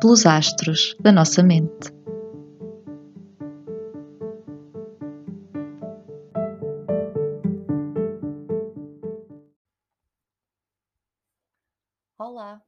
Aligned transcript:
pelos 0.00 0.26
astros 0.26 0.94
da 1.00 1.10
nossa 1.10 1.42
mente. 1.42 1.90
Olá 12.16 12.62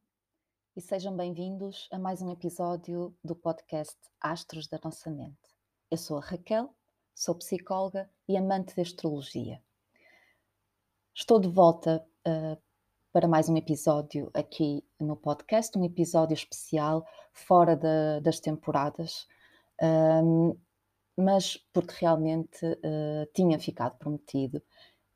e 0.75 0.81
sejam 0.81 1.15
bem-vindos 1.15 1.87
a 1.91 1.97
mais 1.97 2.21
um 2.21 2.31
episódio 2.31 3.15
do 3.23 3.33
podcast 3.33 3.97
Astros 4.19 4.67
da 4.67 4.79
Nossa 4.83 5.09
Mente. 5.09 5.37
Eu 5.89 5.97
sou 5.97 6.17
a 6.17 6.21
Raquel, 6.21 6.75
sou 7.15 7.35
psicóloga 7.35 8.09
e 8.27 8.35
amante 8.35 8.75
de 8.75 8.81
astrologia. 8.81 9.61
Estou 11.15 11.39
de 11.39 11.47
volta 11.47 12.05
uh, 12.27 12.61
para 13.11 13.27
mais 13.27 13.49
um 13.49 13.57
episódio 13.57 14.31
aqui 14.33 14.83
no 14.97 15.17
podcast, 15.17 15.77
um 15.77 15.83
episódio 15.83 16.33
especial 16.33 17.05
fora 17.33 17.75
das 18.21 18.39
temporadas, 18.39 19.27
um, 19.81 20.55
mas 21.17 21.57
porque 21.73 21.93
realmente 21.99 22.65
uh, 22.65 23.27
tinha 23.33 23.59
ficado 23.59 23.97
prometido 23.97 24.61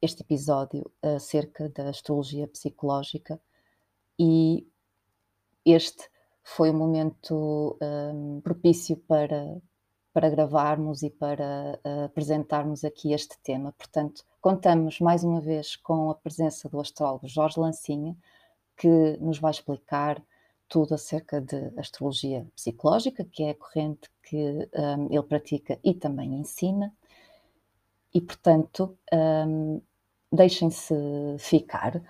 este 0.02 0.24
episódio 0.24 0.92
acerca 1.02 1.70
da 1.70 1.90
astrologia 1.90 2.48
psicológica 2.48 3.40
e 4.20 4.68
este 5.66 6.10
foi 6.44 6.72
o 6.72 6.74
momento 6.74 7.78
um, 7.82 8.42
propício 8.42 8.98
para, 9.08 9.58
para 10.16 10.30
gravarmos 10.30 11.04
e 11.04 11.10
para 11.10 11.78
uh, 11.84 12.06
apresentarmos 12.06 12.86
aqui 12.86 13.12
este 13.12 13.38
tema. 13.40 13.74
Portanto, 13.78 14.24
contamos 14.40 15.02
mais 15.02 15.26
uma 15.26 15.42
vez 15.42 15.76
com 15.76 16.10
a 16.10 16.16
presença 16.16 16.70
do 16.70 16.80
astrólogo 16.80 17.28
Jorge 17.28 17.60
Lancinha, 17.60 18.16
que 18.78 19.18
nos 19.20 19.40
vai 19.40 19.52
explicar 19.52 20.24
tudo 20.70 20.96
acerca 20.96 21.42
de 21.42 21.70
astrologia 21.78 22.48
psicológica, 22.56 23.26
que 23.26 23.44
é 23.44 23.50
a 23.50 23.56
corrente 23.56 24.10
que 24.24 24.70
um, 24.74 25.08
ele 25.12 25.24
pratica 25.24 25.78
e 25.84 25.94
também 25.94 26.34
ensina. 26.36 26.94
E, 28.14 28.22
portanto, 28.22 28.98
um, 29.14 29.82
deixem-se 30.32 30.96
ficar. 31.40 32.02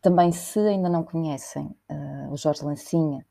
Também, 0.00 0.32
se 0.32 0.58
ainda 0.60 0.88
não 0.88 1.04
conhecem 1.04 1.66
uh, 1.90 2.32
o 2.32 2.38
Jorge 2.38 2.64
Lancinha, 2.64 3.26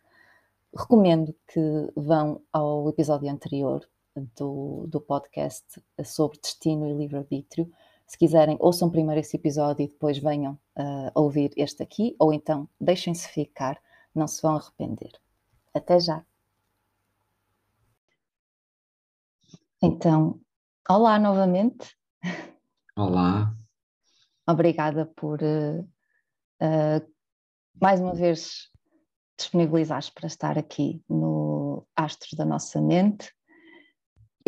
recomendo 0.72 1.34
que 1.48 1.92
vão 1.96 2.44
ao 2.54 2.88
episódio 2.90 3.28
anterior, 3.28 3.90
do, 4.36 4.86
do 4.88 5.00
podcast 5.02 5.82
sobre 6.04 6.40
destino 6.40 6.88
e 6.88 6.94
livre-arbítrio. 6.94 7.72
Se 8.06 8.18
quiserem, 8.18 8.58
ouçam 8.60 8.90
primeiro 8.90 9.20
esse 9.20 9.38
episódio 9.38 9.84
e 9.84 9.88
depois 9.88 10.18
venham 10.18 10.54
uh, 10.76 11.12
ouvir 11.14 11.52
este 11.56 11.84
aqui, 11.84 12.16
ou 12.18 12.34
então 12.34 12.68
deixem-se 12.82 13.28
ficar, 13.30 13.80
não 14.16 14.28
se 14.28 14.42
vão 14.42 14.56
arrepender. 14.56 15.12
Até 15.74 16.00
já! 16.00 16.26
Então, 19.82 20.42
olá 20.90 21.20
novamente. 21.20 21.96
Olá. 22.98 23.56
Obrigada 24.48 25.06
por 25.06 25.40
uh, 25.42 25.82
uh, 25.82 27.14
mais 27.80 28.02
uma 28.02 28.14
vez 28.14 28.70
disponibilizares 29.38 30.10
para 30.10 30.28
estar 30.28 30.58
aqui 30.58 31.02
no 31.08 31.88
Astros 31.96 32.34
da 32.34 32.44
Nossa 32.44 32.82
Mente. 32.82 33.34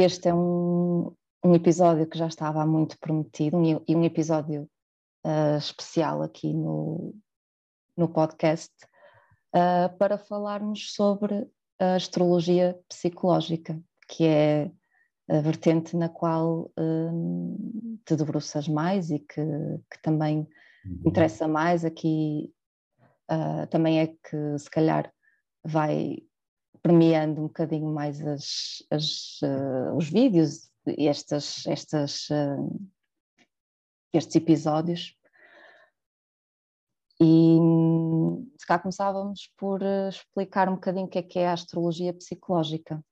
Este 0.04 0.30
é 0.30 0.34
um, 0.34 1.16
um 1.46 1.54
episódio 1.54 2.08
que 2.08 2.18
já 2.18 2.26
estava 2.26 2.66
muito 2.66 2.98
prometido 2.98 3.56
um, 3.56 3.84
e 3.88 3.96
um 3.96 4.04
episódio 4.04 4.68
uh, 5.24 5.58
especial 5.60 6.24
aqui 6.24 6.52
no, 6.52 7.14
no 7.96 8.10
podcast 8.10 8.74
uh, 9.56 9.96
para 10.00 10.18
falarmos 10.18 10.92
sobre 10.96 11.48
a 11.80 11.94
astrologia 11.94 12.80
psicológica, 12.90 13.80
que 14.08 14.26
é 14.26 14.72
a 15.30 15.40
vertente 15.40 15.96
na 15.96 16.10
qual 16.10 16.72
um, 16.76 18.00
te 18.04 18.16
debruças 18.16 18.68
mais 18.68 19.12
e 19.12 19.20
que, 19.20 19.44
que 19.92 20.02
também 20.02 20.48
uhum. 20.84 21.04
interessa 21.06 21.48
mais 21.48 21.86
aqui 21.86 22.52
uh, 23.30 23.68
também 23.68 24.00
é 24.00 24.08
que 24.08 24.58
se 24.58 24.70
calhar 24.72 25.14
vai 25.64 26.24
premiando 26.82 27.42
um 27.42 27.48
bocadinho 27.48 27.88
mais 27.94 28.22
as, 28.22 28.84
as, 28.90 29.40
uh, 29.42 29.96
os 29.96 30.10
vídeos, 30.10 30.72
estas, 30.86 31.66
estas, 31.68 32.30
uh, 32.30 32.90
estes 34.14 34.36
episódios. 34.36 35.16
E 37.20 37.58
se 38.58 38.66
cá 38.66 38.80
começávamos 38.80 39.52
por 39.58 39.82
uh, 39.84 40.10
explicar 40.10 40.68
um 40.70 40.76
bocadinho 40.76 41.06
o 41.06 41.10
que 41.10 41.20
é 41.20 41.24
que 41.24 41.40
é 41.40 41.48
a 41.48 41.54
astrologia 41.54 42.14
psicológica. 42.14 43.04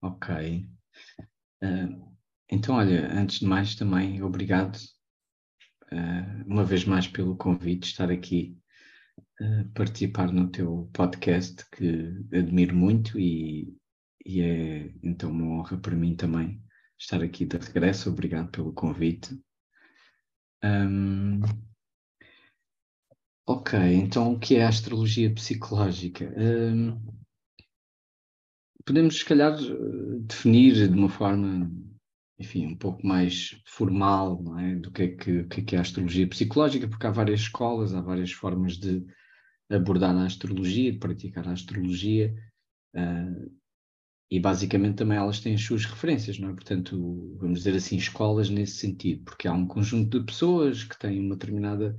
Ok. 0.00 0.64
então, 2.48 2.76
olha, 2.76 3.12
antes 3.12 3.40
de 3.40 3.46
mais, 3.46 3.74
também 3.74 4.22
obrigado 4.22 4.78
uma 6.46 6.64
vez 6.64 6.84
mais 6.84 7.08
pelo 7.08 7.36
convite 7.36 7.80
de 7.80 7.86
estar 7.86 8.10
aqui 8.12 8.56
participar 9.74 10.32
no 10.32 10.50
teu 10.50 10.90
podcast, 10.92 11.64
que 11.70 12.14
admiro 12.32 12.74
muito 12.74 13.18
e, 13.18 13.76
e 14.24 14.40
é 14.40 14.92
então 15.02 15.30
uma 15.30 15.60
honra 15.60 15.78
para 15.78 15.94
mim 15.94 16.16
também 16.16 16.60
estar 16.98 17.22
aqui 17.22 17.44
de 17.46 17.56
regresso. 17.56 18.10
Obrigado 18.10 18.50
pelo 18.50 18.72
convite. 18.72 19.38
Um, 20.64 21.40
ok, 23.46 23.78
então 23.94 24.32
o 24.32 24.38
que 24.38 24.56
é 24.56 24.64
a 24.64 24.68
astrologia 24.68 25.32
psicológica? 25.32 26.34
Um, 26.36 27.00
podemos, 28.84 29.18
se 29.18 29.24
calhar, 29.24 29.56
definir 30.22 30.88
de 30.88 30.98
uma 30.98 31.08
forma, 31.08 31.70
enfim, 32.38 32.66
um 32.66 32.76
pouco 32.76 33.06
mais 33.06 33.62
formal, 33.66 34.42
não 34.42 34.58
é? 34.58 34.74
Do 34.74 34.90
que 34.90 35.02
é 35.02 35.08
que 35.08 35.30
é, 35.30 35.44
que 35.44 35.76
é 35.76 35.78
a 35.78 35.82
astrologia 35.82 36.26
psicológica, 36.26 36.88
porque 36.88 37.06
há 37.06 37.10
várias 37.10 37.40
escolas, 37.40 37.94
há 37.94 38.00
várias 38.00 38.32
formas 38.32 38.76
de, 38.76 39.06
abordar 39.70 40.16
a 40.16 40.24
astrologia, 40.24 40.98
praticar 40.98 41.46
a 41.48 41.52
astrologia, 41.52 42.34
uh, 42.94 43.58
e 44.30 44.38
basicamente 44.38 44.96
também 44.96 45.16
elas 45.16 45.40
têm 45.40 45.54
as 45.54 45.62
suas 45.62 45.84
referências, 45.86 46.38
não 46.38 46.50
é? 46.50 46.52
Portanto, 46.52 47.36
vamos 47.38 47.60
dizer 47.60 47.74
assim, 47.74 47.96
escolas 47.96 48.50
nesse 48.50 48.76
sentido, 48.76 49.24
porque 49.24 49.48
há 49.48 49.52
um 49.52 49.66
conjunto 49.66 50.18
de 50.18 50.26
pessoas 50.26 50.84
que 50.84 50.98
têm 50.98 51.18
uma 51.18 51.34
determinada 51.34 51.96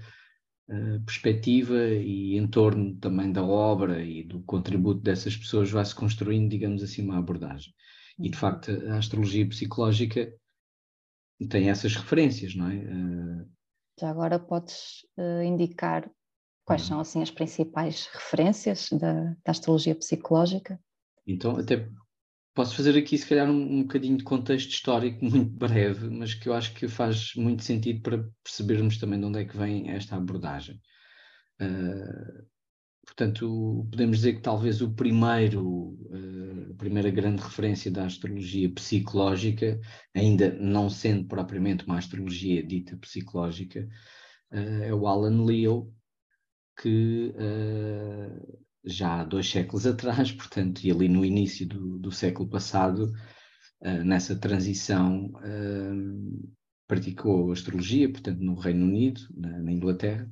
uh, 0.69 1.03
perspectiva 1.05 1.87
e 1.87 2.37
em 2.37 2.47
torno 2.47 2.95
também 2.97 3.31
da 3.31 3.43
obra 3.43 4.03
e 4.03 4.23
do 4.23 4.41
contributo 4.43 5.01
dessas 5.01 5.35
pessoas 5.35 5.71
vai-se 5.71 5.95
construindo, 5.95 6.49
digamos 6.49 6.83
assim, 6.83 7.03
uma 7.03 7.17
abordagem. 7.17 7.73
E 8.19 8.29
de 8.29 8.37
facto, 8.37 8.69
a 8.89 8.97
astrologia 8.97 9.47
psicológica 9.47 10.31
tem 11.49 11.69
essas 11.69 11.95
referências, 11.95 12.53
não 12.53 12.69
é? 12.69 12.75
Uh, 12.75 13.49
Já 13.99 14.11
agora 14.11 14.37
podes 14.37 15.05
uh, 15.17 15.41
indicar 15.41 16.11
Quais 16.69 16.83
são 16.83 16.99
assim 16.99 17.23
as 17.23 17.31
principais 17.31 18.07
referências 18.13 18.89
da, 18.91 19.35
da 19.43 19.49
astrologia 19.49 19.95
psicológica? 19.95 20.79
Então, 21.25 21.57
até 21.57 21.89
posso 22.53 22.75
fazer 22.75 22.95
aqui, 22.95 23.17
se 23.17 23.27
calhar, 23.27 23.49
um, 23.49 23.79
um 23.79 23.81
bocadinho 23.81 24.15
de 24.15 24.23
contexto 24.23 24.69
histórico 24.69 25.17
muito 25.25 25.49
breve, 25.49 26.07
mas 26.11 26.35
que 26.35 26.47
eu 26.47 26.53
acho 26.53 26.75
que 26.75 26.87
faz 26.87 27.33
muito 27.33 27.63
sentido 27.63 28.03
para 28.03 28.23
percebermos 28.43 28.99
também 28.99 29.19
de 29.19 29.25
onde 29.25 29.39
é 29.39 29.45
que 29.45 29.57
vem 29.57 29.89
esta 29.89 30.15
abordagem. 30.15 30.79
Uh, 31.59 32.45
portanto, 33.03 33.87
podemos 33.89 34.17
dizer 34.17 34.33
que 34.33 34.41
talvez 34.41 34.79
o 34.79 34.93
primeiro, 34.93 35.65
uh, 35.65 36.71
a 36.71 36.75
primeira 36.77 37.09
grande 37.09 37.41
referência 37.41 37.89
da 37.89 38.05
astrologia 38.05 38.71
psicológica, 38.71 39.79
ainda 40.15 40.53
não 40.53 40.87
sendo 40.87 41.25
propriamente 41.25 41.83
uma 41.85 41.97
astrologia 41.97 42.61
dita 42.61 42.95
psicológica, 42.95 43.89
uh, 44.51 44.83
é 44.83 44.93
o 44.93 45.07
Alan 45.07 45.43
Leo, 45.45 45.91
que 46.81 47.33
uh, 47.35 48.59
já 48.83 49.21
há 49.21 49.23
dois 49.23 49.49
séculos 49.49 49.85
atrás, 49.85 50.31
portanto, 50.33 50.81
e 50.83 50.91
ali 50.91 51.09
no 51.09 51.25
início 51.25 51.67
do, 51.67 51.99
do 51.99 52.11
século 52.11 52.49
passado, 52.49 53.13
uh, 53.81 54.03
nessa 54.03 54.35
transição, 54.35 55.25
uh, 55.25 56.49
praticou 56.87 57.51
astrologia, 57.51 58.09
portanto, 58.09 58.39
no 58.39 58.55
Reino 58.55 58.85
Unido, 58.85 59.21
na, 59.35 59.61
na 59.61 59.71
Inglaterra, 59.71 60.29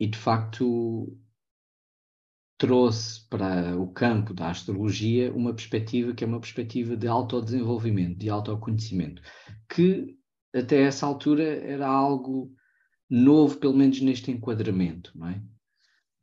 e 0.00 0.06
de 0.08 0.18
facto 0.18 1.16
trouxe 2.58 3.28
para 3.28 3.78
o 3.78 3.86
campo 3.92 4.34
da 4.34 4.50
astrologia 4.50 5.32
uma 5.32 5.54
perspectiva 5.54 6.12
que 6.12 6.24
é 6.24 6.26
uma 6.26 6.40
perspectiva 6.40 6.96
de 6.96 7.06
autodesenvolvimento, 7.06 8.18
de 8.18 8.28
autoconhecimento, 8.28 9.22
que 9.68 10.18
até 10.52 10.82
essa 10.82 11.06
altura 11.06 11.44
era 11.44 11.86
algo 11.86 12.52
novo, 13.08 13.56
pelo 13.56 13.74
menos 13.74 14.00
neste 14.00 14.30
enquadramento, 14.30 15.12
não 15.14 15.28
é? 15.28 15.42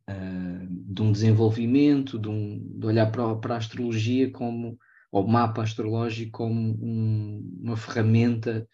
Uh, 0.08 0.68
de 0.70 1.02
um 1.02 1.12
desenvolvimento, 1.12 2.20
de, 2.20 2.30
um, 2.30 2.60
de 2.78 2.86
olhar 2.86 3.12
para, 3.12 3.36
para, 3.38 3.56
a 3.56 3.58
astrologia 3.58 4.30
como, 4.32 4.78
ou 5.12 5.28
mapa 5.28 5.64
astrológico 5.64 6.32
como 6.32 6.78
um, 6.80 7.60
uma 7.64 7.76
ferramenta 7.76 8.68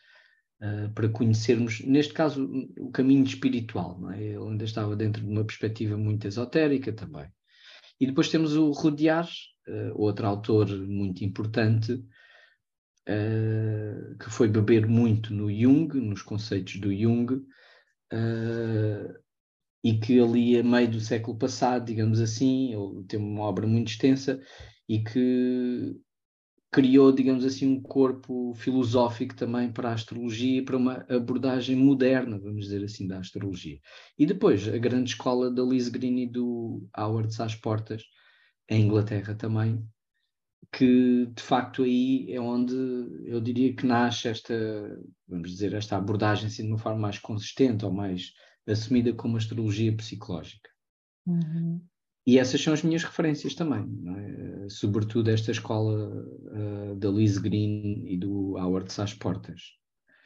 uh, 0.62 0.94
para 0.94 1.08
conhecermos, 1.08 1.80
neste 1.86 2.14
caso, 2.14 2.50
o 2.78 2.92
caminho 2.92 3.24
espiritual, 3.24 3.98
não 3.98 4.12
é? 4.12 4.22
Ele 4.22 4.44
ainda 4.44 4.66
estava 4.66 4.94
dentro 4.94 5.22
de 5.22 5.30
uma 5.30 5.46
perspectiva 5.46 5.96
muito 5.96 6.28
esotérica 6.28 6.92
também. 6.92 7.28
E 7.98 8.06
depois 8.06 8.28
temos 8.28 8.58
o 8.58 8.72
Rudyard, 8.72 9.32
uh, 9.70 9.94
outro 9.96 10.28
autor 10.28 10.68
muito 10.86 11.24
importante, 11.24 12.04
que 14.24 14.30
foi 14.30 14.48
beber 14.48 14.86
muito 14.88 15.34
no 15.34 15.52
Jung, 15.52 16.00
nos 16.00 16.22
conceitos 16.22 16.80
do 16.80 16.96
Jung, 16.96 17.44
uh, 18.12 19.14
e 19.84 19.98
que 20.00 20.20
ali 20.20 20.58
a 20.58 20.64
meio 20.64 20.92
do 20.92 21.00
século 21.00 21.38
passado, 21.38 21.86
digamos 21.86 22.20
assim, 22.20 22.74
ele 22.74 23.04
tem 23.06 23.20
uma 23.20 23.42
obra 23.44 23.66
muito 23.68 23.90
extensa 23.90 24.40
e 24.88 25.04
que 25.04 25.96
criou, 26.72 27.12
digamos 27.12 27.44
assim, 27.44 27.68
um 27.68 27.82
corpo 27.82 28.54
filosófico 28.56 29.36
também 29.36 29.72
para 29.72 29.90
a 29.90 29.94
astrologia, 29.94 30.64
para 30.64 30.78
uma 30.78 31.06
abordagem 31.10 31.76
moderna, 31.76 32.40
vamos 32.40 32.66
dizer 32.66 32.84
assim, 32.84 33.08
da 33.08 33.20
astrologia. 33.20 33.78
E 34.18 34.26
depois, 34.26 34.68
a 34.68 34.78
grande 34.78 35.10
escola 35.10 35.52
da 35.52 35.64
Liz 35.64 35.90
Green 35.90 36.20
e 36.24 36.28
do 36.28 36.88
Howard 36.98 37.34
Sás 37.34 37.56
Portas, 37.56 38.04
em 38.70 38.86
Inglaterra 38.86 39.36
também, 39.36 39.86
que 40.72 41.26
de 41.26 41.42
facto 41.42 41.84
aí 41.84 42.32
é 42.32 42.40
onde 42.40 42.76
eu 43.26 43.42
diria 43.42 43.76
que 43.76 43.86
nasce 43.86 44.28
esta, 44.28 44.54
vamos 45.28 45.52
dizer, 45.52 45.74
esta 45.74 45.98
abordagem 45.98 46.48
assim, 46.48 46.64
de 46.64 46.70
uma 46.70 46.78
forma 46.78 47.00
mais 47.00 47.20
consistente 47.20 47.86
ou 47.86 47.92
mais 47.92 48.34
assumida 48.68 49.14
como 49.14 49.38
astrologia 49.38 49.96
psicológica. 49.96 50.70
Uhum. 51.26 51.82
E 52.26 52.38
essas 52.38 52.62
são 52.62 52.74
as 52.74 52.84
minhas 52.84 53.04
referências 53.04 53.56
também, 53.56 53.84
é? 54.16 54.70
sobretudo 54.70 55.32
esta 55.32 55.52
escola 55.52 56.24
uh, 56.24 56.96
da 56.96 57.10
Liz 57.10 57.38
Green 57.38 58.06
e 58.06 58.18
do 58.18 58.58
Howard 58.58 58.94
Sás 58.94 59.14
Portas. 59.14 59.62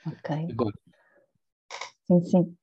Ok. 0.06 0.48
Agora, 0.52 0.76
sim, 2.06 2.22
sim. 2.22 2.58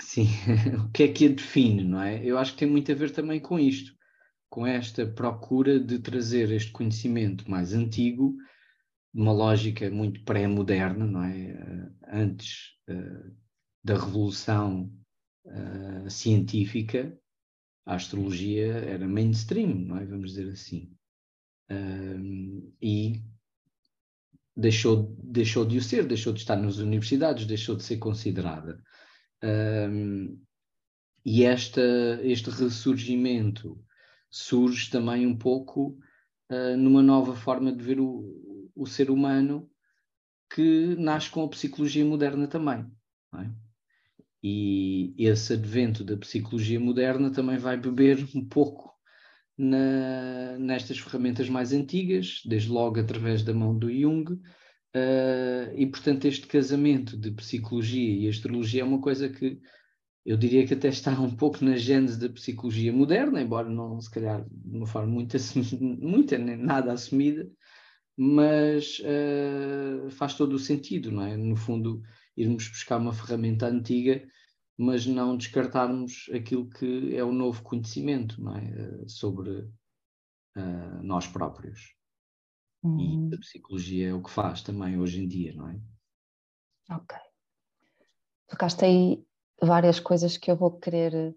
Sim, 0.00 0.26
o 0.84 0.90
que 0.90 1.04
é 1.04 1.08
que 1.08 1.26
a 1.26 1.28
define, 1.28 1.84
não 1.84 2.02
é? 2.02 2.24
Eu 2.24 2.36
acho 2.38 2.52
que 2.52 2.58
tem 2.58 2.68
muito 2.68 2.90
a 2.90 2.94
ver 2.94 3.12
também 3.12 3.40
com 3.40 3.58
isto, 3.58 3.94
com 4.52 4.66
esta 4.66 5.06
procura 5.06 5.80
de 5.80 5.98
trazer 5.98 6.50
este 6.50 6.70
conhecimento 6.70 7.50
mais 7.50 7.72
antigo, 7.72 8.36
uma 9.10 9.32
lógica 9.32 9.90
muito 9.90 10.22
pré-moderna, 10.24 11.06
não 11.06 11.24
é? 11.24 11.54
Uh, 11.54 11.94
antes 12.06 12.74
uh, 12.86 13.34
da 13.82 13.94
revolução 13.94 14.92
científica, 16.08 17.18
a 17.84 17.96
astrologia 17.96 18.74
era 18.74 19.08
mainstream, 19.08 19.74
não 19.74 19.96
é? 19.96 20.06
Vamos 20.06 20.30
dizer 20.30 20.48
assim. 20.52 20.94
E 22.80 23.20
deixou, 24.56 25.16
deixou 25.18 25.64
de 25.64 25.78
o 25.78 25.82
ser, 25.82 26.06
deixou 26.06 26.32
de 26.32 26.38
estar 26.38 26.54
nas 26.54 26.76
universidades, 26.76 27.44
deixou 27.44 27.74
de 27.74 27.82
ser 27.82 27.96
considerada. 27.96 28.80
E 31.24 31.42
esta, 31.42 31.82
este 32.22 32.50
ressurgimento 32.50 33.84
surge 34.32 34.90
também 34.90 35.26
um 35.26 35.36
pouco 35.36 35.98
uh, 36.50 36.76
numa 36.78 37.02
nova 37.02 37.36
forma 37.36 37.70
de 37.70 37.84
ver 37.84 38.00
o, 38.00 38.72
o 38.74 38.86
ser 38.86 39.10
humano 39.10 39.70
que 40.52 40.96
nasce 40.98 41.30
com 41.30 41.44
a 41.44 41.48
psicologia 41.48 42.04
moderna 42.04 42.48
também. 42.48 42.86
É? 43.34 43.50
E 44.42 45.14
esse 45.18 45.52
advento 45.52 46.02
da 46.02 46.16
psicologia 46.16 46.80
moderna 46.80 47.30
também 47.30 47.58
vai 47.58 47.76
beber 47.76 48.26
um 48.34 48.44
pouco 48.44 48.90
na, 49.56 50.58
nestas 50.58 50.98
ferramentas 50.98 51.48
mais 51.48 51.72
antigas, 51.72 52.42
desde 52.44 52.70
logo 52.70 52.98
através 52.98 53.42
da 53.42 53.54
mão 53.54 53.78
do 53.78 53.92
Jung, 53.92 54.32
uh, 54.32 55.74
e 55.76 55.86
portanto 55.86 56.24
este 56.24 56.46
casamento 56.46 57.16
de 57.16 57.30
psicologia 57.32 58.24
e 58.24 58.28
astrologia 58.28 58.80
é 58.80 58.84
uma 58.84 59.00
coisa 59.00 59.28
que 59.28 59.60
eu 60.24 60.36
diria 60.36 60.66
que 60.66 60.74
até 60.74 60.88
está 60.88 61.10
um 61.20 61.34
pouco 61.34 61.64
na 61.64 61.76
gênese 61.76 62.18
da 62.18 62.28
psicologia 62.28 62.92
moderna, 62.92 63.40
embora 63.40 63.68
não 63.68 64.00
se 64.00 64.10
calhar 64.10 64.44
de 64.48 64.76
uma 64.76 64.86
forma 64.86 65.08
muito, 65.12 65.36
muito 65.80 66.38
nem 66.38 66.56
nada 66.56 66.92
assumida, 66.92 67.50
mas 68.16 69.00
uh, 69.00 70.10
faz 70.10 70.34
todo 70.34 70.54
o 70.54 70.58
sentido, 70.58 71.10
não 71.10 71.24
é? 71.24 71.36
No 71.36 71.56
fundo, 71.56 72.02
irmos 72.36 72.68
buscar 72.68 72.98
uma 72.98 73.12
ferramenta 73.12 73.66
antiga, 73.66 74.24
mas 74.78 75.06
não 75.06 75.36
descartarmos 75.36 76.30
aquilo 76.32 76.68
que 76.68 77.14
é 77.16 77.24
o 77.24 77.32
novo 77.32 77.62
conhecimento 77.62 78.42
não 78.42 78.56
é? 78.56 78.64
Eh, 78.64 79.08
sobre 79.08 79.50
uh, 79.50 81.02
nós 81.02 81.26
próprios. 81.26 81.94
Uhum. 82.82 83.30
E 83.30 83.34
a 83.34 83.38
psicologia 83.38 84.08
é 84.08 84.14
o 84.14 84.22
que 84.22 84.30
faz 84.30 84.62
também 84.62 84.98
hoje 84.98 85.22
em 85.22 85.28
dia, 85.28 85.54
não 85.54 85.68
é? 85.68 85.80
Ok. 86.90 87.16
Tocaste 88.48 88.84
aí 88.84 89.24
várias 89.62 90.00
coisas 90.00 90.36
que 90.36 90.50
eu 90.50 90.56
vou 90.56 90.72
querer 90.78 91.34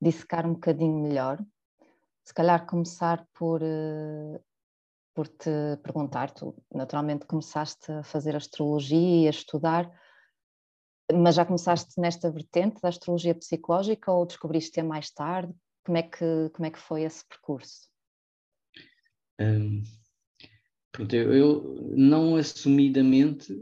dissecar 0.00 0.46
um 0.46 0.54
bocadinho 0.54 1.02
melhor. 1.02 1.44
Se 2.24 2.32
calhar 2.32 2.66
começar 2.66 3.26
por, 3.34 3.62
uh, 3.62 4.40
por 5.14 5.28
te 5.28 5.50
perguntar, 5.82 6.30
tu 6.30 6.54
naturalmente 6.72 7.26
começaste 7.26 7.90
a 7.90 8.02
fazer 8.02 8.36
astrologia 8.36 9.24
e 9.24 9.26
a 9.26 9.30
estudar, 9.30 9.90
mas 11.12 11.34
já 11.34 11.44
começaste 11.44 12.00
nesta 12.00 12.30
vertente 12.30 12.80
da 12.80 12.88
astrologia 12.88 13.34
psicológica 13.34 14.10
ou 14.10 14.24
descobriste-a 14.24 14.84
mais 14.84 15.10
tarde? 15.10 15.52
Como 15.84 15.98
é 15.98 16.02
que, 16.02 16.50
como 16.54 16.66
é 16.66 16.70
que 16.70 16.78
foi 16.78 17.02
esse 17.02 17.26
percurso? 17.26 17.90
Um, 19.38 19.82
pronto, 20.90 21.14
eu, 21.14 21.34
eu, 21.34 21.92
não 21.94 22.36
assumidamente 22.36 23.52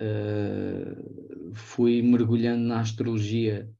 uh, 0.00 1.54
fui 1.54 2.02
mergulhando 2.02 2.64
na 2.64 2.80
astrologia. 2.80 3.70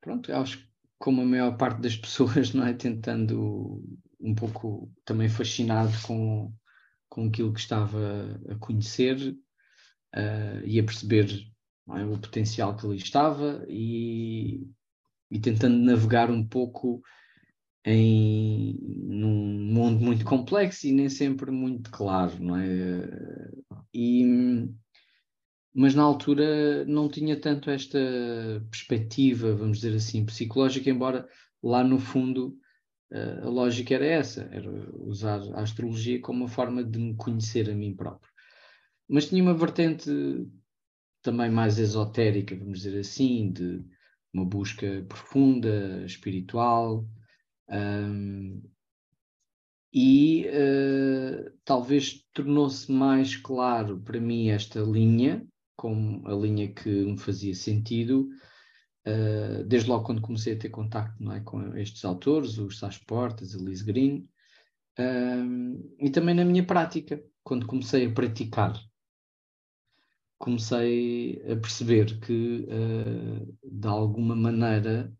Pronto, 0.00 0.32
acho 0.32 0.58
que 0.58 0.68
como 0.98 1.22
a 1.22 1.24
maior 1.24 1.56
parte 1.56 1.80
das 1.80 1.96
pessoas, 1.96 2.52
não 2.52 2.66
é? 2.66 2.74
Tentando 2.74 3.82
um 4.20 4.34
pouco 4.34 4.92
também 5.04 5.28
fascinado 5.28 5.92
com, 6.02 6.52
com 7.08 7.26
aquilo 7.26 7.52
que 7.52 7.60
estava 7.60 8.40
a 8.48 8.56
conhecer 8.56 9.16
uh, 10.14 10.64
e 10.64 10.80
a 10.80 10.84
perceber 10.84 11.28
é, 11.90 12.04
o 12.04 12.18
potencial 12.18 12.76
que 12.76 12.86
ali 12.86 12.96
estava 12.96 13.64
e, 13.68 14.66
e 15.30 15.38
tentando 15.40 15.78
navegar 15.78 16.30
um 16.30 16.46
pouco 16.46 17.00
em 17.84 18.78
num 19.08 19.72
mundo 19.72 20.00
muito 20.00 20.24
complexo 20.24 20.86
e 20.86 20.92
nem 20.92 21.08
sempre 21.08 21.50
muito 21.50 21.90
claro, 21.90 22.38
não 22.42 22.56
é? 22.56 23.08
E, 23.94 24.68
mas 25.74 25.94
na 25.94 26.02
altura 26.02 26.84
não 26.86 27.08
tinha 27.08 27.38
tanto 27.38 27.70
esta 27.70 27.98
perspectiva, 28.70 29.54
vamos 29.54 29.78
dizer 29.78 29.94
assim, 29.96 30.24
psicológica, 30.24 30.90
embora 30.90 31.28
lá 31.62 31.84
no 31.84 31.98
fundo 31.98 32.56
eh, 33.10 33.40
a 33.42 33.48
lógica 33.48 33.94
era 33.94 34.06
essa, 34.06 34.48
era 34.52 34.70
usar 34.94 35.40
a 35.54 35.62
astrologia 35.62 36.20
como 36.20 36.40
uma 36.40 36.48
forma 36.48 36.82
de 36.84 36.98
me 36.98 37.14
conhecer 37.16 37.70
a 37.70 37.74
mim 37.74 37.94
próprio. 37.94 38.30
Mas 39.08 39.28
tinha 39.28 39.42
uma 39.42 39.54
vertente 39.54 40.10
também 41.22 41.50
mais 41.50 41.78
esotérica, 41.78 42.56
vamos 42.56 42.80
dizer 42.80 42.98
assim, 42.98 43.50
de 43.52 43.84
uma 44.32 44.44
busca 44.44 45.04
profunda, 45.08 46.04
espiritual, 46.04 47.06
um, 47.70 48.62
e 49.92 50.46
uh, 50.48 51.50
talvez 51.64 52.24
tornou-se 52.34 52.90
mais 52.92 53.36
claro 53.36 54.00
para 54.00 54.20
mim 54.20 54.48
esta 54.48 54.80
linha, 54.80 55.46
como 55.78 56.26
a 56.26 56.34
linha 56.34 56.68
que 56.68 56.90
me 56.90 57.16
fazia 57.16 57.54
sentido, 57.54 58.28
uh, 59.06 59.64
desde 59.64 59.88
logo 59.88 60.04
quando 60.04 60.20
comecei 60.20 60.54
a 60.54 60.58
ter 60.58 60.70
contacto 60.70 61.32
é, 61.32 61.40
com 61.40 61.76
estes 61.76 62.04
autores, 62.04 62.58
os 62.58 62.78
Sás 62.78 62.98
Portas, 62.98 63.54
a 63.54 63.58
Liz 63.58 63.82
Green, 63.82 64.28
um, 64.98 65.94
e 66.00 66.10
também 66.10 66.34
na 66.34 66.44
minha 66.44 66.66
prática, 66.66 67.22
quando 67.44 67.66
comecei 67.66 68.06
a 68.06 68.10
praticar 68.10 68.74
comecei 70.38 71.42
a 71.50 71.56
perceber 71.56 72.20
que, 72.20 72.66
uh, 72.68 73.58
de 73.62 73.88
alguma 73.88 74.36
maneira, 74.36 75.12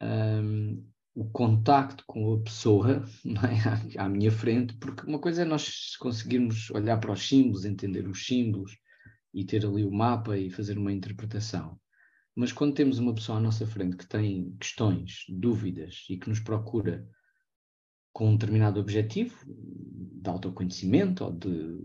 um, 0.00 0.84
o 1.14 1.28
contacto 1.30 2.04
com 2.06 2.34
a 2.34 2.40
pessoa 2.40 3.04
é? 3.94 3.98
à, 3.98 4.08
minha 4.08 4.30
frente, 4.30 4.74
porque 4.76 5.06
uma 5.06 5.18
coisa 5.18 5.42
é 5.42 5.44
nós 5.44 5.96
conseguirmos 5.96 6.70
olhar 6.70 6.98
para 6.98 7.12
os 7.12 7.28
símbolos, 7.28 7.64
entender 7.64 8.08
os 8.08 8.24
símbolos 8.24 8.78
e 9.32 9.44
ter 9.44 9.64
ali 9.64 9.84
o 9.84 9.90
mapa 9.90 10.36
e 10.36 10.50
fazer 10.50 10.78
uma 10.78 10.92
interpretação. 10.92 11.78
Mas 12.34 12.52
quando 12.52 12.74
temos 12.74 12.98
uma 12.98 13.14
pessoa 13.14 13.38
à 13.38 13.40
nossa 13.40 13.66
frente 13.66 13.96
que 13.96 14.08
tem 14.08 14.54
questões, 14.58 15.24
dúvidas 15.28 16.06
e 16.08 16.16
que 16.16 16.28
nos 16.28 16.40
procura 16.40 17.06
com 18.12 18.28
um 18.28 18.36
determinado 18.36 18.80
objetivo 18.80 19.36
de 19.46 20.28
autoconhecimento 20.28 21.24
ou 21.24 21.32
de 21.32 21.80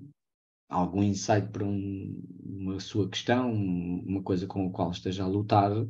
algum 0.69 1.01
insight 1.03 1.47
para 1.49 1.65
um, 1.65 2.21
uma 2.43 2.79
sua 2.79 3.09
questão, 3.09 3.53
uma 3.53 4.21
coisa 4.21 4.45
com 4.45 4.67
a 4.67 4.71
qual 4.71 4.91
esteja 4.91 5.23
a 5.23 5.27
lutar, 5.27 5.71
uh, 5.71 5.87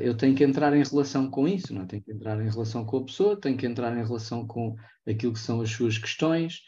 eu 0.00 0.16
tenho 0.16 0.34
que 0.34 0.44
entrar 0.44 0.74
em 0.76 0.82
relação 0.82 1.28
com 1.30 1.48
isso, 1.48 1.74
não 1.74 1.82
é? 1.82 1.86
tenho 1.86 2.02
que 2.02 2.12
entrar 2.12 2.40
em 2.40 2.48
relação 2.48 2.84
com 2.84 2.98
a 2.98 3.04
pessoa, 3.04 3.40
tenho 3.40 3.56
que 3.56 3.66
entrar 3.66 3.92
em 3.96 4.04
relação 4.04 4.46
com 4.46 4.76
aquilo 5.06 5.32
que 5.32 5.40
são 5.40 5.60
as 5.60 5.70
suas 5.70 5.98
questões. 5.98 6.62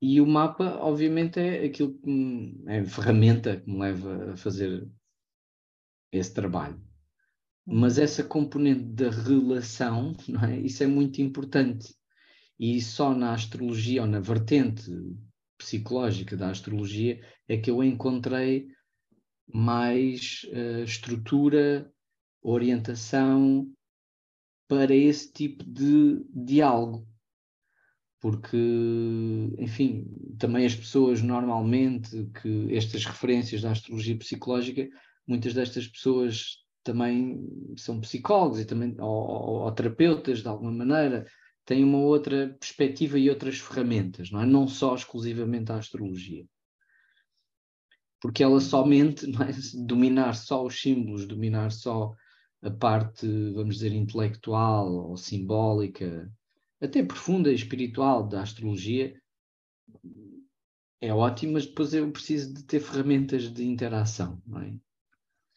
E 0.00 0.20
o 0.20 0.26
mapa, 0.26 0.76
obviamente, 0.80 1.38
é 1.40 1.64
aquilo 1.64 1.94
que 1.94 2.06
me, 2.06 2.62
é 2.66 2.80
a 2.80 2.84
ferramenta 2.86 3.60
que 3.60 3.70
me 3.70 3.78
leva 3.78 4.32
a 4.32 4.36
fazer 4.36 4.88
esse 6.12 6.34
trabalho. 6.34 6.80
Mas 7.66 7.98
essa 7.98 8.22
componente 8.22 8.82
da 8.82 9.10
relação, 9.10 10.14
é? 10.48 10.60
isso 10.60 10.82
é 10.82 10.86
muito 10.86 11.22
importante. 11.22 11.94
E 12.58 12.80
só 12.80 13.14
na 13.14 13.32
astrologia, 13.32 14.02
ou 14.02 14.08
na 14.08 14.20
vertente 14.20 14.90
psicológica 15.58 16.36
da 16.36 16.50
astrologia, 16.50 17.20
é 17.48 17.56
que 17.56 17.70
eu 17.70 17.82
encontrei 17.82 18.68
mais 19.46 20.46
uh, 20.52 20.84
estrutura, 20.84 21.90
orientação 22.42 23.70
para 24.68 24.94
esse 24.94 25.32
tipo 25.32 25.64
de 25.64 26.24
diálogo. 26.32 27.06
Porque, 28.24 28.56
enfim, 29.58 30.06
também 30.38 30.64
as 30.64 30.74
pessoas 30.74 31.20
normalmente 31.20 32.24
que 32.40 32.74
estas 32.74 33.04
referências 33.04 33.60
da 33.60 33.70
astrologia 33.70 34.16
psicológica, 34.16 34.88
muitas 35.26 35.52
destas 35.52 35.86
pessoas 35.86 36.64
também 36.82 37.46
são 37.76 38.00
psicólogos 38.00 38.60
e 38.60 38.64
também, 38.64 38.96
ou, 38.98 39.28
ou, 39.28 39.50
ou, 39.64 39.72
terapeutas 39.72 40.40
de 40.40 40.48
alguma 40.48 40.72
maneira, 40.72 41.26
têm 41.66 41.84
uma 41.84 41.98
outra 41.98 42.56
perspectiva 42.58 43.18
e 43.18 43.28
outras 43.28 43.58
ferramentas, 43.58 44.30
não 44.30 44.40
é? 44.40 44.46
Não 44.46 44.66
só 44.66 44.94
exclusivamente 44.94 45.70
a 45.70 45.76
astrologia. 45.76 46.46
Porque 48.22 48.42
ela 48.42 48.58
somente, 48.58 49.26
é? 49.36 49.84
dominar 49.86 50.32
só 50.34 50.64
os 50.64 50.80
símbolos, 50.80 51.26
dominar 51.26 51.70
só 51.70 52.14
a 52.62 52.70
parte, 52.70 53.26
vamos 53.52 53.74
dizer, 53.74 53.92
intelectual 53.92 55.10
ou 55.10 55.14
simbólica, 55.14 56.32
até 56.84 57.02
profunda 57.02 57.50
e 57.50 57.54
espiritual 57.54 58.26
da 58.26 58.42
astrologia, 58.42 59.20
é 61.00 61.12
ótimo, 61.12 61.54
mas 61.54 61.66
depois 61.66 61.92
eu 61.92 62.10
preciso 62.10 62.54
de 62.54 62.62
ter 62.64 62.80
ferramentas 62.80 63.52
de 63.52 63.64
interação, 63.64 64.42
não 64.46 64.60
é? 64.60 64.74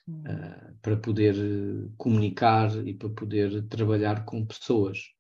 uh, 0.10 0.78
para 0.82 0.98
poder 0.98 1.36
eh, 1.36 1.90
comunicar 1.98 2.76
e 2.86 2.94
para 2.94 3.10
poder 3.10 3.68
trabalhar 3.68 4.26
com 4.26 4.46
pessoas. 4.46 5.14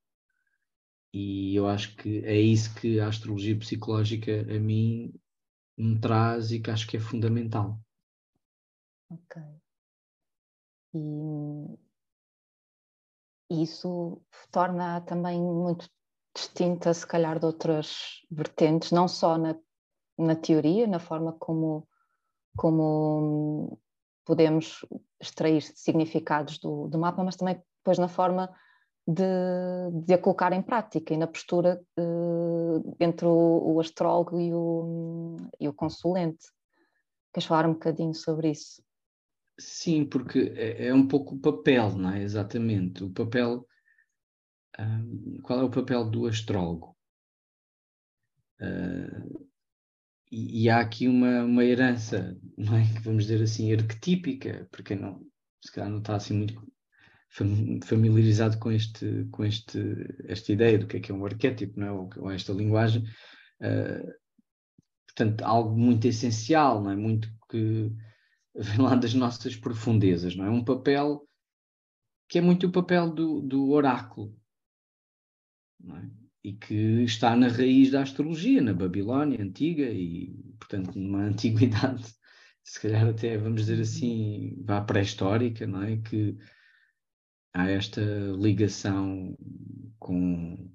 E 1.13 1.55
eu 1.55 1.67
acho 1.67 1.95
que 1.95 2.19
é 2.25 2.39
isso 2.39 2.73
que 2.75 2.99
a 2.99 3.07
astrologia 3.07 3.57
psicológica 3.57 4.41
a 4.41 4.59
mim 4.59 5.13
me 5.77 5.99
traz 5.99 6.51
e 6.51 6.59
que 6.59 6.69
acho 6.69 6.87
que 6.87 6.97
é 6.97 6.99
fundamental. 6.99 7.79
Ok. 9.09 9.41
E 10.93 11.77
isso 13.49 14.21
torna 14.51 15.01
também 15.01 15.39
muito 15.39 15.89
distinta, 16.37 16.93
se 16.93 17.05
calhar, 17.05 17.39
de 17.39 17.45
outras 17.45 18.21
vertentes, 18.29 18.91
não 18.91 19.07
só 19.07 19.37
na, 19.37 19.55
na 20.17 20.35
teoria, 20.35 20.85
na 20.85 20.99
forma 20.99 21.33
como, 21.33 21.87
como 22.55 23.79
podemos 24.23 24.85
extrair 25.19 25.61
significados 25.61 26.59
do, 26.59 26.87
do 26.87 26.99
mapa, 26.99 27.23
mas 27.23 27.35
também 27.35 27.59
depois 27.79 27.97
na 27.97 28.07
forma 28.07 28.53
de, 29.07 29.23
de 30.05 30.13
a 30.13 30.17
colocar 30.17 30.53
em 30.53 30.61
prática 30.61 31.13
e 31.13 31.17
na 31.17 31.27
postura 31.27 31.81
uh, 31.97 32.95
entre 32.99 33.25
o, 33.25 33.73
o, 33.73 33.79
astrólogo 33.79 34.39
e 34.39 34.53
o, 34.53 35.37
e 35.59 35.67
o 35.67 35.73
consulente. 35.73 36.45
Queres 37.33 37.47
falar 37.47 37.65
um 37.65 37.73
bocadinho 37.73 38.13
sobre 38.13 38.51
isso? 38.51 38.83
Sim, 39.59 40.05
porque 40.05 40.53
é, 40.55 40.87
é 40.87 40.93
um 40.93 41.07
pouco 41.07 41.35
o 41.35 41.39
papel, 41.39 41.97
não 41.97 42.11
é? 42.11 42.21
Exatamente. 42.21 43.03
O 43.03 43.09
papel. 43.09 43.65
Qual 45.43 45.59
é 45.59 45.63
o 45.63 45.71
papel 45.71 46.09
do 46.09 46.27
astrólogo? 46.27 46.95
Uh, 48.61 49.47
e, 50.31 50.63
e, 50.63 50.69
há 50.69 50.79
aqui 50.79 51.07
uma, 51.07 51.43
uma 51.43 51.63
herança, 51.63 52.37
não 52.57 52.75
é? 52.75 52.83
vamos 53.01 53.23
dizer 53.23 53.41
assim, 53.41 53.71
arquetípica, 53.73 54.67
para 54.71 54.83
quem 54.83 54.97
não, 54.97 55.21
se 55.63 55.71
calhar 55.71 55.89
não 55.89 55.99
está 55.99 56.15
assim 56.15 56.33
muito 56.33 56.61
familiarizado 57.85 58.57
com, 58.57 58.71
este, 58.71 59.25
com 59.31 59.45
este, 59.45 59.79
esta 60.25 60.51
ideia 60.51 60.79
do 60.79 60.87
que 60.87 60.97
é 60.97 60.99
que 60.99 61.11
é 61.11 61.15
um 61.15 61.25
arquétipo, 61.25 61.79
não 61.79 61.87
é? 61.87 61.91
ou, 61.91 62.09
ou 62.17 62.31
esta 62.31 62.51
linguagem. 62.51 63.03
Uh, 63.61 64.11
portanto, 65.07 65.43
algo 65.43 65.77
muito 65.77 66.07
essencial, 66.07 66.81
não 66.81 66.91
é? 66.91 66.95
muito 66.95 67.29
que 67.49 67.91
vem 68.55 68.79
lá 68.79 68.95
das 68.95 69.13
nossas 69.13 69.55
profundezas, 69.55 70.35
não 70.35 70.45
é? 70.45 70.49
Um 70.49 70.63
papel 70.63 71.27
que 72.27 72.39
é 72.39 72.41
muito 72.41 72.67
o 72.67 72.71
papel 72.71 73.13
do, 73.13 73.41
do 73.41 73.69
oráculo, 73.69 74.35
é? 75.85 76.09
e 76.43 76.53
que 76.53 77.03
está 77.03 77.35
na 77.35 77.49
raiz 77.49 77.91
da 77.91 78.01
astrologia, 78.01 78.61
na 78.61 78.73
Babilónia 78.73 79.41
antiga 79.41 79.83
e, 79.83 80.33
portanto, 80.59 80.97
numa 80.97 81.23
antiguidade, 81.27 82.05
se 82.63 82.81
calhar 82.81 83.07
até, 83.07 83.37
vamos 83.37 83.61
dizer 83.61 83.81
assim, 83.81 84.55
vá 84.63 84.81
pré-histórica, 84.81 85.67
não 85.67 85.83
é? 85.83 85.97
Que 85.97 86.37
há 87.53 87.69
esta 87.69 88.01
ligação 88.37 89.35
com 89.99 90.71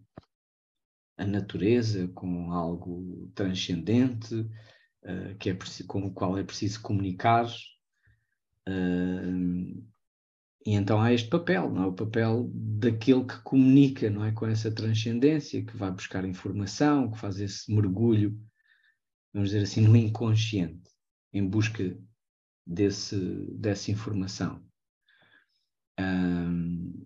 a 1.16 1.24
natureza, 1.24 2.08
com 2.08 2.52
algo 2.52 3.30
transcendente, 3.34 4.34
uh, 4.34 5.34
que 5.38 5.50
é 5.50 5.58
com 5.86 6.06
o 6.06 6.12
qual 6.12 6.36
é 6.36 6.44
preciso 6.44 6.82
comunicar. 6.82 7.46
Uh, 8.68 9.82
e 10.64 10.74
então 10.74 11.00
há 11.00 11.12
este 11.12 11.28
papel, 11.28 11.70
não 11.70 11.84
é? 11.84 11.86
o 11.86 11.92
papel 11.92 12.50
daquele 12.54 13.24
que 13.24 13.40
comunica 13.42 14.08
não 14.08 14.24
é? 14.24 14.32
com 14.32 14.46
essa 14.46 14.70
transcendência, 14.70 15.64
que 15.64 15.76
vai 15.76 15.90
buscar 15.90 16.24
informação, 16.24 17.10
que 17.10 17.18
faz 17.18 17.40
esse 17.40 17.72
mergulho, 17.74 18.38
vamos 19.32 19.50
dizer 19.50 19.62
assim, 19.62 19.80
no 19.80 19.96
inconsciente, 19.96 20.88
em 21.32 21.46
busca 21.46 21.96
desse, 22.66 23.16
dessa 23.52 23.90
informação. 23.90 24.62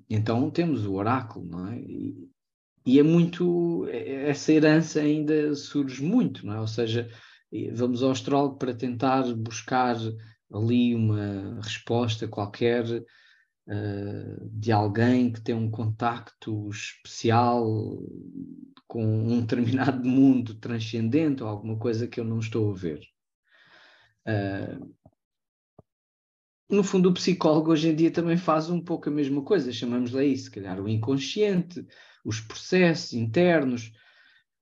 então 0.08 0.50
temos 0.50 0.84
o 0.84 0.94
oráculo, 0.94 1.46
não 1.46 1.68
é? 1.68 1.80
E, 1.80 2.30
e 2.84 3.00
é 3.00 3.02
muito, 3.02 3.86
essa 3.88 4.52
herança 4.52 5.00
ainda 5.00 5.54
surge 5.56 6.02
muito, 6.04 6.46
não 6.46 6.54
é? 6.54 6.60
Ou 6.60 6.68
seja, 6.68 7.10
vamos 7.72 8.02
ao 8.02 8.10
astrólogo 8.10 8.58
para 8.58 8.74
tentar 8.74 9.24
buscar 9.34 9.96
ali 10.52 10.94
uma 10.94 11.60
resposta 11.62 12.28
qualquer 12.28 12.84
uh, 13.68 14.48
de 14.52 14.72
alguém 14.72 15.32
que 15.32 15.40
tem 15.40 15.54
um 15.54 15.70
contacto 15.70 16.68
especial 16.70 17.64
com 18.86 19.04
um 19.04 19.40
determinado 19.40 20.04
mundo 20.08 20.54
transcendente 20.54 21.42
ou 21.42 21.48
alguma 21.48 21.78
coisa 21.78 22.06
que 22.06 22.20
eu 22.20 22.24
não 22.24 22.38
estou 22.38 22.70
a 22.70 22.74
ver. 22.74 23.00
Uh, 24.26 24.94
no 26.68 26.82
fundo, 26.82 27.10
o 27.10 27.14
psicólogo 27.14 27.70
hoje 27.70 27.88
em 27.88 27.94
dia 27.94 28.10
também 28.10 28.36
faz 28.36 28.68
um 28.68 28.80
pouco 28.80 29.08
a 29.08 29.12
mesma 29.12 29.42
coisa, 29.42 29.72
chamamos-lhe 29.72 30.26
isso, 30.26 30.44
se 30.44 30.50
calhar 30.50 30.80
o 30.80 30.88
inconsciente, 30.88 31.86
os 32.24 32.40
processos 32.40 33.12
internos, 33.12 33.92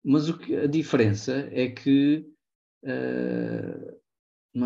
mas 0.04 0.30
que, 0.30 0.54
a 0.54 0.66
diferença 0.66 1.48
é 1.50 1.68
que 1.68 2.26
uh, 2.84 3.94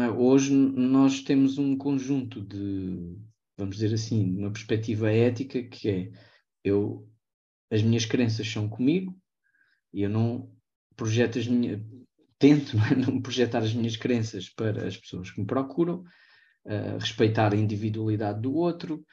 é? 0.00 0.10
hoje 0.10 0.52
nós 0.52 1.22
temos 1.22 1.58
um 1.58 1.76
conjunto 1.76 2.42
de 2.42 3.16
vamos 3.58 3.76
dizer 3.76 3.92
assim, 3.92 4.38
uma 4.38 4.52
perspectiva 4.52 5.10
ética 5.10 5.62
que 5.62 5.90
é 5.90 6.10
eu 6.64 7.06
as 7.70 7.82
minhas 7.82 8.06
crenças 8.06 8.50
são 8.50 8.68
comigo 8.68 9.14
e 9.92 10.02
eu 10.02 10.08
não 10.08 10.50
projeto 10.96 11.38
as 11.38 11.46
minhas 11.46 11.82
tento 12.38 12.76
é? 12.90 12.94
não 12.94 13.20
projetar 13.20 13.58
as 13.58 13.74
minhas 13.74 13.96
crenças 13.96 14.48
para 14.48 14.86
as 14.86 14.96
pessoas 14.96 15.30
que 15.30 15.40
me 15.40 15.46
procuram 15.46 16.04
uh, 16.64 16.98
respeitar 16.98 17.52
a 17.52 17.56
individualidade 17.56 18.40
do 18.40 18.54
outro 18.54 19.04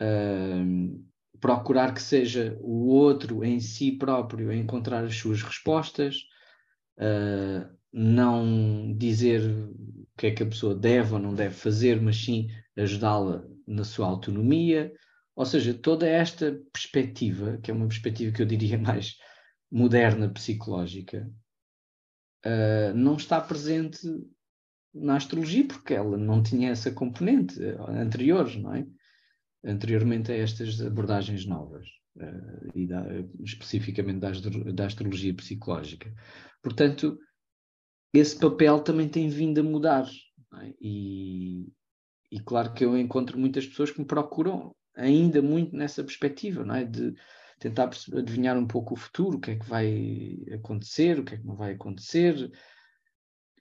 uh, 0.00 1.04
procurar 1.40 1.94
que 1.94 2.02
seja 2.02 2.56
o 2.60 2.88
outro 2.88 3.44
em 3.44 3.60
si 3.60 3.92
próprio 3.92 4.50
a 4.50 4.54
encontrar 4.54 5.04
as 5.04 5.16
suas 5.16 5.42
respostas 5.42 6.16
uh, 6.98 7.81
não 7.92 8.96
dizer 8.96 9.42
o 9.42 10.06
que 10.16 10.28
é 10.28 10.30
que 10.30 10.42
a 10.42 10.46
pessoa 10.46 10.74
deve 10.74 11.12
ou 11.12 11.18
não 11.18 11.34
deve 11.34 11.54
fazer, 11.54 12.00
mas 12.00 12.16
sim 12.16 12.48
ajudá-la 12.76 13.44
na 13.66 13.84
sua 13.84 14.06
autonomia. 14.06 14.92
Ou 15.34 15.44
seja, 15.44 15.74
toda 15.74 16.06
esta 16.06 16.58
perspectiva, 16.72 17.58
que 17.58 17.70
é 17.70 17.74
uma 17.74 17.88
perspectiva 17.88 18.32
que 18.32 18.42
eu 18.42 18.46
diria 18.46 18.78
mais 18.78 19.16
moderna, 19.70 20.28
psicológica, 20.28 21.30
uh, 22.44 22.94
não 22.94 23.16
está 23.16 23.40
presente 23.40 24.00
na 24.94 25.16
astrologia, 25.16 25.66
porque 25.66 25.94
ela 25.94 26.18
não 26.18 26.42
tinha 26.42 26.70
essa 26.70 26.92
componente 26.92 27.58
anterior, 27.88 28.54
não 28.58 28.74
é? 28.74 28.86
Anteriormente 29.64 30.30
a 30.30 30.36
estas 30.36 30.82
abordagens 30.82 31.46
novas, 31.46 31.86
uh, 32.16 32.70
e 32.74 32.86
da, 32.86 33.06
especificamente 33.42 34.18
da, 34.18 34.30
da 34.72 34.86
astrologia 34.86 35.34
psicológica. 35.34 36.12
Portanto, 36.62 37.18
esse 38.12 38.38
papel 38.38 38.80
também 38.80 39.08
tem 39.08 39.28
vindo 39.28 39.60
a 39.60 39.64
mudar. 39.64 40.08
É? 40.60 40.74
E, 40.80 41.72
e 42.30 42.40
claro 42.40 42.72
que 42.72 42.84
eu 42.84 42.96
encontro 42.98 43.38
muitas 43.38 43.66
pessoas 43.66 43.90
que 43.90 44.00
me 44.00 44.06
procuram 44.06 44.74
ainda 44.94 45.40
muito 45.40 45.74
nessa 45.74 46.04
perspectiva, 46.04 46.64
não 46.64 46.74
é? 46.74 46.84
De 46.84 47.14
tentar 47.58 47.90
adivinhar 48.16 48.58
um 48.58 48.66
pouco 48.66 48.94
o 48.94 48.96
futuro, 48.96 49.38
o 49.38 49.40
que 49.40 49.52
é 49.52 49.58
que 49.58 49.66
vai 49.66 50.38
acontecer, 50.52 51.18
o 51.18 51.24
que 51.24 51.34
é 51.34 51.38
que 51.38 51.46
não 51.46 51.54
vai 51.54 51.72
acontecer, 51.72 52.50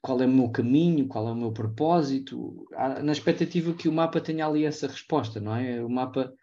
qual 0.01 0.19
é 0.21 0.25
o 0.25 0.29
meu 0.29 0.49
caminho, 0.49 1.07
qual 1.07 1.27
é 1.27 1.31
o 1.31 1.35
meu 1.35 1.51
propósito, 1.51 2.65
na 3.03 3.11
expectativa 3.11 3.73
que 3.73 3.87
o 3.87 3.93
mapa 3.93 4.19
tenha 4.19 4.47
ali 4.47 4.65
essa 4.65 4.87
resposta, 4.87 5.39
não 5.39 5.55
é? 5.55 5.83
O 5.83 5.89
mapa 5.89 6.33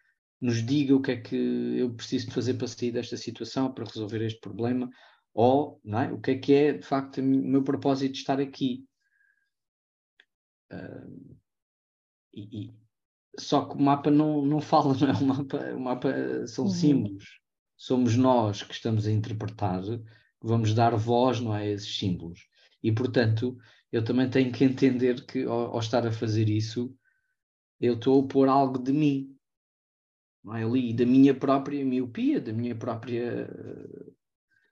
nos 0.41 0.65
diga 0.65 0.95
o 0.95 1.03
que 1.03 1.11
é 1.11 1.17
que 1.17 1.37
eu 1.79 1.93
preciso 1.93 2.31
fazer 2.31 2.55
para 2.55 2.69
sair 2.69 2.93
desta 2.93 3.17
situação, 3.17 3.73
para 3.73 3.85
resolver 3.85 4.23
este 4.25 4.41
problema, 4.41 4.88
ou 5.38 5.80
não 5.85 6.00
é? 6.00 6.12
o 6.12 6.21
que 6.21 6.33
é 6.33 6.35
que 6.37 6.52
é 6.52 6.73
de 6.73 6.83
facto 6.85 7.18
o 7.18 7.23
meu 7.23 7.62
propósito 7.62 8.12
de 8.12 8.18
estar 8.18 8.40
aqui. 8.40 8.85
Uh, 10.73 11.38
e, 12.35 12.64
e, 12.64 12.75
só 13.38 13.64
que 13.64 13.76
o 13.76 13.80
mapa 13.80 14.11
não, 14.11 14.45
não 14.45 14.61
fala, 14.61 14.95
não 14.99 15.09
é? 15.09 15.12
O 15.12 15.25
mapa, 15.25 15.57
o 15.75 15.80
mapa 15.80 16.12
são 16.49 16.64
uhum. 16.64 16.71
símbolos. 16.73 17.40
Somos 17.76 18.16
nós 18.16 18.64
que 18.64 18.75
estamos 18.75 19.07
a 19.07 19.12
interpretar, 19.12 19.80
que 19.85 20.02
vamos 20.42 20.75
dar 20.75 20.97
voz 20.97 21.38
não 21.40 21.54
é, 21.54 21.62
a 21.62 21.66
esses 21.68 21.97
símbolos. 21.97 22.40
E, 22.83 22.90
portanto, 22.90 23.57
eu 23.92 24.02
também 24.02 24.28
tenho 24.28 24.50
que 24.50 24.64
entender 24.64 25.25
que, 25.25 25.45
ao, 25.45 25.73
ao 25.73 25.78
estar 25.78 26.04
a 26.04 26.11
fazer 26.11 26.49
isso, 26.49 26.92
eu 27.80 27.95
estou 27.95 28.25
a 28.25 28.26
pôr 28.26 28.49
algo 28.49 28.76
de 28.76 28.92
mim. 28.92 29.38
Não 30.42 30.57
é? 30.57 30.64
Ali, 30.64 30.92
da 30.92 31.07
minha 31.07 31.33
própria 31.33 31.85
miopia, 31.85 32.40
da 32.40 32.52
minha 32.52 32.75
própria 32.75 33.49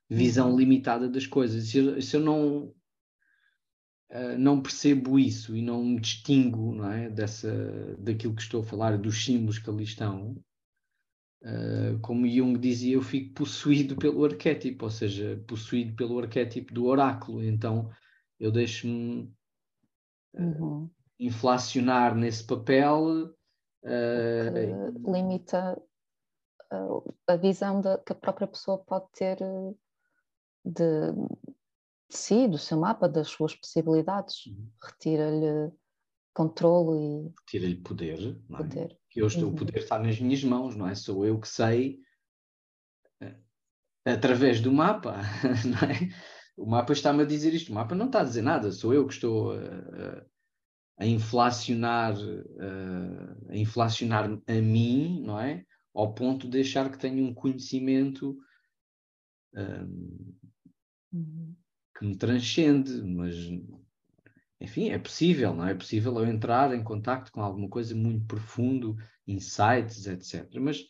visão 0.08 0.50
uhum. 0.50 0.58
limitada 0.58 1.08
das 1.08 1.26
coisas. 1.26 1.68
Se 1.68 1.78
eu, 1.78 2.00
se 2.00 2.16
eu 2.16 2.20
não, 2.20 2.72
uh, 4.10 4.38
não 4.38 4.62
percebo 4.62 5.18
isso 5.18 5.56
e 5.56 5.62
não 5.62 5.84
me 5.84 6.00
distingo 6.00 6.75
não 6.75 6.90
é, 6.90 7.10
dessa, 7.10 7.96
daquilo 7.98 8.34
que 8.34 8.42
estou 8.42 8.62
a 8.62 8.64
falar, 8.64 8.98
dos 8.98 9.25
símbolos 9.25 9.58
que 9.58 9.68
ali 9.68 9.84
estão, 9.84 10.36
uh, 11.42 11.98
como 12.02 12.28
Jung 12.28 12.58
dizia, 12.58 12.94
eu 12.94 13.02
fico 13.02 13.34
possuído 13.34 13.96
pelo 13.96 14.25
arquétipo, 14.25 14.84
ou 14.84 14.90
seja, 14.90 15.42
possuído 15.46 15.94
pelo 15.96 16.18
arquétipo 16.18 16.72
do 16.72 16.86
oráculo. 16.86 17.42
Então 17.42 17.90
eu 18.38 18.52
deixo-me 18.52 19.32
uh, 20.34 20.40
uhum. 20.40 20.90
inflacionar 21.18 22.14
nesse 22.14 22.44
papel. 22.44 23.34
Limita 25.04 25.80
a 27.28 27.36
visão 27.36 27.80
de, 27.80 27.96
que 27.98 28.12
a 28.12 28.16
própria 28.16 28.48
pessoa 28.48 28.78
pode 28.78 29.06
ter 29.12 29.38
de, 30.66 31.12
de 32.11 32.16
si, 32.16 32.49
do 32.49 32.58
seu 32.58 32.78
mapa, 32.78 33.08
das 33.08 33.28
suas 33.28 33.54
possibilidades, 33.54 34.46
uhum. 34.46 34.68
retira-lhe 34.82 35.73
controle 36.35 36.99
e 36.99 37.35
retira-lhe 37.40 37.76
poder, 37.76 38.37
é? 38.50 38.56
poder. 38.56 38.99
Que 39.08 39.25
estou, 39.25 39.44
uhum. 39.44 39.54
o 39.54 39.56
poder 39.56 39.78
está 39.78 39.99
nas 39.99 40.20
minhas 40.20 40.42
mãos, 40.44 40.76
não 40.76 40.88
é? 40.88 40.94
Sou 40.94 41.25
eu 41.25 41.40
que 41.40 41.49
sei 41.49 42.00
eh, 43.20 43.37
através 44.04 44.61
do 44.61 44.73
mapa, 44.73 45.20
não 45.64 45.88
é? 45.88 46.11
O 46.56 46.66
mapa 46.66 46.92
está-me 46.92 47.23
a 47.23 47.26
dizer 47.26 47.54
isto, 47.54 47.70
o 47.70 47.75
mapa 47.75 47.94
não 47.94 48.06
está 48.06 48.20
a 48.20 48.25
dizer 48.25 48.42
nada, 48.42 48.73
sou 48.73 48.92
eu 48.92 49.06
que 49.06 49.12
estou 49.12 49.52
a, 49.52 50.25
a 50.99 51.06
inflacionar, 51.06 52.14
a, 52.16 53.52
a 53.52 53.56
inflacionar 53.56 54.24
a 54.24 54.52
mim, 54.55 55.22
não 55.22 55.38
é? 55.38 55.64
Ao 55.94 56.14
ponto 56.14 56.46
de 56.46 56.52
deixar 56.52 56.90
que 56.90 56.98
tenho 56.98 57.24
um 57.24 57.35
conhecimento 57.35 58.37
um, 59.57 60.35
uhum. 61.12 61.55
que 61.99 62.05
me 62.05 62.16
transcende, 62.16 63.03
mas 63.03 63.35
enfim, 64.61 64.90
é 64.90 64.99
possível, 64.99 65.55
não 65.55 65.66
é? 65.66 65.73
É 65.73 65.75
possível 65.75 66.16
eu 66.19 66.27
entrar 66.27 66.75
em 66.75 66.83
contato 66.83 67.31
com 67.31 67.42
alguma 67.42 67.69
coisa 67.69 67.95
muito 67.95 68.27
profundo, 68.27 68.97
insights, 69.27 70.07
etc. 70.07 70.49
Mas 70.61 70.85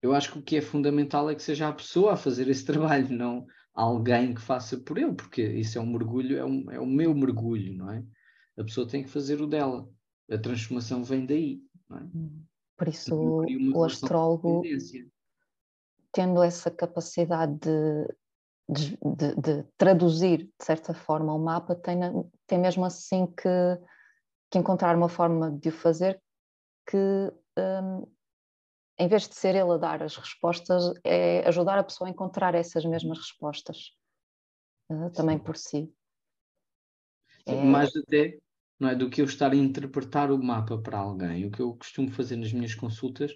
eu 0.00 0.14
acho 0.14 0.32
que 0.32 0.38
o 0.38 0.42
que 0.42 0.56
é 0.56 0.60
fundamental 0.60 1.28
é 1.28 1.34
que 1.34 1.42
seja 1.42 1.68
a 1.68 1.72
pessoa 1.72 2.14
a 2.14 2.16
fazer 2.16 2.48
esse 2.48 2.64
trabalho, 2.66 3.14
não 3.14 3.46
alguém 3.74 4.32
que 4.32 4.40
faça 4.40 4.78
por 4.78 4.96
ele, 4.96 5.14
porque 5.14 5.42
isso 5.42 5.76
é 5.76 5.80
um 5.80 5.86
mergulho, 5.86 6.38
é, 6.38 6.44
um, 6.44 6.70
é 6.70 6.78
o 6.78 6.86
meu 6.86 7.12
mergulho, 7.12 7.74
não 7.74 7.90
é? 7.90 8.04
A 8.56 8.62
pessoa 8.62 8.86
tem 8.86 9.02
que 9.02 9.10
fazer 9.10 9.40
o 9.42 9.48
dela. 9.48 9.88
A 10.30 10.38
transformação 10.38 11.02
vem 11.02 11.26
daí, 11.26 11.60
não 11.90 11.98
é? 11.98 12.02
Hum. 12.14 12.44
Por 12.76 12.88
isso 12.88 13.14
o 13.14 13.84
astrólogo 13.84 14.62
tendo 16.12 16.42
essa 16.42 16.70
capacidade 16.70 17.58
de, 17.58 18.14
de, 18.68 18.96
de, 18.96 19.34
de, 19.36 19.62
traduzir, 19.76 20.44
de 20.44 20.64
certa 20.64 20.94
forma, 20.94 21.34
o 21.34 21.38
mapa, 21.38 21.74
tem, 21.74 21.98
tem 22.46 22.58
mesmo 22.58 22.84
assim 22.84 23.26
que, 23.26 23.48
que 24.50 24.58
encontrar 24.58 24.96
uma 24.96 25.08
forma 25.08 25.50
de 25.50 25.68
o 25.68 25.72
fazer 25.72 26.20
que, 26.88 26.96
um, 27.58 28.06
em 28.98 29.08
vez 29.08 29.28
de 29.28 29.34
ser 29.34 29.54
ele 29.54 29.72
a 29.72 29.76
dar 29.76 30.02
as 30.02 30.16
respostas, 30.16 30.92
é 31.02 31.46
ajudar 31.48 31.78
a 31.78 31.84
pessoa 31.84 32.08
a 32.08 32.10
encontrar 32.10 32.54
essas 32.54 32.84
mesmas 32.84 33.18
respostas, 33.18 33.92
uh, 34.90 35.10
também 35.10 35.38
por 35.38 35.56
si. 35.56 35.92
É... 37.46 37.54
Mais 37.62 37.94
até 37.96 38.38
não 38.78 38.88
é, 38.88 38.94
do 38.94 39.08
que 39.08 39.20
eu 39.20 39.24
estar 39.24 39.52
a 39.52 39.56
interpretar 39.56 40.30
o 40.30 40.42
mapa 40.42 40.76
para 40.78 40.98
alguém. 40.98 41.46
O 41.46 41.50
que 41.50 41.60
eu 41.60 41.74
costumo 41.74 42.10
fazer 42.10 42.36
nas 42.36 42.52
minhas 42.52 42.74
consultas 42.74 43.32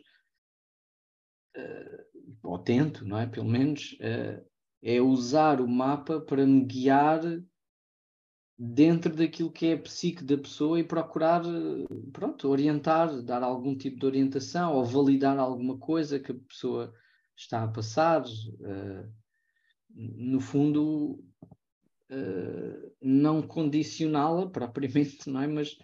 uh, 1.56 2.38
ou 2.42 2.58
tento, 2.58 3.04
não 3.04 3.18
é? 3.18 3.26
Pelo 3.26 3.48
menos, 3.48 3.92
uh, 4.00 4.44
é 4.82 5.00
usar 5.00 5.60
o 5.60 5.68
mapa 5.68 6.20
para 6.20 6.46
me 6.46 6.64
guiar 6.64 7.20
dentro 8.58 9.14
daquilo 9.14 9.52
que 9.52 9.66
é 9.66 9.74
a 9.74 9.78
psique 9.78 10.24
da 10.24 10.36
pessoa 10.36 10.80
e 10.80 10.84
procurar, 10.84 11.42
pronto, 12.12 12.48
orientar, 12.48 13.22
dar 13.22 13.42
algum 13.42 13.76
tipo 13.76 14.00
de 14.00 14.06
orientação 14.06 14.74
ou 14.74 14.84
validar 14.84 15.38
alguma 15.38 15.78
coisa 15.78 16.18
que 16.18 16.32
a 16.32 16.38
pessoa 16.48 16.92
está 17.36 17.62
a 17.62 17.68
passar. 17.68 18.24
Uh, 18.24 19.12
no 19.90 20.40
fundo, 20.40 21.24
uh, 22.10 22.96
não 23.00 23.42
condicioná-la 23.42 24.50
propriamente, 24.50 25.30
não 25.30 25.40
é? 25.40 25.46
Mas 25.46 25.76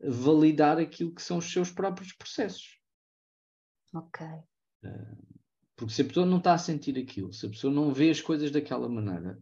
validar 0.00 0.78
aquilo 0.78 1.14
que 1.14 1.22
são 1.22 1.38
os 1.38 1.52
seus 1.52 1.70
próprios 1.70 2.12
processos. 2.12 2.80
Ok. 3.92 4.24
Uh, 4.84 5.29
porque 5.80 5.94
se 5.94 6.02
a 6.02 6.04
pessoa 6.04 6.26
não 6.26 6.36
está 6.36 6.52
a 6.52 6.58
sentir 6.58 6.98
aquilo, 6.98 7.32
se 7.32 7.46
a 7.46 7.48
pessoa 7.48 7.72
não 7.72 7.90
vê 7.90 8.10
as 8.10 8.20
coisas 8.20 8.50
daquela 8.50 8.86
maneira, 8.86 9.40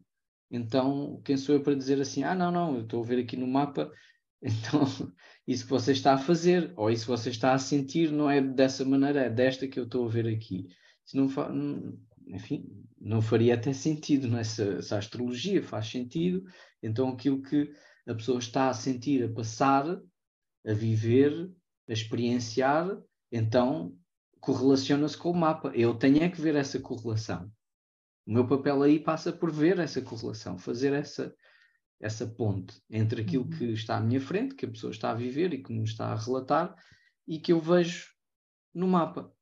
então 0.49 1.21
quem 1.25 1.37
sou 1.37 1.57
eu 1.57 1.65
para 1.65 1.75
dizer 1.75 2.01
assim: 2.01 2.23
ah, 2.23 2.33
não, 2.33 2.53
não, 2.53 2.77
eu 2.77 2.83
estou 2.83 3.03
a 3.03 3.07
ver 3.07 3.19
aqui 3.19 3.37
no 3.37 3.49
mapa, 3.49 3.91
então 4.41 4.85
isso 5.49 5.65
que 5.65 5.71
você 5.71 5.91
está 5.91 6.15
a 6.15 6.19
fazer, 6.19 6.73
ou 6.77 6.93
isso 6.93 7.07
que 7.07 7.11
você 7.11 7.31
está 7.31 7.55
a 7.55 7.59
sentir, 7.59 8.13
não 8.13 8.31
é 8.31 8.41
dessa 8.41 8.85
maneira, 8.85 9.23
é 9.23 9.29
desta 9.29 9.67
que 9.67 9.81
eu 9.81 9.85
estou 9.85 10.07
a 10.07 10.09
ver 10.09 10.29
aqui. 10.29 10.69
Isso 11.05 11.17
não 11.17 11.29
fa... 11.29 11.53
Enfim, 12.29 12.65
não 13.01 13.21
faria 13.21 13.55
até 13.55 13.73
sentido, 13.73 14.29
não 14.29 14.39
é? 14.39 14.45
Se, 14.45 14.81
se 14.81 14.95
a 14.95 14.99
astrologia 14.99 15.61
faz 15.61 15.89
sentido, 15.89 16.45
então 16.81 17.09
aquilo 17.09 17.43
que 17.43 17.73
a 18.07 18.15
pessoa 18.15 18.39
está 18.39 18.69
a 18.69 18.75
sentir, 18.75 19.25
a 19.25 19.33
passar, 19.33 20.01
a 20.65 20.73
viver, 20.73 21.51
a 21.89 21.93
experienciar, 21.93 22.97
então 23.33 23.93
correlaciona-se 24.41 25.17
com 25.17 25.31
o 25.31 25.37
mapa. 25.37 25.71
Eu 25.75 25.95
tenho 25.95 26.23
é 26.23 26.29
que 26.29 26.41
ver 26.41 26.55
essa 26.57 26.79
correlação. 26.79 27.51
O 28.27 28.33
meu 28.33 28.47
papel 28.47 28.83
aí 28.83 28.99
passa 28.99 29.33
por 29.33 29.51
ver 29.51 29.79
essa 29.79 30.03
correlação, 30.03 30.59
fazer 30.59 30.93
essa, 30.93 31.35
essa 32.01 32.27
ponte 32.27 32.81
entre 32.91 33.23
aquilo 33.23 33.45
uhum. 33.45 33.51
que 33.51 33.65
está 33.73 33.97
à 33.97 34.01
minha 34.01 34.21
frente, 34.21 34.55
que 34.55 34.67
a 34.67 34.71
pessoa 34.71 34.91
está 34.91 35.11
a 35.11 35.15
viver 35.15 35.53
e 35.55 35.63
que 35.63 35.73
me 35.73 35.85
está 35.85 36.13
a 36.13 36.17
relatar, 36.17 36.75
e 37.27 37.39
que 37.39 37.53
eu 37.53 37.61
vejo 37.61 38.09
no 38.75 38.87
mapa. 38.87 39.33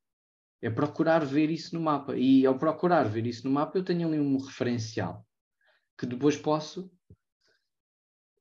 É 0.61 0.69
procurar 0.69 1.25
ver 1.25 1.49
isso 1.49 1.75
no 1.75 1.81
mapa. 1.81 2.17
E 2.17 2.45
ao 2.45 2.57
procurar 2.57 3.03
ver 3.03 3.27
isso 3.27 3.47
no 3.47 3.53
mapa, 3.53 3.77
eu 3.77 3.83
tenho 3.83 4.07
ali 4.07 4.19
um 4.19 4.37
referencial 4.37 5.25
que 5.97 6.05
depois 6.05 6.37
posso 6.37 6.91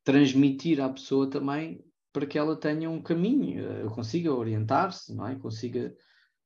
transmitir 0.04 0.80
à 0.80 0.88
pessoa 0.88 1.28
também 1.28 1.84
para 2.12 2.26
que 2.26 2.38
ela 2.38 2.56
tenha 2.56 2.88
um 2.88 3.02
caminho, 3.02 3.60
eu 3.60 3.90
consiga 3.90 4.32
orientar-se, 4.32 5.14
não 5.14 5.26
é? 5.26 5.34
Consiga 5.34 5.94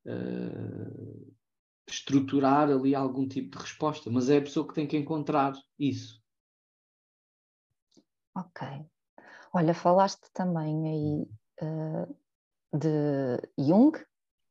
uh, 0.07 1.35
estruturar 1.87 2.71
ali 2.71 2.95
algum 2.95 3.27
tipo 3.27 3.57
de 3.57 3.63
resposta, 3.63 4.11
mas 4.11 4.31
é 4.31 4.39
a 4.39 4.43
pessoa 4.43 4.67
que 4.67 4.75
tem 4.75 4.87
que 4.87 4.97
encontrar 4.97 5.53
isso. 5.79 6.21
Ok. 8.35 8.67
Olha, 9.53 9.75
falaste 9.75 10.31
também 10.33 10.89
aí 10.89 11.67
uh, 11.67 12.17
de 12.73 13.49
Jung 13.59 13.99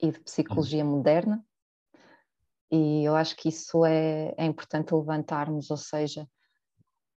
e 0.02 0.12
de 0.12 0.20
psicologia 0.20 0.84
hum. 0.84 0.92
moderna, 0.92 1.46
e 2.72 3.04
eu 3.04 3.16
acho 3.16 3.36
que 3.36 3.50
isso 3.50 3.84
é, 3.86 4.34
é 4.38 4.46
importante 4.46 4.94
levantarmos, 4.94 5.72
ou 5.72 5.78
seja, 5.78 6.30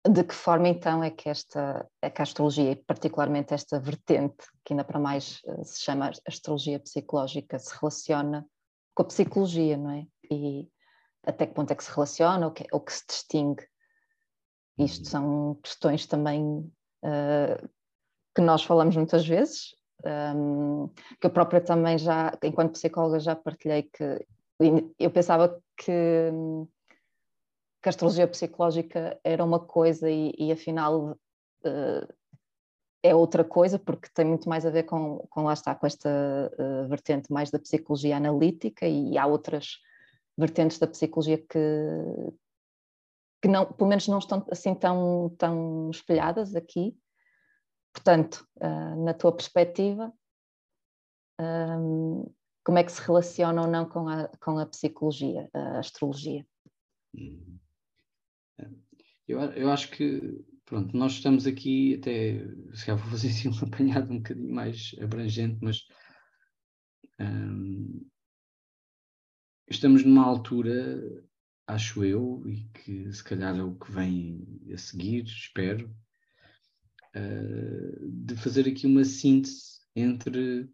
de 0.09 0.25
que 0.25 0.35
forma 0.35 0.69
então 0.69 1.05
é 1.05 1.11
que 1.11 1.29
esta 1.29 1.87
é 2.01 2.09
que 2.09 2.23
a 2.23 2.25
astrologia, 2.25 2.81
particularmente 2.87 3.53
esta 3.53 3.79
vertente, 3.79 4.47
que 4.65 4.73
ainda 4.73 4.85
para 4.85 4.99
mais 4.99 5.41
uh, 5.45 5.65
se 5.65 5.83
chama 5.83 6.11
astrologia 6.27 6.81
psicológica, 6.81 7.59
se 7.59 7.75
relaciona 7.79 8.47
com 8.95 9.03
a 9.03 9.07
psicologia, 9.07 9.77
não 9.77 9.91
é? 9.91 10.07
E 10.31 10.69
até 11.25 11.47
que 11.47 11.55
ponto 11.55 11.71
é 11.71 11.75
que 11.75 11.85
se 11.85 11.93
relaciona 11.93 12.47
ou 12.47 12.53
que, 12.53 12.67
ou 12.73 12.81
que 12.81 12.93
se 12.93 13.05
distingue? 13.07 13.67
Isto 14.79 15.05
uhum. 15.05 15.11
são 15.11 15.55
questões 15.63 16.07
também 16.07 16.43
uh, 17.05 17.69
que 18.35 18.41
nós 18.41 18.63
falamos 18.63 18.97
muitas 18.97 19.27
vezes, 19.27 19.75
um, 20.35 20.89
que 21.21 21.27
eu 21.27 21.31
própria 21.31 21.61
também 21.61 21.99
já, 21.99 22.33
enquanto 22.43 22.73
psicóloga, 22.73 23.21
já 23.21 23.37
partilhei 23.37 23.83
que 23.83 24.27
eu 24.99 25.11
pensava 25.11 25.61
que 25.77 26.31
que 27.83 27.89
a 27.89 27.91
astrologia 27.91 28.29
psicológica 28.29 29.19
era 29.25 29.45
uma 29.45 29.59
coisa 29.59 30.11
e, 30.11 30.35
e 30.39 30.53
afinal 30.53 31.13
uh, 31.65 32.15
é 33.03 33.15
outra 33.15 33.43
coisa, 33.43 33.79
porque 33.79 34.09
tem 34.13 34.25
muito 34.25 34.49
mais 34.49 34.67
a 34.67 34.71
ver 34.71 34.83
com, 34.83 35.27
com 35.31 35.45
lá 35.45 35.55
está, 35.55 35.75
com 35.75 35.87
esta 35.87 36.09
uh, 36.59 36.89
vertente 36.89 37.33
mais 37.33 37.51
da 37.51 37.59
psicologia 37.59 38.17
analítica 38.17 38.87
e 38.87 39.17
há 39.17 39.27
outras 39.27 39.79
vertentes 40.37 40.79
da 40.79 40.87
psicologia 40.87 41.39
que, 41.39 41.59
que 43.43 43.49
não, 43.49 43.73
pelo 43.73 43.89
menos 43.89 44.07
não 44.09 44.19
estão 44.19 44.47
assim 44.51 44.75
tão, 44.75 45.35
tão 45.39 45.91
espelhadas 45.91 46.55
aqui. 46.55 46.97
Portanto, 47.93 48.47
uh, 48.57 49.05
na 49.05 49.15
tua 49.15 49.35
perspectiva, 49.35 50.13
um, 51.41 52.31
como 52.63 52.79
é 52.79 52.85
que 52.85 52.93
se 52.93 53.01
relaciona 53.01 53.63
ou 53.63 53.67
não 53.67 53.89
com 53.89 54.07
a, 54.07 54.29
com 54.41 54.59
a 54.59 54.67
psicologia, 54.67 55.49
a 55.55 55.79
astrologia? 55.79 56.47
Uhum. 57.15 57.60
Eu, 59.27 59.41
eu 59.41 59.71
acho 59.71 59.91
que, 59.91 60.21
pronto, 60.65 60.97
nós 60.97 61.13
estamos 61.13 61.47
aqui 61.47 61.95
até, 61.95 62.45
se 62.75 62.85
calhar 62.85 63.01
vou 63.01 63.11
fazer 63.11 63.29
assim 63.31 63.49
um 63.49 63.67
apanhado 63.67 64.13
um 64.13 64.19
bocadinho 64.19 64.53
mais 64.53 64.95
abrangente, 65.01 65.59
mas 65.63 65.85
hum, 67.21 68.09
estamos 69.69 70.05
numa 70.05 70.25
altura, 70.25 71.01
acho 71.67 72.05
eu, 72.05 72.43
e 72.47 72.65
que 72.75 73.13
se 73.13 73.23
calhar 73.23 73.57
é 73.57 73.63
o 73.63 73.79
que 73.79 73.93
vem 73.93 74.45
a 74.73 74.77
seguir, 74.77 75.25
espero, 75.25 75.95
uh, 77.17 78.09
de 78.11 78.37
fazer 78.37 78.69
aqui 78.69 78.87
uma 78.87 79.05
síntese 79.05 79.81
entre 79.95 80.69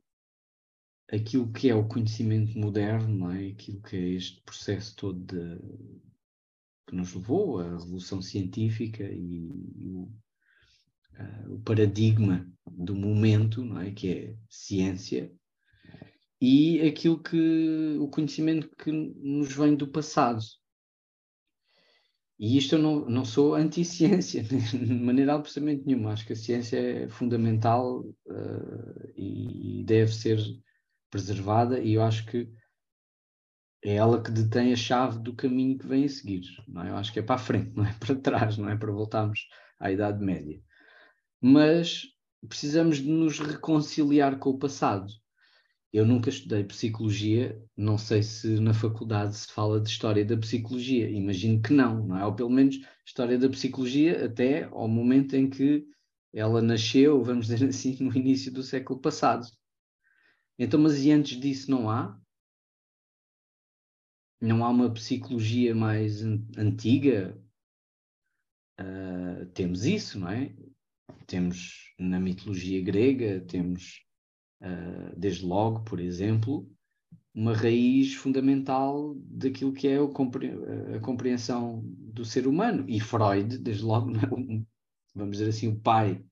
aquilo 1.13 1.53
que 1.53 1.69
é 1.69 1.75
o 1.75 1.87
conhecimento 1.87 2.59
moderno, 2.59 3.09
não 3.09 3.31
é? 3.31 3.49
aquilo 3.49 3.81
que 3.83 3.97
é 3.97 4.09
este 4.15 4.43
processo 4.43 4.97
todo 4.97 5.21
de, 5.21 5.59
que 6.87 6.95
nos 6.95 7.15
levou 7.15 7.59
à 7.61 7.65
revolução 7.65 8.23
científica 8.23 9.03
e, 9.05 9.51
e 9.77 9.91
o, 9.91 10.03
uh, 11.19 11.55
o, 11.55 11.61
paradigma 11.61 12.49
do 12.67 12.95
momento, 12.95 13.65
não 13.65 13.81
é? 13.81 13.91
que 13.91 14.09
é 14.09 14.37
ciência, 14.49 15.33
e 16.41 16.81
aquilo 16.83 17.23
que 17.23 17.97
o 17.99 18.09
conhecimento 18.09 18.71
que 18.77 18.93
nos 18.93 19.53
vem 19.55 19.75
do 19.75 19.89
passado. 19.89 20.41
E 22.39 22.59
isto 22.59 22.75
eu 22.75 22.79
não, 22.79 23.09
não 23.09 23.25
sou 23.25 23.55
anti-ciência, 23.55 24.43
de 24.45 24.95
maneira 24.95 25.35
absolutamente 25.35 25.87
nenhuma. 25.87 26.13
Acho 26.13 26.27
que 26.27 26.35
a 26.35 26.37
ciência 26.37 26.77
é 26.77 27.09
fundamental 27.09 28.01
uh, 28.01 29.13
e 29.17 29.83
deve 29.85 30.13
ser 30.13 30.39
preservada, 31.11 31.81
e 31.81 31.95
eu 31.95 32.03
acho 32.03 32.27
que 32.27 32.47
é 33.89 33.95
ela 33.95 34.21
que 34.21 34.33
detém 34.33 34.73
a 34.73 34.77
chave 34.77 35.21
do 35.21 35.33
caminho 35.33 35.79
que 35.79 35.87
vem 35.87 36.05
a 36.05 36.09
seguir. 36.09 36.43
Não 36.67 36.83
é? 36.83 36.91
Eu 36.91 36.97
acho 36.97 37.13
que 37.13 37.21
é 37.21 37.23
para 37.23 37.37
a 37.37 37.39
frente, 37.39 37.71
não 37.77 37.87
é 37.87 37.93
para 37.93 38.17
trás, 38.17 38.59
não 38.59 38.69
é 38.69 38.77
para 38.77 38.91
voltarmos 38.91 39.47
à 39.79 39.93
Idade 39.93 40.25
Média. 40.25 40.61
Mas 41.41 42.03
precisamos 42.49 42.99
de 42.99 43.09
nos 43.09 43.39
reconciliar 43.39 44.39
com 44.39 44.51
o 44.51 44.59
passado. 44.59 45.13
Eu 45.93 46.05
nunca 46.05 46.29
estudei 46.29 46.65
psicologia, 46.65 47.63
não 47.77 47.97
sei 47.97 48.23
se 48.25 48.59
na 48.61 48.75
faculdade 48.75 49.37
se 49.37 49.53
fala 49.53 49.81
de 49.81 49.89
história 49.89 50.25
da 50.25 50.37
psicologia, 50.37 51.09
imagino 51.09 51.63
que 51.63 51.73
não, 51.73 52.07
não 52.09 52.19
é? 52.19 52.27
Ou 52.27 52.35
pelo 52.35 52.51
menos 52.51 52.81
história 53.05 53.39
da 53.39 53.49
psicologia 53.49 54.27
até 54.27 54.65
ao 54.65 54.89
momento 54.89 55.37
em 55.37 55.49
que 55.49 55.87
ela 56.35 56.61
nasceu, 56.61 57.23
vamos 57.23 57.47
dizer 57.47 57.65
assim, 57.71 57.97
no 58.01 58.15
início 58.17 58.53
do 58.53 58.65
século 58.65 59.01
passado. 59.01 59.47
Então, 60.59 60.81
mas 60.81 61.03
e 61.05 61.13
antes 61.13 61.39
disso 61.39 61.71
não 61.71 61.89
há? 61.89 62.21
Não 64.41 64.65
há 64.65 64.71
uma 64.71 64.91
psicologia 64.93 65.75
mais 65.75 66.23
antiga? 66.57 67.37
Uh, 68.81 69.47
temos 69.55 69.85
isso, 69.85 70.19
não 70.21 70.29
é? 70.29 70.55
Temos 71.27 71.95
na 71.99 72.21
mitologia 72.21 72.83
grega, 72.83 73.41
temos 73.41 74.03
uh, 74.61 75.19
desde 75.19 75.45
logo, 75.45 75.83
por 75.85 75.99
exemplo, 75.99 76.71
uma 77.35 77.55
raiz 77.55 78.15
fundamental 78.15 79.15
daquilo 79.17 79.73
que 79.73 79.89
é 79.89 79.97
a 79.99 81.01
compreensão 81.01 81.83
do 81.85 82.25
ser 82.25 82.47
humano. 82.47 82.85
E 82.89 82.99
Freud, 83.01 83.59
desde 83.59 83.85
logo, 83.85 84.11
é 84.17 84.65
vamos 85.15 85.39
dizer 85.39 85.49
assim, 85.49 85.69
o 85.69 85.81
pai, 85.81 86.25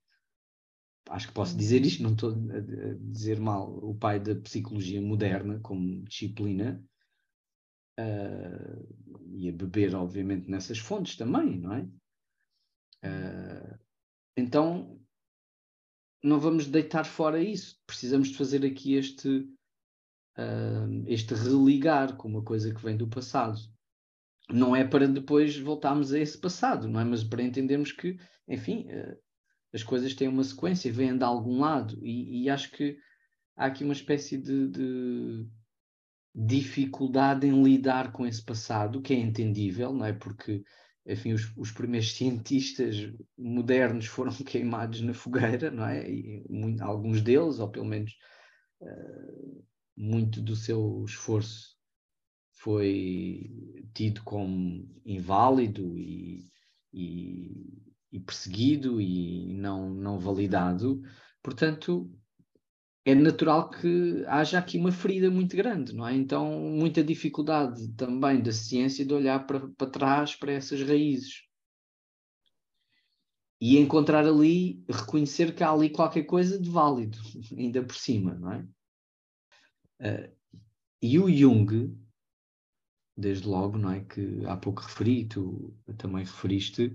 acho 1.11 1.29
que 1.29 1.35
posso 1.35 1.57
dizer 1.57 1.85
isto, 1.85 2.03
não 2.03 2.13
estou 2.13 2.31
a 2.31 2.95
dizer 3.01 3.39
mal, 3.41 3.79
o 3.83 3.95
pai 3.95 4.19
da 4.19 4.35
psicologia 4.35 5.01
moderna 5.01 5.59
como 5.61 6.03
disciplina, 6.05 6.83
uh, 7.99 9.15
e 9.35 9.49
a 9.49 9.53
beber, 9.53 9.95
obviamente, 9.95 10.51
nessas 10.51 10.79
fontes 10.79 11.17
também, 11.17 11.59
não 11.59 11.75
é? 11.75 11.83
Uh, 13.05 13.79
então, 14.37 15.01
não 16.23 16.41
vamos 16.41 16.67
deitar 16.67 17.05
fora 17.05 17.43
isso. 17.43 17.79
Precisamos 17.87 18.29
de 18.29 18.37
fazer 18.37 18.65
aqui 18.65 18.95
este, 18.95 19.29
uh, 20.39 21.05
este 21.07 21.35
religar 21.35 22.17
com 22.17 22.29
uma 22.29 22.43
coisa 22.43 22.75
que 22.75 22.83
vem 22.83 22.97
do 22.97 23.09
passado. 23.09 23.59
Não 24.51 24.75
é 24.75 24.85
para 24.85 25.07
depois 25.09 25.59
voltarmos 25.59 26.13
a 26.13 26.19
esse 26.19 26.39
passado, 26.39 26.89
não 26.89 27.01
é? 27.01 27.05
Mas 27.05 27.25
para 27.25 27.43
entendermos 27.43 27.93
que, 27.93 28.19
enfim, 28.49 28.87
uh, 28.91 29.19
as 29.73 29.83
coisas 29.83 30.15
têm 30.15 30.29
uma 30.29 30.45
sequência, 30.45 30.93
vêm 30.93 31.17
de 31.17 31.25
algum 31.25 31.61
lado. 31.61 31.99
E, 32.03 32.45
e 32.45 32.51
acho 32.51 32.71
que 32.71 32.97
há 33.57 33.67
aqui 33.67 33.85
uma 33.85 33.93
espécie 33.93 34.39
de, 34.39 34.69
de 34.69 35.47
dificuldade 36.35 37.47
em 37.47 37.63
lidar 37.63 38.11
com 38.13 38.27
esse 38.27 38.43
passado, 38.45 39.01
que 39.01 39.15
é 39.15 39.17
entendível, 39.17 39.93
não 39.93 40.05
é? 40.05 40.13
Porque, 40.13 40.65
enfim, 41.07 41.33
os, 41.33 41.53
os 41.57 41.71
primeiros 41.71 42.13
cientistas 42.13 42.97
modernos 43.39 44.07
foram 44.07 44.33
queimados 44.45 45.01
na 45.01 45.15
fogueira, 45.15 45.71
não 45.71 45.87
é? 45.87 46.11
E 46.11 46.45
muito, 46.51 46.83
alguns 46.83 47.23
deles, 47.23 47.61
ou 47.61 47.71
pelo 47.71 47.87
menos 47.87 48.13
uh, 48.81 49.65
muito 49.97 50.43
do 50.43 50.57
seu 50.57 51.05
esforço 51.07 51.75
foi 52.65 53.51
tido 53.93 54.23
como 54.25 54.89
inválido 55.05 55.99
e, 55.99 56.51
e, 56.93 57.93
e 58.11 58.21
perseguido 58.21 59.01
e 59.01 59.53
não, 59.55 59.91
não 59.91 60.19
validado. 60.19 61.03
Portanto, 61.43 62.11
é 63.05 63.15
natural 63.15 63.69
que 63.69 64.25
haja 64.27 64.59
aqui 64.59 64.79
uma 64.79 64.91
ferida 64.91 65.31
muito 65.31 65.55
grande, 65.55 65.95
não 65.95 66.09
é? 66.09 66.15
Então, 66.15 66.59
muita 66.59 67.05
dificuldade 67.05 67.89
também 67.93 68.43
da 68.43 68.51
ciência 68.51 69.05
de 69.05 69.13
olhar 69.13 69.47
para, 69.47 69.69
para 69.69 69.91
trás, 69.91 70.35
para 70.35 70.53
essas 70.53 70.81
raízes. 70.81 71.43
E 73.61 73.79
encontrar 73.79 74.27
ali, 74.27 74.83
reconhecer 74.89 75.55
que 75.55 75.63
há 75.63 75.71
ali 75.71 75.91
qualquer 75.91 76.25
coisa 76.25 76.59
de 76.59 76.71
válido, 76.71 77.19
ainda 77.57 77.85
por 77.85 77.95
cima, 77.95 78.35
não 78.35 78.53
é? 78.53 78.67
Uh, 80.01 80.37
e 81.03 81.19
o 81.19 81.31
Jung, 81.31 81.95
desde 83.15 83.47
logo, 83.47 83.77
não 83.77 83.91
é? 83.91 84.01
Que 84.01 84.45
há 84.47 84.57
pouco 84.57 84.81
referi, 84.81 85.27
tu 85.27 85.77
também 85.99 86.25
referiste, 86.25 86.95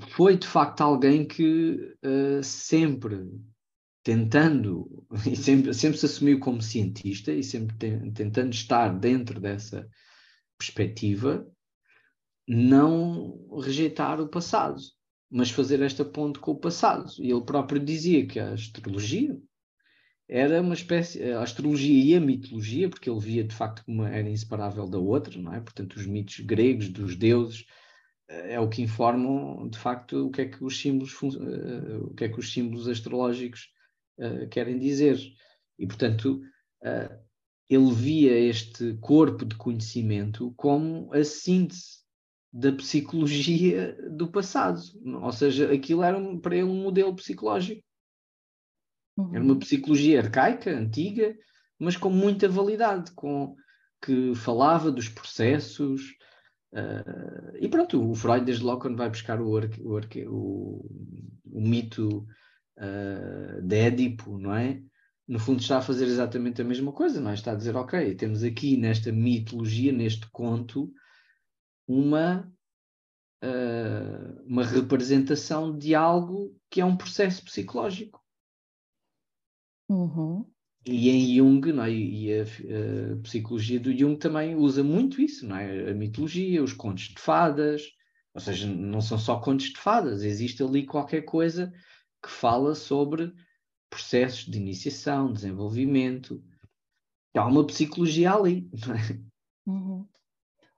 foi 0.00 0.36
de 0.36 0.46
facto 0.46 0.80
alguém 0.80 1.26
que 1.26 1.96
uh, 2.04 2.42
sempre 2.42 3.30
tentando, 4.04 5.06
e 5.26 5.34
sempre, 5.34 5.74
sempre 5.74 5.98
se 5.98 6.06
assumiu 6.06 6.38
como 6.38 6.62
cientista 6.62 7.32
e 7.32 7.42
sempre 7.42 7.74
tentando 8.12 8.52
estar 8.52 8.90
dentro 8.90 9.40
dessa 9.40 9.88
perspectiva, 10.56 11.50
não 12.46 13.48
rejeitar 13.58 14.20
o 14.20 14.28
passado, 14.28 14.78
mas 15.30 15.50
fazer 15.50 15.80
esta 15.80 16.04
ponte 16.04 16.38
com 16.38 16.52
o 16.52 16.60
passado. 16.60 17.10
E 17.18 17.30
ele 17.30 17.44
próprio 17.44 17.80
dizia 17.80 18.26
que 18.26 18.38
a 18.38 18.52
astrologia 18.52 19.36
era 20.28 20.60
uma 20.60 20.74
espécie, 20.74 21.22
a 21.32 21.42
astrologia 21.42 22.04
e 22.04 22.14
a 22.14 22.20
mitologia, 22.20 22.88
porque 22.88 23.08
ele 23.08 23.20
via 23.20 23.44
de 23.44 23.54
facto 23.54 23.84
como 23.84 24.04
era 24.04 24.28
inseparável 24.28 24.88
da 24.88 24.98
outra, 24.98 25.40
não 25.40 25.52
é? 25.52 25.60
Portanto, 25.60 25.96
os 25.96 26.06
mitos 26.06 26.40
gregos 26.40 26.88
dos 26.88 27.16
deuses 27.16 27.64
eh, 28.28 28.54
é 28.54 28.60
o 28.60 28.68
que 28.68 28.82
informam 28.82 29.68
de 29.68 29.78
facto 29.78 30.26
o 30.26 30.30
que 30.30 30.42
é 30.42 30.46
que 30.46 30.62
os 30.64 30.78
símbolos, 30.80 31.14
eh, 31.22 31.96
o 32.02 32.14
que 32.14 32.24
é 32.24 32.28
que 32.28 32.38
os 32.38 32.52
símbolos 32.52 32.88
astrológicos 32.88 33.73
uh, 34.18 34.48
querem 34.48 34.78
dizer. 34.78 35.18
E, 35.78 35.86
portanto, 35.86 36.40
uh, 36.82 37.24
ele 37.68 37.92
via 37.92 38.38
este 38.38 38.94
corpo 39.00 39.44
de 39.44 39.56
conhecimento 39.56 40.52
como 40.56 41.12
a 41.12 41.24
síntese 41.24 42.04
da 42.52 42.70
psicologia 42.72 43.96
do 44.10 44.30
passado. 44.30 44.80
Ou 45.04 45.32
seja, 45.32 45.72
aquilo 45.72 46.02
era 46.02 46.16
um, 46.16 46.38
para 46.38 46.54
ele 46.54 46.64
um 46.64 46.82
modelo 46.82 47.14
psicológico. 47.16 47.82
Uhum. 49.16 49.34
Era 49.34 49.44
uma 49.44 49.58
psicologia 49.58 50.20
arcaica, 50.20 50.70
antiga, 50.70 51.36
mas 51.78 51.96
com 51.96 52.10
muita 52.10 52.48
validade, 52.48 53.10
com 53.12 53.56
que 54.00 54.34
falava 54.34 54.92
dos 54.92 55.08
processos. 55.08 56.02
Uh, 56.72 57.56
e 57.58 57.68
pronto, 57.68 58.10
o 58.10 58.14
Freud, 58.14 58.44
desde 58.44 58.64
logo, 58.64 58.82
quando 58.82 58.98
vai 58.98 59.08
buscar 59.08 59.40
o, 59.40 59.58
o, 59.58 60.00
o, 60.28 60.90
o 61.46 61.60
mito 61.60 62.26
uh, 62.78 63.62
de 63.62 63.76
Édipo, 63.76 64.38
não 64.38 64.54
é? 64.54 64.82
No 65.26 65.38
fundo, 65.38 65.60
está 65.60 65.78
a 65.78 65.82
fazer 65.82 66.04
exatamente 66.04 66.60
a 66.60 66.64
mesma 66.64 66.92
coisa, 66.92 67.20
não 67.20 67.30
é? 67.30 67.34
Está 67.34 67.52
a 67.52 67.56
dizer, 67.56 67.74
ok, 67.76 68.14
temos 68.14 68.42
aqui 68.42 68.76
nesta 68.76 69.10
mitologia, 69.10 69.90
neste 69.90 70.28
conto, 70.30 70.92
uma, 71.86 72.52
uh, 73.42 74.44
uma 74.46 74.64
representação 74.64 75.76
de 75.76 75.94
algo 75.94 76.54
que 76.70 76.80
é 76.80 76.84
um 76.84 76.96
processo 76.96 77.42
psicológico. 77.44 78.22
Uhum. 79.88 80.46
E 80.86 81.08
em 81.08 81.36
Jung, 81.36 81.72
não 81.72 81.84
é? 81.84 81.90
e 81.90 82.40
a, 82.40 82.42
a, 82.42 83.16
psicologia 83.22 83.80
do 83.80 83.96
Jung 83.96 84.18
também 84.18 84.54
usa 84.54 84.84
muito 84.84 85.22
isso, 85.22 85.46
não 85.46 85.56
é? 85.56 85.90
A 85.90 85.94
mitologia, 85.94 86.62
os 86.62 86.74
contos 86.74 87.04
de 87.04 87.18
fadas, 87.18 87.82
ou 88.34 88.40
seja, 88.40 88.66
não 88.66 89.00
são 89.00 89.18
só 89.18 89.40
contos 89.40 89.66
de 89.66 89.78
fadas, 89.78 90.22
existe 90.22 90.62
ali 90.62 90.84
qualquer 90.84 91.22
coisa 91.22 91.72
que 92.24 92.30
fala 92.30 92.74
sobre 92.74 93.34
processos 93.90 94.46
de 94.46 94.58
iniciação, 94.58 95.32
desenvolvimento. 95.32 96.42
Há 97.36 97.46
uma 97.46 97.66
psicologia 97.66 98.32
ali, 98.32 98.70
não 98.86 98.94
é? 98.94 99.24
Uhum. 99.66 100.08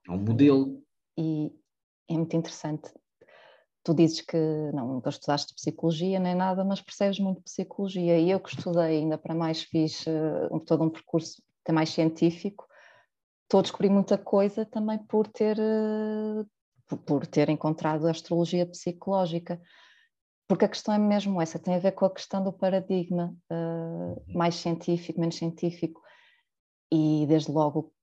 Há 0.07 0.13
um 0.13 0.23
modelo. 0.23 0.83
E 1.17 1.51
é 2.09 2.13
muito 2.13 2.35
interessante 2.35 2.91
tu 3.87 3.93
dizes 3.93 4.19
que 4.19 4.37
não, 4.73 4.85
nunca 4.95 5.09
estudaste 5.09 5.53
psicologia 5.53 6.19
nem 6.19 6.35
nada, 6.35 6.65
mas 6.65 6.81
percebes 6.81 7.19
muito 7.19 7.41
psicologia. 7.41 8.19
E 8.19 8.29
eu 8.29 8.37
que 8.37 8.49
estudei, 8.49 8.97
ainda 8.97 9.17
para 9.17 9.33
mais 9.33 9.63
fiz 9.63 10.05
uh, 10.05 10.59
todo 10.65 10.83
um 10.83 10.89
percurso 10.89 11.41
até 11.63 11.71
mais 11.71 11.89
científico, 11.91 12.67
estou 13.43 13.61
a 13.61 13.63
descobrir 13.63 13.89
muita 13.89 14.17
coisa 14.17 14.65
também 14.65 14.97
por 14.97 15.25
ter, 15.27 15.57
uh, 15.57 16.97
por 17.05 17.25
ter 17.25 17.47
encontrado 17.47 18.07
a 18.07 18.11
astrologia 18.11 18.65
psicológica. 18.65 19.57
Porque 20.47 20.65
a 20.65 20.69
questão 20.69 20.93
é 20.93 20.97
mesmo 20.97 21.41
essa, 21.41 21.59
tem 21.59 21.75
a 21.75 21.79
ver 21.79 21.91
com 21.91 22.05
a 22.05 22.13
questão 22.13 22.43
do 22.43 22.53
paradigma 22.53 23.35
uh, 23.51 24.23
mais 24.33 24.55
científico, 24.55 25.19
menos 25.19 25.35
científico. 25.35 26.01
E 26.91 27.25
desde 27.27 27.51
logo 27.51 27.93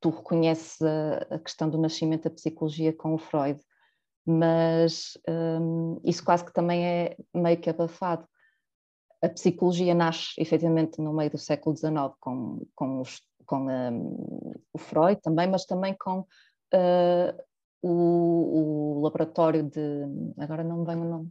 tu 0.00 0.10
reconheces 0.10 0.80
a, 0.82 1.34
a 1.34 1.38
questão 1.38 1.70
do 1.70 1.78
nascimento 1.78 2.24
da 2.24 2.30
psicologia 2.30 2.92
com 2.92 3.14
o 3.14 3.18
Freud 3.18 3.58
mas 4.24 5.18
um, 5.28 6.00
isso 6.04 6.24
quase 6.24 6.44
que 6.44 6.52
também 6.52 6.84
é 6.84 7.16
meio 7.34 7.60
que 7.60 7.70
abafado. 7.70 8.26
A 9.20 9.28
psicologia 9.28 9.94
nasce 9.94 10.34
efetivamente 10.38 11.00
no 11.00 11.12
meio 11.12 11.30
do 11.30 11.38
século 11.38 11.76
XIX 11.76 11.92
com, 12.20 12.64
com, 12.74 13.00
os, 13.00 13.20
com 13.46 13.66
um, 13.66 14.54
o 14.72 14.78
Freud 14.78 15.20
também, 15.20 15.48
mas 15.48 15.64
também 15.64 15.94
com 15.98 16.20
uh, 16.20 17.42
o, 17.82 18.98
o, 18.98 19.00
laboratório 19.02 19.64
de. 19.64 19.80
Agora 20.38 20.64
não 20.64 20.78
me 20.78 20.86
vem 20.86 20.96
o 20.96 21.04
nome. 21.04 21.30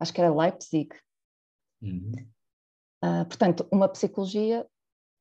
Acho 0.00 0.12
que 0.12 0.20
era 0.20 0.34
Leipzig. 0.34 0.88
Uhum. 1.82 2.12
Uh, 3.04 3.24
portanto, 3.26 3.66
uma 3.70 3.88
psicologia 3.88 4.66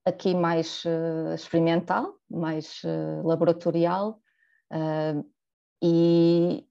aqui 0.06 0.34
mais 0.34 0.84
uh, 0.86 1.34
experimental, 1.34 2.18
mais 2.30 2.82
laboratorial, 3.24 4.20
e, 5.82 6.66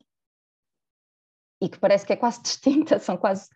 e 1.60 1.68
que 1.68 1.78
parece 1.78 2.06
que 2.06 2.12
é 2.12 2.16
quase 2.16 2.40
distinta, 2.42 2.98
são 2.98 3.16
quase 3.16 3.48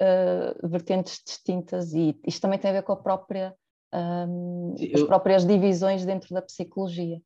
uh, 0.00 0.68
vertentes 0.68 1.20
distintas, 1.24 1.92
e 1.92 2.18
isto 2.26 2.40
também 2.40 2.58
tem 2.58 2.70
a 2.70 2.74
ver 2.74 2.82
com 2.82 2.92
a 2.92 2.96
própria, 2.96 3.54
um, 3.92 4.74
as 4.94 5.02
próprias 5.02 5.44
divisões 5.44 6.06
dentro 6.06 6.32
da 6.34 6.40
psicologia. 6.40 7.20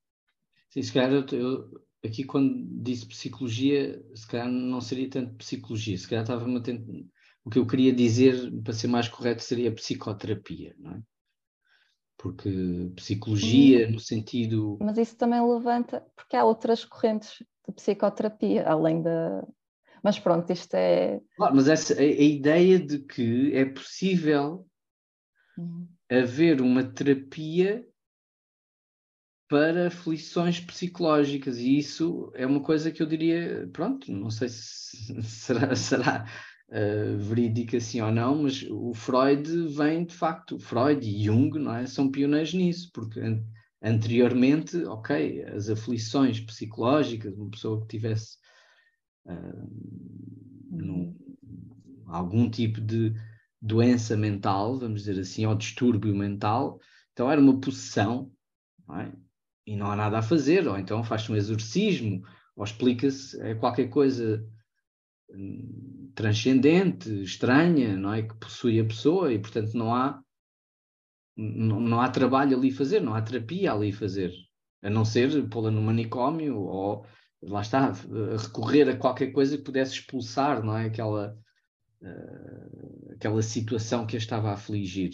Sim, 0.70 0.82
se 0.82 0.92
calhar 0.92 1.12
eu, 1.12 1.26
eu, 1.38 1.70
aqui 2.04 2.24
quando 2.24 2.66
disse 2.82 3.06
psicologia, 3.06 4.02
se 4.14 4.26
calhar 4.26 4.48
não 4.48 4.80
seria 4.80 5.08
tanto 5.08 5.34
psicologia, 5.34 5.96
se 5.96 6.08
calhar 6.08 6.24
estava-me 6.24 6.56
atento. 6.58 6.84
O 7.44 7.50
que 7.50 7.58
eu 7.58 7.66
queria 7.66 7.92
dizer, 7.92 8.50
para 8.62 8.72
ser 8.72 8.88
mais 8.88 9.08
correto, 9.08 9.42
seria 9.42 9.74
psicoterapia, 9.74 10.74
não 10.78 10.92
é? 10.92 11.02
Porque 12.16 12.90
psicologia, 12.96 13.88
hum. 13.88 13.92
no 13.92 14.00
sentido. 14.00 14.78
Mas 14.80 14.96
isso 14.96 15.16
também 15.16 15.40
levanta, 15.46 16.06
porque 16.16 16.36
há 16.36 16.44
outras 16.44 16.84
correntes 16.84 17.44
de 17.66 17.74
psicoterapia, 17.74 18.66
além 18.66 19.02
da. 19.02 19.46
Mas 20.02 20.18
pronto, 20.18 20.50
isto 20.50 20.74
é. 20.74 21.20
Claro, 21.36 21.56
mas 21.56 21.68
essa, 21.68 21.94
a, 21.94 22.00
a 22.00 22.02
ideia 22.02 22.78
de 22.78 23.00
que 23.00 23.54
é 23.54 23.64
possível 23.64 24.66
uhum. 25.58 25.86
haver 26.10 26.60
uma 26.60 26.82
terapia 26.82 27.86
para 29.48 29.88
aflições 29.88 30.61
psicológicas 30.61 31.59
e 31.59 31.78
isso 31.78 32.33
é 32.35 32.46
uma 32.46 32.61
coisa 32.62 32.90
que 32.90 33.02
eu 33.02 33.07
diria, 33.07 33.68
pronto, 33.72 34.11
não 34.11 34.30
sei 34.30 34.48
se 34.48 35.22
será, 35.22 35.76
será 35.76 36.26
uh, 36.68 37.18
verídica 37.18 37.76
assim 37.76 38.00
ou 38.00 38.11
não, 38.11 38.42
mas 38.42 38.62
o 38.70 38.94
Freud 38.94 39.68
vem 39.68 40.07
de 40.07 40.14
facto, 40.14 40.59
Freud 40.59 41.07
e 41.07 41.24
Jung 41.24 41.59
não 41.59 41.74
é, 41.74 41.87
são 41.87 42.11
pioneiros 42.11 42.54
nisso, 42.54 42.90
porque 42.92 43.20
anteriormente, 43.83 44.78
ok, 44.85 45.44
as 45.44 45.68
aflições 45.68 46.40
psicológicas, 46.40 47.37
uma 47.37 47.50
pessoa 47.50 47.80
que 47.83 47.88
tivesse 47.88 48.38
uh, 49.26 49.68
num, 50.70 51.14
algum 52.07 52.48
tipo 52.50 52.80
de 52.80 53.12
doença 53.61 54.16
mental, 54.16 54.78
vamos 54.78 55.04
dizer 55.04 55.20
assim, 55.20 55.44
ou 55.44 55.54
distúrbio 55.54 56.14
mental, 56.14 56.80
então 57.12 57.30
era 57.30 57.40
uma 57.40 57.61
possessão, 57.61 58.33
é? 58.90 59.23
E 59.66 59.77
não 59.77 59.90
há 59.90 59.96
nada 59.96 60.18
a 60.18 60.22
fazer, 60.22 60.66
ou 60.68 60.79
então 60.79 61.03
faz-se 61.03 61.33
um 61.33 61.37
exorcismo, 61.37 62.22
ou 62.57 62.64
explica-se 62.64 63.40
é 63.40 63.55
qualquer 63.55 63.88
coisa 63.88 64.46
hum, 65.31 66.12
transcendente, 66.14 67.22
estranha, 67.22 67.96
não 67.96 68.12
é? 68.12 68.22
Que 68.22 68.35
possui 68.37 68.79
a 68.81 68.85
pessoa 68.85 69.33
e, 69.33 69.38
portanto, 69.38 69.74
não 69.74 69.94
há 69.94 70.22
não, 71.37 71.81
não 71.81 72.00
há 72.00 72.09
trabalho 72.09 72.57
ali 72.57 72.70
a 72.70 72.77
fazer, 72.77 73.00
não 73.00 73.14
há 73.14 73.22
terapia 73.22 73.72
ali 73.72 73.90
a 73.90 73.96
fazer, 73.96 74.33
a 74.83 74.88
não 74.88 75.05
ser 75.05 75.48
pô-la 75.48 75.70
no 75.70 75.83
manicômio 75.83 76.57
ou 76.59 77.05
lá 77.42 77.61
está, 77.61 77.92
recorrer 78.40 78.88
a 78.88 78.96
qualquer 78.96 79.33
coisa 79.33 79.57
que 79.57 79.64
pudesse 79.64 79.94
expulsar, 79.94 80.62
não 80.62 80.77
é? 80.77 80.87
Aquela, 80.87 81.37
uh, 82.00 83.12
aquela 83.12 83.42
situação 83.42 84.07
que 84.07 84.16
a 84.16 84.18
estava 84.18 84.50
a 84.50 84.55
afligir. 84.55 85.11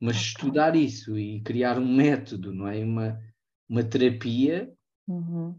Mas 0.00 0.16
okay. 0.16 0.28
estudar 0.28 0.76
isso 0.76 1.18
e 1.18 1.42
criar 1.42 1.78
um 1.78 1.94
método, 1.94 2.54
não 2.54 2.68
é? 2.68 2.82
Uma, 2.82 3.18
uma 3.68 3.82
terapia 3.82 4.72
uhum. 5.06 5.50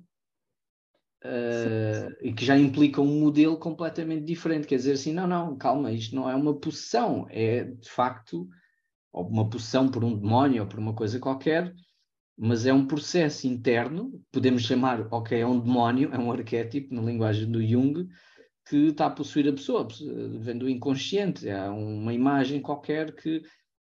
uh, 1.24 2.16
e 2.22 2.34
que 2.34 2.46
já 2.46 2.58
implica 2.58 3.02
um 3.02 3.20
modelo 3.20 3.58
completamente 3.58 4.26
diferente. 4.26 4.68
Quer 4.68 4.78
dizer 4.78 4.94
assim, 4.94 5.14
não, 5.14 5.28
não, 5.28 5.58
calma, 5.58 5.92
isto 5.92 6.16
não 6.16 6.30
é 6.30 6.36
uma 6.36 6.54
possessão, 6.60 7.28
é 7.30 7.64
de 7.64 7.90
facto 7.90 8.48
uma 9.12 9.50
possessão 9.50 9.90
por 9.90 10.04
um 10.04 10.18
demónio 10.18 10.64
ou 10.64 10.70
por 10.70 10.80
uma 10.80 10.94
coisa 10.94 11.20
qualquer, 11.20 11.74
mas 12.38 12.66
é 12.66 12.74
um 12.74 12.86
processo 12.86 13.48
interno, 13.48 14.22
podemos 14.32 14.64
chamar, 14.64 15.08
ok, 15.12 15.40
é 15.40 15.48
um 15.48 15.60
demónio, 15.60 16.14
é 16.14 16.18
um 16.18 16.32
arquétipo 16.32 16.94
na 16.94 17.02
linguagem 17.02 17.50
do 17.50 17.66
Jung, 17.66 18.08
que 18.68 18.88
está 18.88 19.06
a 19.06 19.12
possuir 19.12 19.48
a 19.48 19.54
pessoa, 19.54 19.88
vem 20.40 20.58
do 20.58 20.68
inconsciente, 20.68 21.48
é 21.48 21.70
uma 21.70 22.14
imagem 22.14 22.62
qualquer 22.62 23.16
que, 23.16 23.42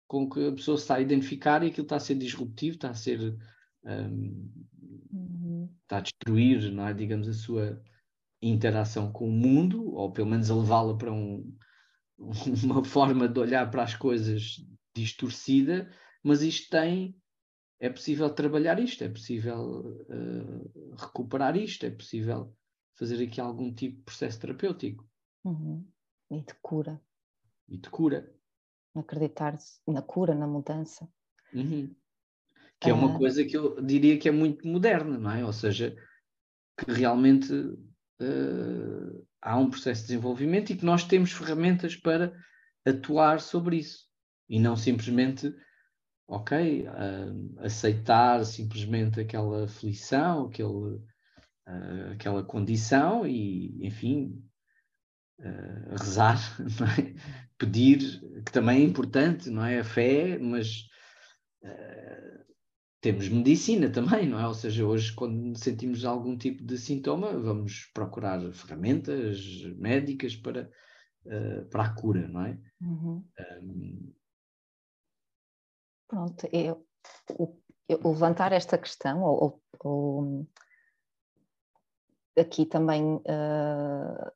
com 0.07 0.29
que 0.29 0.47
a 0.47 0.51
pessoa 0.51 0.75
se 0.75 0.83
está 0.83 0.95
a 0.95 1.01
identificar 1.01 1.63
e 1.63 1.67
aquilo 1.67 1.85
está 1.85 1.95
a 1.95 1.99
ser 1.99 2.15
disruptivo, 2.15 2.75
está 2.75 2.89
a 2.89 2.93
ser. 2.95 3.37
Um, 3.83 4.51
uhum. 5.11 5.69
está 5.81 5.97
a 5.97 6.01
destruir, 6.01 6.71
não 6.71 6.87
é, 6.87 6.93
digamos, 6.93 7.27
a 7.27 7.33
sua 7.33 7.81
interação 8.41 9.11
com 9.11 9.27
o 9.27 9.31
mundo, 9.31 9.93
ou 9.93 10.11
pelo 10.11 10.29
menos 10.29 10.49
a 10.49 10.55
levá-la 10.55 10.97
para 10.97 11.11
um, 11.11 11.55
uma 12.63 12.83
forma 12.83 13.27
de 13.27 13.39
olhar 13.39 13.69
para 13.69 13.83
as 13.83 13.95
coisas 13.95 14.63
distorcida, 14.95 15.89
mas 16.23 16.41
isto 16.41 16.69
tem, 16.69 17.15
é 17.79 17.89
possível 17.89 18.29
trabalhar 18.33 18.79
isto, 18.79 19.03
é 19.03 19.09
possível 19.09 20.03
uh, 20.09 20.95
recuperar 20.95 21.57
isto, 21.57 21.85
é 21.85 21.89
possível 21.89 22.55
fazer 22.95 23.23
aqui 23.23 23.39
algum 23.41 23.73
tipo 23.73 23.97
de 23.97 24.03
processo 24.03 24.39
terapêutico. 24.39 25.07
Uhum. 25.43 25.87
E 26.29 26.41
de 26.41 26.53
cura. 26.61 27.01
E 27.67 27.77
de 27.77 27.89
cura. 27.89 28.33
Acreditar 28.95 29.57
na 29.87 30.01
cura, 30.01 30.35
na 30.35 30.45
mudança. 30.45 31.09
Uhum. 31.53 31.95
Que 32.81 32.89
é 32.89 32.93
uma 32.93 33.15
coisa 33.15 33.45
que 33.45 33.55
eu 33.55 33.79
diria 33.79 34.17
que 34.17 34.27
é 34.27 34.31
muito 34.31 34.67
moderna, 34.67 35.15
não 35.19 35.31
é? 35.31 35.45
Ou 35.45 35.53
seja, 35.53 35.95
que 36.75 36.91
realmente 36.91 37.53
uh, 37.53 39.27
há 39.39 39.55
um 39.57 39.69
processo 39.69 40.01
de 40.01 40.07
desenvolvimento 40.07 40.71
e 40.71 40.75
que 40.75 40.83
nós 40.83 41.03
temos 41.03 41.31
ferramentas 41.31 41.95
para 41.95 42.33
atuar 42.83 43.39
sobre 43.39 43.77
isso 43.77 44.07
e 44.49 44.59
não 44.59 44.75
simplesmente, 44.75 45.53
ok, 46.27 46.87
uh, 46.87 47.59
aceitar 47.59 48.43
simplesmente 48.45 49.19
aquela 49.19 49.65
aflição, 49.65 50.47
aquele, 50.47 50.95
uh, 50.97 52.11
aquela 52.13 52.43
condição 52.43 53.27
e, 53.27 53.85
enfim, 53.85 54.43
rezar, 55.91 56.39
é? 56.99 57.13
pedir, 57.59 58.19
que 58.43 58.51
também 58.51 58.81
é 58.81 58.85
importante, 58.85 59.51
não 59.51 59.63
é? 59.63 59.79
A 59.79 59.83
fé, 59.83 60.39
mas 60.39 60.87
temos 63.01 63.27
medicina 63.27 63.89
também, 63.89 64.29
não 64.29 64.39
é? 64.39 64.47
Ou 64.47 64.53
seja, 64.53 64.85
hoje, 64.85 65.13
quando 65.13 65.57
sentimos 65.57 66.05
algum 66.05 66.37
tipo 66.37 66.63
de 66.63 66.77
sintoma, 66.77 67.37
vamos 67.37 67.89
procurar 67.93 68.39
ferramentas 68.53 69.43
médicas 69.77 70.35
para, 70.35 70.71
para 71.71 71.83
a 71.83 71.95
cura, 71.95 72.27
não 72.27 72.45
é? 72.45 72.59
Uhum. 72.79 73.25
Um, 73.61 74.13
Pronto, 76.07 76.47
eu, 76.51 76.85
eu, 77.87 77.99
levantar 78.03 78.51
esta 78.51 78.77
questão, 78.77 79.23
ou, 79.23 79.63
ou 79.79 80.45
aqui 82.37 82.65
também 82.65 83.15
uh, 83.15 84.31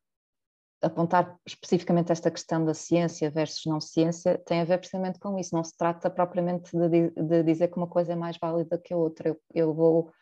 apontar 0.82 1.38
especificamente 1.46 2.12
esta 2.12 2.30
questão 2.30 2.64
da 2.64 2.74
ciência 2.74 3.30
versus 3.30 3.64
não 3.66 3.80
ciência, 3.80 4.38
tem 4.38 4.60
a 4.60 4.64
ver 4.64 4.78
precisamente 4.78 5.18
com 5.18 5.38
isso. 5.38 5.54
Não 5.54 5.64
se 5.64 5.76
trata 5.76 6.10
propriamente 6.10 6.76
de, 6.76 7.10
de 7.10 7.42
dizer 7.42 7.68
que 7.68 7.76
uma 7.76 7.86
coisa 7.86 8.12
é 8.12 8.16
mais 8.16 8.36
válida 8.38 8.78
que 8.78 8.92
a 8.92 8.96
outra. 8.96 9.28
Eu, 9.28 9.40
eu 9.54 9.74
vou, 9.74 10.12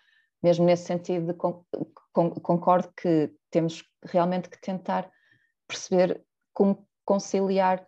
mesmo 0.43 0.64
nesse 0.64 0.85
sentido, 0.85 1.35
con, 1.35 1.64
con, 2.12 2.31
concordo 2.31 2.93
que 2.97 3.33
temos 3.51 3.83
realmente 4.05 4.49
que 4.49 4.61
tentar 4.61 5.11
perceber 5.67 6.25
como 6.53 6.87
conciliar 7.05 7.87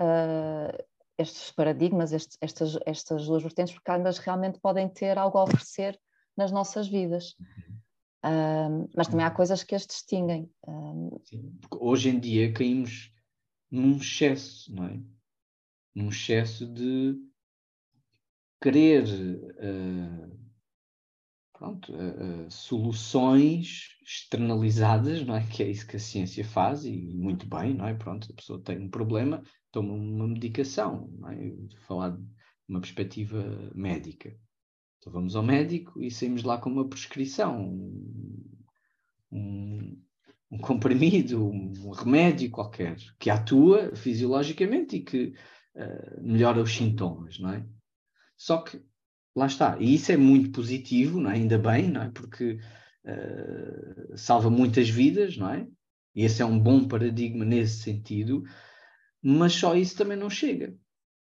uh, 0.00 0.84
estes 1.16 1.50
paradigmas, 1.52 2.12
estes, 2.12 2.36
estas, 2.40 2.78
estas 2.86 3.26
duas 3.26 3.42
vertentes, 3.42 3.74
porque 3.74 3.90
ambas 3.90 4.18
realmente 4.18 4.60
podem 4.60 4.88
ter 4.88 5.18
algo 5.18 5.38
a 5.38 5.44
oferecer 5.44 5.98
nas 6.36 6.52
nossas 6.52 6.88
vidas. 6.88 7.34
Mas 8.96 9.08
também 9.08 9.24
há 9.24 9.30
coisas 9.30 9.62
que 9.62 9.74
as 9.74 9.86
distinguem. 9.86 10.50
Um, 10.66 11.18
Sim, 11.24 11.58
hoje 11.78 12.08
em 12.10 12.18
dia 12.18 12.52
caímos 12.52 13.12
num 13.70 13.96
excesso, 13.96 14.74
não 14.74 14.86
é? 14.86 15.00
Num 15.94 16.08
excesso 16.08 16.66
de 16.66 17.16
querer 18.60 19.04
uh, 19.04 20.38
pronto, 21.52 21.92
uh, 21.92 22.46
uh, 22.46 22.50
soluções 22.50 23.96
externalizadas, 24.02 25.24
não 25.24 25.36
é? 25.36 25.46
Que 25.46 25.62
é 25.62 25.70
isso 25.70 25.86
que 25.86 25.96
a 25.96 26.00
ciência 26.00 26.44
faz 26.44 26.84
e 26.84 26.96
muito 27.14 27.46
bem, 27.46 27.74
não 27.74 27.86
é? 27.86 27.94
Pronto, 27.94 28.30
a 28.30 28.34
pessoa 28.34 28.62
tem 28.62 28.78
um 28.78 28.90
problema, 28.90 29.42
toma 29.72 29.92
uma 29.92 30.26
medicação, 30.26 31.08
não 31.18 31.30
é? 31.30 31.36
Falar 31.86 32.10
de 32.10 32.24
uma 32.68 32.80
perspectiva 32.80 33.70
médica. 33.74 34.34
Então 34.98 35.12
vamos 35.12 35.36
ao 35.36 35.42
médico 35.42 36.02
e 36.02 36.10
saímos 36.10 36.42
lá 36.42 36.58
com 36.58 36.70
uma 36.70 36.88
prescrição, 36.88 37.72
um, 39.30 40.02
um 40.50 40.58
comprimido, 40.58 41.48
um 41.48 41.90
remédio 41.90 42.50
qualquer, 42.50 42.96
que 43.18 43.30
atua 43.30 43.94
fisiologicamente 43.94 44.96
e 44.96 45.00
que 45.00 45.34
uh, 45.76 46.22
melhora 46.22 46.62
os 46.62 46.74
sintomas, 46.74 47.38
não 47.38 47.52
é? 47.52 47.66
Só 48.36 48.58
que 48.58 48.80
lá 49.34 49.46
está, 49.46 49.76
e 49.78 49.94
isso 49.94 50.10
é 50.10 50.16
muito 50.16 50.50
positivo, 50.50 51.24
é? 51.28 51.32
ainda 51.32 51.58
bem, 51.58 51.90
não 51.90 52.02
é? 52.02 52.10
Porque 52.10 52.58
uh, 53.04 54.16
salva 54.16 54.50
muitas 54.50 54.88
vidas, 54.88 55.36
não 55.36 55.50
é? 55.50 55.66
E 56.14 56.24
esse 56.24 56.42
é 56.42 56.44
um 56.44 56.58
bom 56.58 56.88
paradigma 56.88 57.44
nesse 57.44 57.82
sentido, 57.82 58.42
mas 59.22 59.52
só 59.52 59.76
isso 59.76 59.96
também 59.96 60.16
não 60.16 60.28
chega. 60.28 60.74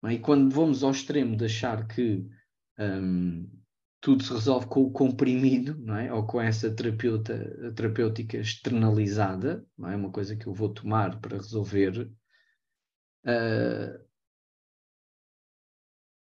Não 0.01 0.09
é? 0.09 0.13
E 0.13 0.19
quando 0.19 0.53
vamos 0.53 0.83
ao 0.83 0.91
extremo 0.91 1.35
de 1.35 1.45
achar 1.45 1.87
que 1.87 2.23
um, 2.77 3.47
tudo 4.03 4.21
se 4.21 4.33
resolve 4.33 4.67
com 4.67 4.83
o 4.83 4.91
comprimido, 4.91 5.77
não 5.79 5.95
é? 5.95 6.11
Ou 6.11 6.27
com 6.27 6.41
essa 6.41 6.69
terapeuta, 6.69 7.73
terapêutica 7.73 8.37
externalizada, 8.37 9.65
não 9.77 9.89
é? 9.89 9.95
Uma 9.95 10.11
coisa 10.11 10.35
que 10.35 10.45
eu 10.45 10.53
vou 10.53 10.67
tomar 10.67 11.21
para 11.21 11.37
resolver. 11.37 12.11
Uh, 13.25 14.05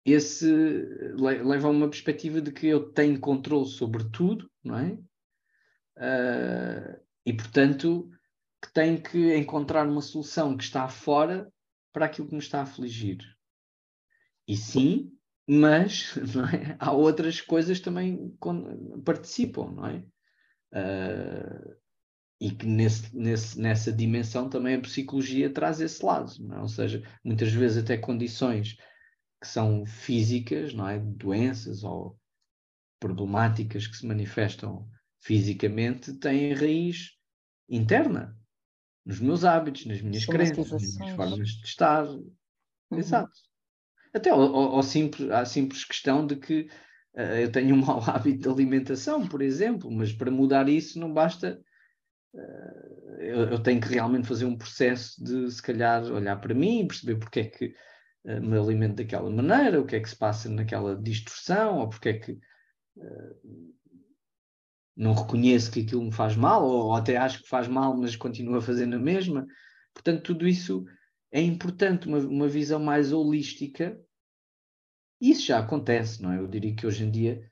esse 0.04 0.46
leva 1.16 1.66
a 1.66 1.70
uma 1.72 1.90
perspectiva 1.90 2.40
de 2.40 2.52
que 2.52 2.68
eu 2.68 2.92
tenho 2.92 3.18
controle 3.18 3.66
sobre 3.66 4.08
tudo, 4.10 4.48
não 4.62 4.78
é? 4.78 4.92
Uh, 5.96 7.02
e, 7.26 7.32
portanto, 7.32 8.08
que 8.62 8.72
tenho 8.72 9.02
que 9.02 9.34
encontrar 9.34 9.88
uma 9.88 10.02
solução 10.02 10.56
que 10.56 10.62
está 10.62 10.86
fora 10.86 11.52
para 11.92 12.06
aquilo 12.06 12.28
que 12.28 12.34
me 12.34 12.40
está 12.40 12.60
a 12.60 12.62
afligir. 12.62 13.18
E 14.46 14.56
sim, 14.56 15.10
mas 15.52 16.14
é? 16.54 16.76
há 16.78 16.92
outras 16.92 17.40
coisas 17.40 17.80
também 17.80 18.34
participam, 19.04 19.70
não 19.72 19.86
é? 19.86 20.04
Uh, 20.74 21.76
e 22.40 22.50
que 22.50 22.66
nesse, 22.66 23.14
nesse, 23.14 23.60
nessa 23.60 23.92
dimensão 23.92 24.48
também 24.48 24.76
a 24.76 24.80
psicologia 24.80 25.52
traz 25.52 25.80
esse 25.80 26.04
lado, 26.04 26.32
é? 26.54 26.58
ou 26.58 26.68
seja, 26.68 27.02
muitas 27.22 27.52
vezes 27.52 27.84
até 27.84 27.96
condições 27.96 28.76
que 29.40 29.46
são 29.46 29.84
físicas, 29.84 30.72
não 30.72 30.88
é? 30.88 30.98
Doenças 30.98 31.84
ou 31.84 32.18
problemáticas 32.98 33.86
que 33.86 33.96
se 33.96 34.06
manifestam 34.06 34.88
fisicamente 35.20 36.14
têm 36.14 36.54
raiz 36.54 37.10
interna, 37.68 38.36
nos 39.04 39.20
meus 39.20 39.44
hábitos, 39.44 39.84
nas 39.86 40.00
minhas 40.00 40.24
crenças, 40.24 40.70
nas 40.70 40.96
minhas 40.96 41.16
formas 41.16 41.48
de 41.48 41.66
estar. 41.66 42.06
Uhum. 42.06 42.32
Exato. 42.92 43.32
Até 44.14 44.30
ao, 44.30 44.40
ao, 44.40 44.82
simples, 44.82 45.30
à 45.30 45.44
simples 45.44 45.84
questão 45.84 46.26
de 46.26 46.36
que 46.36 46.68
uh, 47.14 47.20
eu 47.40 47.50
tenho 47.50 47.74
um 47.74 47.84
mau 47.84 48.02
hábito 48.08 48.40
de 48.40 48.48
alimentação, 48.48 49.26
por 49.26 49.40
exemplo, 49.40 49.90
mas 49.90 50.12
para 50.12 50.30
mudar 50.30 50.68
isso 50.68 50.98
não 50.98 51.12
basta. 51.12 51.60
Uh, 52.34 53.12
eu, 53.18 53.40
eu, 53.50 53.62
tenho 53.62 53.80
que 53.80 53.88
realmente 53.88 54.26
fazer 54.26 54.44
um 54.44 54.56
processo 54.56 55.22
de, 55.22 55.50
se 55.50 55.62
calhar, 55.62 56.02
olhar 56.04 56.36
para 56.40 56.54
mim, 56.54 56.86
perceber 56.86 57.16
porque 57.16 57.40
é 57.40 57.44
que 57.44 57.74
uh, 58.24 58.40
me 58.40 58.58
alimento 58.58 58.96
daquela 58.96 59.30
maneira, 59.30 59.80
o 59.80 59.86
que 59.86 59.96
é 59.96 60.00
que 60.00 60.08
se 60.08 60.16
passa 60.16 60.48
naquela 60.48 60.96
distorção, 60.96 61.78
ou 61.78 61.88
porque 61.88 62.08
é 62.10 62.18
que 62.18 62.38
não 64.94 65.14
reconheço 65.14 65.70
que 65.70 65.80
aquilo 65.80 66.04
me 66.04 66.12
faz 66.12 66.36
mal, 66.36 66.64
ou, 66.64 66.86
ou 66.86 66.94
até 66.94 67.16
acho 67.16 67.42
que 67.42 67.48
faz 67.48 67.66
mal, 67.66 67.96
mas 67.96 68.14
continuo 68.14 68.56
a 68.56 68.62
fazer 68.62 68.86
na 68.86 68.98
mesma. 68.98 69.46
Portanto, 69.94 70.22
tudo 70.22 70.46
isso 70.46 70.84
é 71.30 71.40
importante, 71.40 72.06
uma, 72.06 72.18
uma 72.18 72.48
visão 72.48 72.78
mais 72.78 73.12
holística. 73.12 73.98
Isso 75.22 75.46
já 75.46 75.60
acontece, 75.60 76.20
não 76.20 76.32
é? 76.32 76.38
Eu 76.40 76.48
diria 76.48 76.74
que 76.74 76.84
hoje 76.84 77.04
em 77.04 77.10
dia 77.12 77.48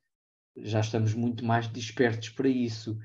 já 0.57 0.81
estamos 0.81 1.15
muito 1.15 1.45
mais 1.45 1.69
despertos 1.69 2.29
para 2.31 2.49
isso. 2.49 2.99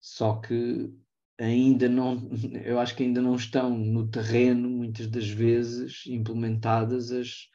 Só 0.00 0.36
que 0.36 0.94
ainda 1.36 1.88
não, 1.88 2.30
eu 2.64 2.78
acho 2.78 2.94
que 2.94 3.02
ainda 3.02 3.20
não 3.20 3.34
estão 3.34 3.76
no 3.76 4.08
terreno, 4.08 4.70
muitas 4.70 5.08
das 5.08 5.28
vezes, 5.28 6.04
implementadas 6.06 7.10
as, 7.10 7.48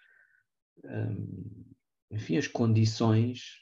hum, 0.84 1.64
enfim, 2.12 2.36
as 2.36 2.50
condições 2.50 3.62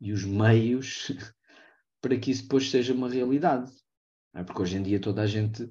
e 0.00 0.10
os 0.10 0.24
meios 0.24 1.12
para 2.02 2.18
que 2.18 2.32
isso 2.32 2.42
depois 2.42 2.68
seja 2.68 2.92
uma 2.92 3.08
realidade. 3.08 3.70
É? 4.34 4.42
Porque 4.42 4.60
hoje 4.60 4.76
em 4.76 4.82
dia 4.82 5.00
toda 5.00 5.22
a 5.22 5.26
gente 5.26 5.70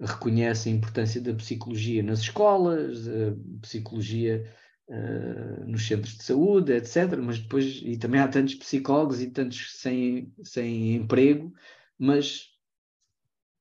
reconhece 0.00 0.68
a 0.68 0.72
importância 0.72 1.20
da 1.20 1.34
psicologia 1.34 2.00
nas 2.00 2.20
escolas, 2.20 3.08
a 3.08 3.60
psicologia 3.60 4.48
uh, 4.88 5.64
nos 5.66 5.86
centros 5.86 6.16
de 6.16 6.24
saúde, 6.24 6.72
etc. 6.72 7.16
Mas 7.22 7.38
depois, 7.38 7.80
e 7.82 7.96
também 7.96 8.20
há 8.20 8.28
tantos 8.28 8.54
psicólogos 8.54 9.20
e 9.20 9.30
tantos 9.30 9.78
sem, 9.78 10.32
sem 10.42 10.94
emprego, 10.96 11.52
mas 11.98 12.50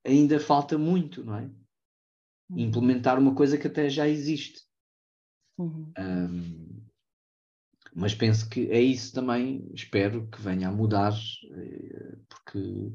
ainda 0.05 0.39
falta 0.39 0.77
muito, 0.77 1.23
não 1.23 1.35
é? 1.35 1.43
Uhum. 2.49 2.59
Implementar 2.59 3.19
uma 3.19 3.35
coisa 3.35 3.57
que 3.57 3.67
até 3.67 3.89
já 3.89 4.07
existe. 4.07 4.61
Uhum. 5.57 5.93
Um, 5.97 6.81
mas 7.93 8.15
penso 8.15 8.49
que 8.49 8.71
é 8.71 8.81
isso 8.81 9.13
também, 9.13 9.69
espero 9.73 10.27
que 10.27 10.41
venha 10.41 10.69
a 10.69 10.71
mudar, 10.71 11.13
eh, 11.51 12.17
porque 12.29 12.93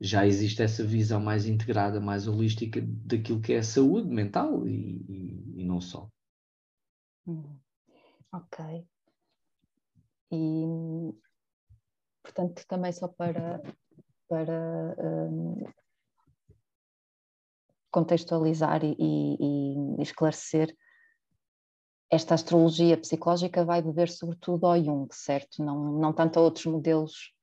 já 0.00 0.26
existe 0.26 0.62
essa 0.62 0.84
visão 0.84 1.20
mais 1.20 1.46
integrada, 1.46 2.00
mais 2.00 2.26
holística 2.26 2.80
daquilo 2.80 3.40
que 3.40 3.52
é 3.52 3.58
a 3.58 3.62
saúde 3.62 4.08
mental 4.08 4.66
e, 4.66 5.04
e, 5.08 5.60
e 5.60 5.64
não 5.64 5.80
só. 5.80 6.08
Hum, 7.26 7.58
ok. 8.32 8.86
E, 10.30 10.64
portanto, 12.22 12.64
também 12.66 12.92
só 12.92 13.08
para, 13.08 13.62
para 14.28 14.96
um, 14.98 15.64
contextualizar 17.90 18.84
e, 18.84 18.96
e, 18.98 20.02
esclarecer, 20.02 20.74
esta 22.10 22.34
astrologia 22.34 22.96
psicológica 22.96 23.64
vai 23.64 23.82
beber 23.82 24.08
sobretudo 24.08 24.66
ao 24.66 24.82
Jung, 24.82 25.08
certo? 25.12 25.62
Não, 25.62 25.92
não 25.92 26.12
tanto 26.12 26.38
a 26.38 26.42
outros 26.42 26.66
modelos 26.66 27.34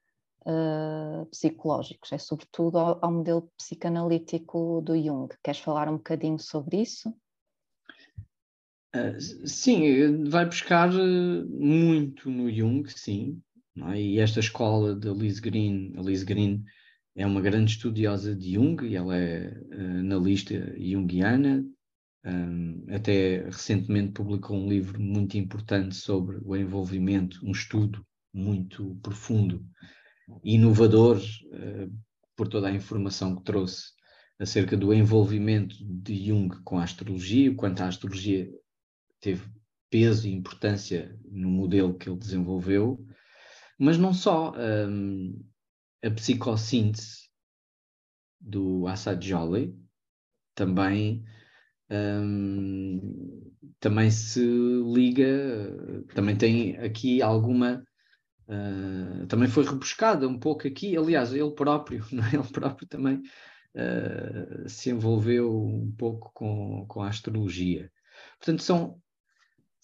uh, 0.42 1.26
psicológicos, 1.28 2.12
é 2.12 2.18
sobretudo 2.18 2.80
ao, 2.80 3.00
ao, 3.04 3.12
modelo 3.12 3.50
psicanalítico 3.58 4.82
do 4.82 4.96
Jung. 4.96 5.28
Queres 5.44 5.60
falar 5.60 5.88
um 5.88 5.98
bocadinho 5.98 6.40
sobre 6.40 6.82
isso? 6.82 7.14
Uh, 8.96 9.48
sim, 9.48 10.24
vai 10.30 10.46
buscar 10.46 10.90
ah, 10.90 11.46
muito 11.50 12.30
no 12.30 12.50
Jung, 12.50 12.88
sim. 12.88 13.42
É? 13.92 14.02
E 14.02 14.20
esta 14.20 14.40
escola 14.40 14.96
de 14.96 15.10
Liz 15.10 15.40
Green, 15.40 15.94
a 15.98 16.02
Liz 16.02 16.24
Green 16.24 16.64
é 17.14 17.26
uma 17.26 17.42
grande 17.42 17.72
estudiosa 17.72 18.34
de 18.34 18.54
Jung 18.54 18.86
e 18.86 18.96
ela 18.96 19.18
é 19.18 19.54
analista 20.00 20.54
junguiana. 20.80 21.66
Até 22.90 23.46
recentemente 23.46 24.14
publicou 24.14 24.58
um 24.58 24.68
livro 24.68 25.00
muito 25.00 25.38
importante 25.38 25.96
sobre 25.96 26.40
o 26.44 26.56
envolvimento, 26.56 27.40
um 27.46 27.52
estudo 27.52 28.04
muito 28.34 28.98
profundo 29.04 29.64
e 30.44 30.56
inovador 30.56 31.22
por 32.36 32.48
toda 32.48 32.68
a 32.68 32.74
informação 32.74 33.36
que 33.36 33.44
trouxe 33.44 33.92
acerca 34.40 34.76
do 34.76 34.94
envolvimento 34.94 35.76
de 35.82 36.28
Jung 36.28 36.50
com 36.64 36.80
a 36.80 36.84
astrologia, 36.84 37.54
quanto 37.54 37.82
a 37.82 37.88
astrologia 37.88 38.50
teve 39.26 39.50
peso 39.90 40.28
e 40.28 40.32
importância 40.32 41.20
no 41.32 41.50
modelo 41.50 41.98
que 41.98 42.08
ele 42.08 42.20
desenvolveu, 42.20 43.04
mas 43.80 43.98
não 43.98 44.14
só 44.14 44.54
um, 44.56 45.44
a 46.04 46.12
psicossíntese 46.12 47.28
do 48.40 48.86
Assad 48.86 49.28
Jolie 49.28 49.76
também 50.54 51.26
um, 51.90 53.52
também 53.80 54.12
se 54.12 54.42
liga, 54.94 56.06
também 56.14 56.38
tem 56.38 56.78
aqui 56.78 57.20
alguma 57.20 57.84
uh, 58.48 59.26
também 59.26 59.48
foi 59.48 59.66
rebuscada 59.66 60.28
um 60.28 60.40
pouco 60.40 60.68
aqui, 60.68 60.96
aliás, 60.96 61.34
ele 61.34 61.52
próprio, 61.52 62.06
é? 62.32 62.36
ele 62.36 62.52
próprio 62.52 62.88
também 62.88 63.24
uh, 63.74 64.70
se 64.70 64.92
envolveu 64.92 65.52
um 65.52 65.92
pouco 65.98 66.32
com, 66.32 66.86
com 66.88 67.02
a 67.02 67.10
astrologia. 67.10 67.92
Portanto, 68.38 68.62
são 68.62 69.02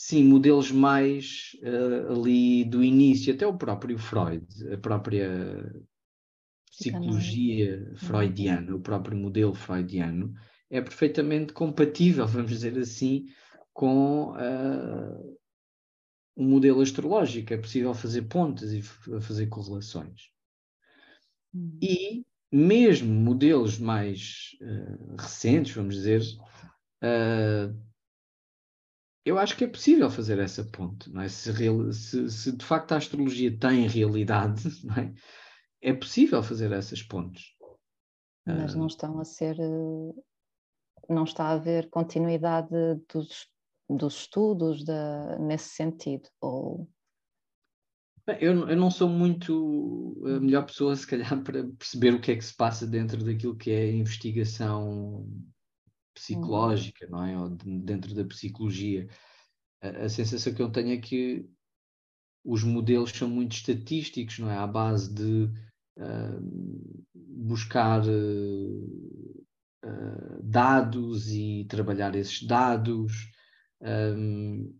sim 0.01 0.23
modelos 0.23 0.71
mais 0.71 1.51
uh, 1.61 2.11
ali 2.11 2.65
do 2.65 2.83
início, 2.83 3.31
até 3.31 3.45
o 3.45 3.55
próprio 3.55 3.99
Freud, 3.99 4.47
a 4.73 4.75
própria 4.75 5.71
psicologia 6.71 7.93
freudiana, 7.97 8.75
o 8.75 8.81
próprio 8.81 9.15
modelo 9.15 9.53
freudiano, 9.53 10.33
é 10.71 10.81
perfeitamente 10.81 11.53
compatível, 11.53 12.25
vamos 12.25 12.49
dizer 12.49 12.79
assim, 12.79 13.27
com 13.71 14.31
uh, 14.31 15.37
um 16.35 16.49
modelo 16.49 16.81
astrológico. 16.81 17.53
É 17.53 17.57
possível 17.57 17.93
fazer 17.93 18.23
pontes 18.23 18.71
e 18.71 18.81
fazer 18.81 19.45
correlações. 19.47 20.31
Hum. 21.53 21.77
E 21.79 22.25
mesmo 22.51 23.13
modelos 23.13 23.77
mais 23.77 24.57
uh, 24.63 25.15
recentes, 25.15 25.75
vamos 25.75 25.93
dizer, 25.93 26.23
uh, 27.03 27.90
eu 29.23 29.37
acho 29.37 29.55
que 29.55 29.63
é 29.63 29.67
possível 29.67 30.09
fazer 30.09 30.39
essa 30.39 30.63
ponte. 30.63 31.11
Não 31.11 31.21
é? 31.21 31.29
se, 31.29 31.51
real, 31.51 31.91
se, 31.91 32.29
se, 32.29 32.51
de 32.51 32.65
facto 32.65 32.91
a 32.91 32.97
astrologia 32.97 33.55
tem 33.57 33.87
realidade, 33.87 34.63
não 34.83 34.95
é? 34.95 35.13
é 35.81 35.93
possível 35.93 36.41
fazer 36.41 36.71
essas 36.71 37.01
pontes. 37.01 37.55
Mas 38.45 38.73
não 38.73 38.87
estão 38.87 39.19
a 39.19 39.23
ser. 39.23 39.55
Não 41.07 41.23
está 41.23 41.45
a 41.45 41.51
haver 41.51 41.89
continuidade 41.89 42.69
dos, 43.13 43.47
dos 43.87 44.15
estudos 44.21 44.83
de, 44.83 45.39
nesse 45.39 45.69
sentido? 45.69 46.27
Ou 46.41 46.89
eu, 48.39 48.69
eu, 48.69 48.77
não 48.77 48.91
sou 48.91 49.09
muito 49.09 50.21
a 50.25 50.39
melhor 50.39 50.65
pessoa, 50.65 50.95
se 50.95 51.07
calhar, 51.07 51.29
para 51.43 51.63
perceber 51.77 52.13
o 52.13 52.21
que 52.21 52.31
é 52.31 52.35
que 52.35 52.45
se 52.45 52.55
passa 52.55 52.85
dentro 52.85 53.23
daquilo 53.23 53.55
que 53.55 53.71
é 53.71 53.83
a 53.83 53.91
investigação 53.91 55.27
psicológica, 56.13 57.07
não 57.07 57.25
é? 57.25 57.37
Ou 57.37 57.49
dentro 57.49 58.13
da 58.13 58.23
psicologia. 58.25 59.07
A, 59.81 60.05
a, 60.05 60.09
sensação 60.09 60.53
que 60.53 60.61
eu 60.61 60.71
tenho 60.71 60.91
é 60.91 60.97
que 60.97 61.49
os 62.43 62.63
modelos 62.63 63.11
são 63.11 63.29
muito 63.29 63.53
estatísticos, 63.53 64.39
não 64.39 64.49
é? 64.49 64.57
À 64.57 64.67
base 64.67 65.13
de 65.13 65.49
uh, 65.97 67.11
buscar 67.13 68.01
uh, 68.05 69.41
dados 70.43 71.29
e 71.29 71.65
trabalhar 71.69 72.15
esses 72.15 72.43
dados. 72.43 73.31
Um, 73.81 74.79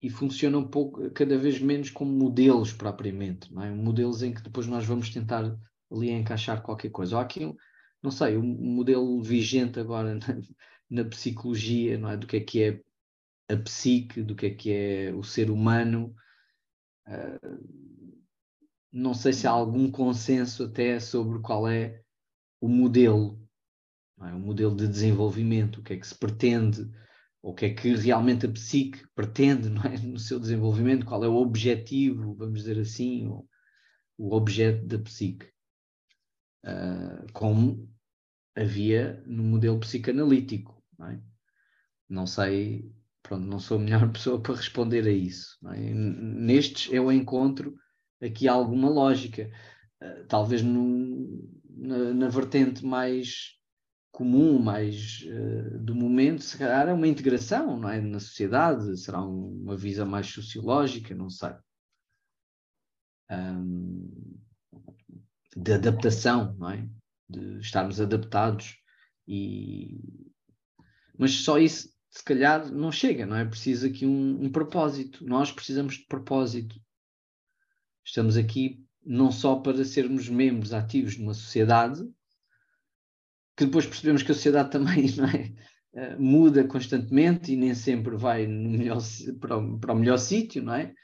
e 0.00 0.08
funciona 0.08 0.58
um 0.58 0.68
pouco, 0.68 1.10
cada 1.10 1.36
vez 1.36 1.60
menos 1.60 1.90
como 1.90 2.12
modelos 2.12 2.72
propriamente, 2.72 3.52
não 3.52 3.62
é? 3.62 3.70
Modelos 3.70 4.22
em 4.22 4.32
que 4.32 4.42
depois 4.42 4.66
nós 4.66 4.84
vamos 4.84 5.10
tentar 5.10 5.58
ali 5.90 6.10
encaixar 6.10 6.62
qualquer 6.62 6.90
coisa. 6.90 7.16
Ou 7.16 7.22
aqui, 7.22 7.52
não 8.02 8.10
sei, 8.10 8.36
um 8.36 8.44
modelo 8.44 9.20
vigente 9.22 9.80
agora 9.80 10.14
na, 10.90 11.02
na, 11.02 11.04
psicologia, 11.04 11.98
não 11.98 12.10
é? 12.10 12.16
Do 12.16 12.26
que 12.26 12.36
é 12.36 12.40
que 12.40 12.62
é 12.62 12.80
a 13.48 13.56
psique, 13.56 14.22
do 14.22 14.36
que 14.36 14.46
é 14.46 14.50
que 14.54 14.72
é 14.72 15.12
o 15.14 15.22
ser 15.22 15.50
humano. 15.50 16.14
Uh, 17.06 17.98
não 18.92 19.14
sei 19.14 19.32
se 19.32 19.46
há 19.46 19.50
algum 19.50 19.90
consenso 19.90 20.64
até 20.64 21.00
sobre 21.00 21.40
qual 21.40 21.68
é 21.68 22.02
o 22.60 22.68
modelo, 22.68 23.40
é? 24.20 24.32
o 24.32 24.38
modelo 24.38 24.74
de 24.74 24.86
desenvolvimento, 24.88 25.80
o 25.80 25.82
que 25.82 25.94
é 25.94 25.96
que 25.96 26.06
se 26.06 26.14
pretende, 26.14 26.90
o 27.42 27.54
que 27.54 27.66
é 27.66 27.74
que 27.74 27.94
realmente 27.94 28.46
a 28.46 28.50
psique 28.50 29.06
pretende 29.14 29.68
é? 29.86 29.98
no 29.98 30.18
seu 30.18 30.38
desenvolvimento, 30.40 31.06
qual 31.06 31.24
é 31.24 31.28
o 31.28 31.36
objetivo, 31.36 32.34
vamos 32.34 32.60
dizer 32.60 32.78
assim, 32.78 33.26
o, 33.28 33.46
o 34.18 34.34
objeto 34.34 34.86
da 34.86 34.98
psique. 34.98 35.46
Uh, 36.64 37.32
como 37.32 37.88
havia 38.56 39.22
no 39.26 39.42
modelo 39.42 39.78
psicanalítico. 39.78 40.82
Não, 40.98 41.06
é? 41.06 41.20
não, 42.08 42.26
sei, 42.26 42.92
pronto, 43.22 43.46
não 43.46 43.58
sou 43.58 43.78
a 43.78 43.80
melhor 43.80 44.10
pessoa 44.12 44.40
para 44.40 44.56
responder 44.56 45.06
a 45.06 45.12
isso. 45.12 45.56
É? 45.66 45.78
Nestes 45.78 46.92
eu 46.92 47.10
encontro 47.12 47.76
aqui 48.20 48.48
alguma 48.48 48.88
lógica. 48.88 49.50
Uh, 50.02 50.26
talvez 50.26 50.62
no, 50.62 51.48
na, 51.68 52.14
na 52.14 52.28
vertente 52.28 52.84
mais 52.84 53.58
comum, 54.10 54.58
mais 54.58 55.24
uh, 55.26 55.78
do 55.78 55.94
momento, 55.94 56.42
se 56.42 56.58
calhar 56.58 56.88
é 56.88 56.92
uma 56.92 57.06
integração 57.06 57.78
não 57.78 57.88
é? 57.88 58.00
na 58.00 58.18
sociedade, 58.18 58.96
será 58.98 59.22
um, 59.22 59.62
uma 59.62 59.76
visão 59.76 60.06
mais 60.06 60.26
sociológica, 60.26 61.14
não 61.14 61.30
sei. 61.30 61.52
Um, 63.30 64.17
de 65.56 65.72
adaptação, 65.72 66.54
não 66.58 66.70
é? 66.70 66.88
De 67.28 67.58
estarmos 67.60 68.00
adaptados 68.00 68.76
e 69.26 70.00
mas 71.18 71.32
só 71.32 71.58
isso 71.58 71.92
se 72.10 72.24
calhar 72.24 72.70
não 72.72 72.90
chega, 72.90 73.26
não 73.26 73.36
é? 73.36 73.44
Preciso 73.44 73.86
aqui 73.86 74.06
um, 74.06 74.44
um 74.44 74.50
propósito. 74.50 75.24
Nós 75.26 75.52
precisamos 75.52 75.94
de 75.94 76.06
propósito. 76.06 76.80
Estamos 78.04 78.36
aqui 78.36 78.82
não 79.04 79.30
só 79.30 79.56
para 79.56 79.84
sermos 79.84 80.28
membros 80.28 80.72
ativos 80.72 81.14
de 81.14 81.22
uma 81.22 81.34
sociedade, 81.34 82.02
que 83.56 83.66
depois 83.66 83.86
percebemos 83.86 84.22
que 84.22 84.30
a 84.30 84.34
sociedade 84.34 84.70
também 84.70 85.06
é? 85.94 86.14
uh, 86.14 86.22
muda 86.22 86.66
constantemente 86.66 87.52
e 87.52 87.56
nem 87.56 87.74
sempre 87.74 88.16
vai 88.16 88.46
melhor, 88.46 88.98
para, 89.40 89.58
o, 89.58 89.78
para 89.78 89.92
o 89.92 89.96
melhor 89.96 90.18
sítio, 90.18 90.62
não 90.62 90.74
é? 90.74 90.94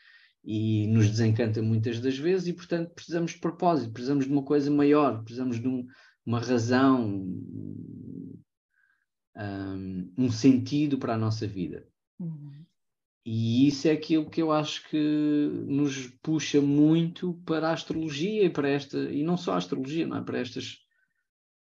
E 0.44 0.86
nos 0.88 1.08
desencanta 1.08 1.62
muitas 1.62 2.00
das 2.00 2.18
vezes 2.18 2.48
e, 2.48 2.52
portanto, 2.52 2.92
precisamos 2.94 3.32
de 3.32 3.38
propósito, 3.38 3.92
precisamos 3.92 4.26
de 4.26 4.32
uma 4.32 4.42
coisa 4.42 4.70
maior, 4.70 5.22
precisamos 5.22 5.58
de 5.58 5.66
um, 5.66 5.86
uma 6.26 6.38
razão, 6.38 7.24
um, 9.36 10.12
um, 10.18 10.30
sentido 10.30 10.98
para 10.98 11.14
a 11.14 11.18
nossa 11.18 11.46
vida. 11.46 11.88
Uhum. 12.20 12.64
E 13.24 13.66
isso 13.66 13.88
é 13.88 13.92
aquilo 13.92 14.28
que 14.28 14.42
eu 14.42 14.52
acho 14.52 14.86
que 14.90 15.48
nos 15.66 16.08
puxa 16.22 16.60
muito 16.60 17.40
para 17.46 17.70
a 17.70 17.72
astrologia 17.72 18.44
e 18.44 18.50
para 18.50 18.68
esta, 18.68 18.98
e 18.98 19.22
não 19.22 19.38
só 19.38 19.54
a 19.54 19.56
astrologia, 19.56 20.06
não 20.06 20.18
é? 20.18 20.22
para 20.22 20.40
estas 20.40 20.84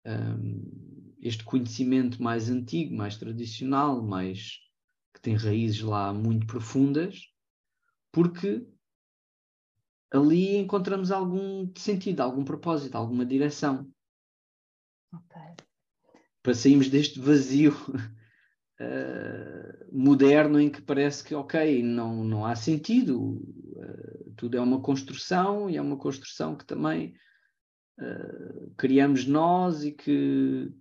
um, 0.06 1.14
este 1.20 1.44
conhecimento 1.44 2.22
mais 2.22 2.50
antigo, 2.50 2.94
mais 2.94 3.16
tradicional, 3.16 4.02
mais 4.02 4.58
que 5.14 5.20
tem 5.20 5.34
raízes 5.34 5.80
lá 5.80 6.12
muito 6.12 6.46
profundas, 6.46 7.20
porque 8.12 8.66
ali 10.10 10.56
encontramos 10.56 11.10
algum 11.10 11.70
sentido, 11.76 12.20
algum 12.20 12.44
propósito, 12.44 12.96
alguma 12.96 13.24
direção. 13.24 13.90
Okay. 15.12 15.54
Para 16.42 16.54
sairmos 16.54 16.88
deste 16.88 17.20
vazio 17.20 17.72
uh, 17.72 18.80
moderno 19.92 20.60
em 20.60 20.70
que 20.70 20.80
parece 20.80 21.24
que, 21.24 21.34
ok, 21.34 21.82
não, 21.82 22.24
não 22.24 22.46
há 22.46 22.54
sentido, 22.54 23.20
uh, 23.20 24.32
tudo 24.36 24.56
é 24.56 24.60
uma 24.60 24.80
construção 24.80 25.68
e 25.68 25.76
é 25.76 25.82
uma 25.82 25.96
construção 25.96 26.56
que 26.56 26.64
também 26.64 27.14
uh, 28.00 28.72
criamos 28.76 29.26
nós 29.26 29.84
e 29.84 29.92
que 29.92 30.72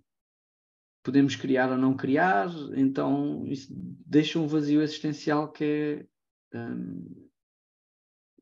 podemos 1.02 1.36
criar 1.36 1.70
ou 1.70 1.78
não 1.78 1.96
criar, 1.96 2.48
então 2.74 3.46
isso 3.46 3.68
deixa 3.70 4.38
um 4.38 4.46
vazio 4.46 4.82
existencial 4.82 5.50
que 5.50 5.64
é 5.64 6.06
um, 6.54 7.28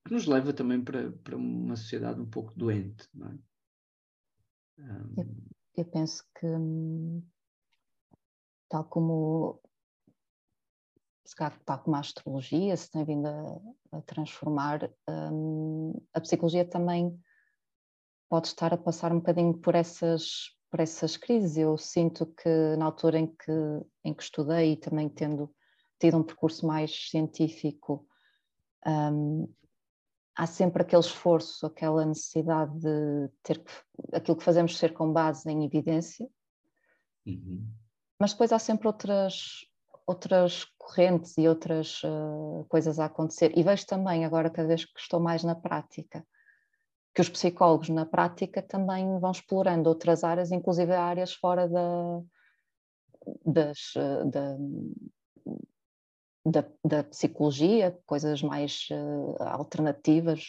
que 0.05 0.13
nos 0.13 0.27
leva 0.27 0.53
também 0.53 0.83
para, 0.83 1.11
para 1.11 1.37
uma 1.37 1.77
sociedade 1.77 2.21
um 2.21 2.31
pouco 2.31 2.53
doente, 2.55 3.09
não 3.13 3.29
é? 3.29 3.39
Um, 4.79 5.15
eu, 5.17 5.37
eu, 5.79 5.85
penso 5.87 6.23
que 6.39 6.47
tal 8.69 8.85
como 8.85 9.61
tal 11.65 11.83
como 11.83 11.97
a 11.97 12.01
astrologia 12.01 12.77
se 12.77 12.91
tem 12.91 13.05
vindo 13.05 13.27
a, 13.27 13.99
a 13.99 14.03
transformar, 14.03 14.91
um, 15.09 15.95
a 16.13 16.21
psicologia 16.21 16.65
também 16.65 17.19
pode 18.29 18.49
estar 18.49 18.73
a 18.73 18.79
passar 18.79 19.13
um 19.13 19.19
bocadinho 19.19 19.57
por 19.59 19.75
essas, 19.75 20.57
por 20.71 20.81
essas 20.81 21.17
crises. 21.17 21.57
Eu 21.57 21.77
sinto 21.79 22.27
que 22.27 22.77
na 22.77 22.85
altura 22.85 23.19
em 23.19 23.27
que, 23.27 23.53
em 24.05 24.15
que 24.15 24.23
estudei 24.23 24.73
e 24.73 24.77
também 24.77 25.09
tendo 25.09 25.53
tido 25.99 26.19
um 26.19 26.23
percurso 26.23 26.67
mais 26.67 27.09
científico, 27.11 28.07
um, 28.87 29.53
há 30.37 30.47
sempre 30.47 30.83
aquele 30.83 31.01
esforço, 31.01 31.67
aquela 31.67 32.05
necessidade 32.05 32.79
de 32.79 33.31
ter 33.43 33.63
que, 33.63 33.73
aquilo 34.13 34.37
que 34.37 34.45
fazemos 34.45 34.77
ser 34.77 34.93
com 34.93 35.13
base 35.13 35.51
em 35.51 35.65
evidência, 35.65 36.29
uhum. 37.27 37.67
mas 38.21 38.33
depois 38.33 38.53
há 38.53 38.59
sempre 38.59 38.87
outras, 38.87 39.67
outras 40.07 40.65
correntes 40.79 41.37
e 41.39 41.49
outras 41.49 42.03
uh, 42.05 42.67
coisas 42.69 42.99
a 42.99 43.07
acontecer. 43.07 43.57
E 43.57 43.63
vejo 43.63 43.87
também, 43.87 44.25
agora, 44.25 44.51
cada 44.51 44.69
vez 44.69 44.85
que 44.85 45.01
estou 45.01 45.19
mais 45.19 45.43
na 45.43 45.55
prática, 45.55 46.25
que 47.15 47.23
os 47.23 47.31
psicólogos 47.31 47.89
na 47.89 48.05
prática 48.05 48.61
também 48.61 49.19
vão 49.19 49.31
explorando 49.31 49.89
outras 49.89 50.23
áreas, 50.23 50.53
inclusive 50.53 50.93
áreas 50.93 51.33
fora 51.33 51.67
da, 51.67 52.21
das, 53.45 53.79
eh, 53.97 54.25
da, 54.27 54.57
da, 56.47 56.65
da, 56.85 57.05
psicologia, 57.05 57.99
coisas 58.07 58.41
mais 58.41 58.87
uh, 58.93 59.43
alternativas. 59.43 60.49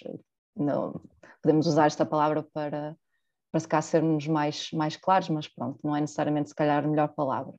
Não, 0.55 1.01
podemos 1.41 1.65
usar 1.65 1.87
esta 1.87 2.05
palavra 2.05 2.43
para, 2.53 2.95
para 3.51 3.59
se 3.59 3.67
cá 3.67 3.81
sermos 3.81 4.27
mais, 4.27 4.71
mais 4.71 4.95
claros, 4.95 5.29
mas 5.29 5.47
pronto, 5.47 5.79
não 5.83 5.95
é 5.95 6.01
necessariamente 6.01 6.49
se 6.49 6.55
calhar 6.55 6.83
a 6.83 6.87
melhor 6.87 7.07
palavra. 7.09 7.53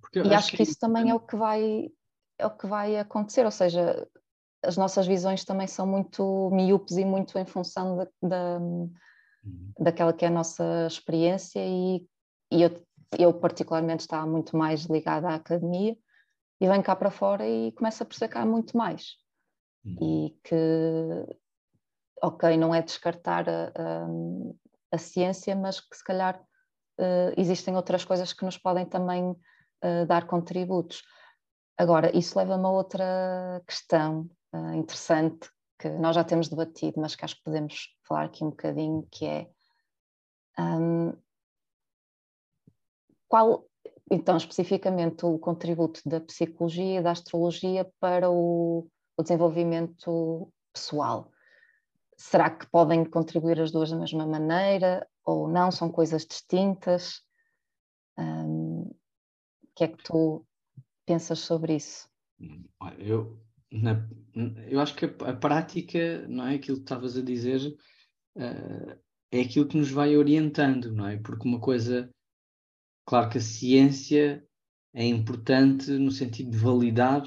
Porque 0.00 0.20
e 0.20 0.34
acho 0.34 0.50
que, 0.50 0.58
que 0.58 0.62
isso 0.62 0.78
também 0.78 1.10
é 1.10 1.14
o 1.14 1.20
que 1.20 1.36
vai 1.36 1.90
é 2.38 2.46
o 2.46 2.50
que 2.50 2.66
vai 2.66 2.98
acontecer, 2.98 3.44
ou 3.44 3.50
seja, 3.50 4.08
as 4.62 4.76
nossas 4.76 5.06
visões 5.06 5.44
também 5.44 5.68
são 5.68 5.86
muito 5.86 6.50
miúpes 6.52 6.96
e 6.96 7.04
muito 7.04 7.38
em 7.38 7.46
função 7.46 7.96
da, 7.96 8.08
da 8.20 8.58
uhum. 8.58 8.92
daquela 9.78 10.12
que 10.12 10.24
é 10.24 10.28
a 10.28 10.32
nossa 10.32 10.86
experiência 10.86 11.60
e, 11.64 12.04
e 12.50 12.62
eu, 12.62 12.84
eu 13.16 13.32
particularmente 13.32 14.00
estava 14.00 14.26
muito 14.26 14.56
mais 14.56 14.84
ligada 14.86 15.28
à 15.28 15.36
academia 15.36 15.96
e 16.60 16.68
venho 16.68 16.82
cá 16.82 16.94
para 16.96 17.10
fora 17.10 17.46
e 17.46 17.72
começo 17.72 18.02
a 18.02 18.06
perceber 18.06 18.32
que 18.32 18.38
há 18.38 18.46
muito 18.46 18.76
mais 18.76 19.16
uhum. 19.84 19.96
e 20.00 20.38
que 20.42 21.36
ok, 22.22 22.56
não 22.56 22.74
é 22.74 22.82
descartar 22.82 23.48
a, 23.48 23.66
a, 23.66 24.06
a 24.92 24.98
ciência, 24.98 25.54
mas 25.54 25.80
que 25.80 25.96
se 25.96 26.04
calhar 26.04 26.40
uh, 26.98 27.34
existem 27.36 27.76
outras 27.76 28.04
coisas 28.04 28.32
que 28.32 28.44
nos 28.44 28.56
podem 28.56 28.86
também 28.86 29.30
uh, 29.30 30.06
dar 30.06 30.26
contributos. 30.26 31.02
Agora, 31.76 32.16
isso 32.16 32.38
leva-me 32.38 32.64
a 32.64 32.70
outra 32.70 33.62
questão 33.66 34.30
uh, 34.54 34.72
interessante 34.74 35.50
que 35.78 35.88
nós 35.90 36.14
já 36.14 36.24
temos 36.24 36.48
debatido, 36.48 37.00
mas 37.00 37.14
que 37.14 37.24
acho 37.24 37.36
que 37.36 37.44
podemos 37.44 37.88
falar 38.06 38.24
aqui 38.24 38.44
um 38.44 38.50
bocadinho, 38.50 39.06
que 39.10 39.26
é 39.26 39.50
um, 40.58 41.12
qual, 43.28 43.66
então, 44.10 44.36
especificamente 44.36 45.24
o 45.24 45.38
contributo 45.38 46.00
da 46.04 46.20
psicologia 46.20 47.00
e 47.00 47.02
da 47.02 47.12
astrologia 47.12 47.90
para 47.98 48.30
o, 48.30 48.86
o 49.16 49.22
desenvolvimento 49.22 50.52
pessoal. 50.72 51.30
Será 52.16 52.50
que 52.50 52.68
podem 52.70 53.04
contribuir 53.04 53.60
as 53.60 53.70
duas 53.70 53.90
da 53.90 53.98
mesma 53.98 54.26
maneira 54.26 55.06
ou 55.24 55.48
não? 55.48 55.70
São 55.70 55.90
coisas 55.90 56.24
distintas? 56.24 57.22
Um, 58.16 58.82
o 58.82 59.68
que 59.74 59.84
é 59.84 59.88
que 59.88 60.02
tu 60.02 60.46
pensas 61.04 61.40
sobre 61.40 61.76
isso? 61.76 62.08
Eu, 62.98 63.40
na, 63.72 64.06
eu 64.68 64.80
acho 64.80 64.94
que 64.94 65.06
a, 65.06 65.30
a, 65.30 65.36
prática, 65.36 66.26
não 66.28 66.46
é 66.46 66.54
aquilo 66.54 66.76
que 66.76 66.84
estavas 66.84 67.16
a 67.16 67.22
dizer, 67.22 67.60
uh, 68.36 68.98
é 69.32 69.40
aquilo 69.40 69.66
que 69.66 69.76
nos 69.76 69.90
vai 69.90 70.16
orientando, 70.16 70.92
não 70.92 71.08
é? 71.08 71.16
Porque 71.16 71.48
uma 71.48 71.60
coisa, 71.60 72.08
claro 73.04 73.30
que 73.30 73.38
a 73.38 73.40
ciência 73.40 74.44
é 74.92 75.04
importante 75.04 75.90
no 75.90 76.10
sentido 76.10 76.50
de 76.50 76.56
validar 76.56 77.22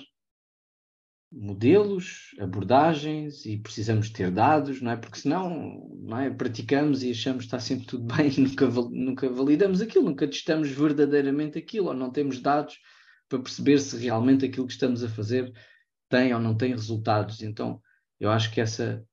modelos, 1.32 2.34
abordagens 2.40 3.46
e 3.46 3.58
precisamos 3.58 4.10
ter 4.10 4.32
dados, 4.32 4.82
não 4.82 4.92
é? 4.92 4.98
Porque 4.98 5.20
senão 5.20 5.90
não 6.00 6.20
é? 6.20 6.30
praticamos 6.30 7.04
e 7.04 7.12
achamos 7.12 7.40
que 7.40 7.48
está 7.48 7.60
sempre 7.60 7.86
tudo 7.86 8.06
bem 8.16 8.32
e 8.32 8.42
nunca, 8.42 8.66
nunca 8.68 9.30
validamos 9.30 9.82
aquilo, 9.82 10.06
nunca 10.06 10.28
testamos 10.28 10.70
verdadeiramente 10.70 11.58
aquilo 11.58 11.88
ou 11.88 11.94
não 11.94 12.12
temos 12.12 12.40
dados 12.40 12.80
para 13.28 13.40
perceber 13.40 13.80
se 13.80 13.98
realmente 13.98 14.46
aquilo 14.46 14.66
que 14.66 14.74
estamos 14.74 15.04
a 15.04 15.10
fazer 15.10 15.52
tem 16.10 16.34
ou 16.34 16.40
não 16.40 16.56
tem 16.56 16.72
resultados. 16.72 17.42
Então, 17.42 17.82
eu 18.20 18.32
acho 18.32 18.52
que 18.52 18.62
essa 18.62 19.06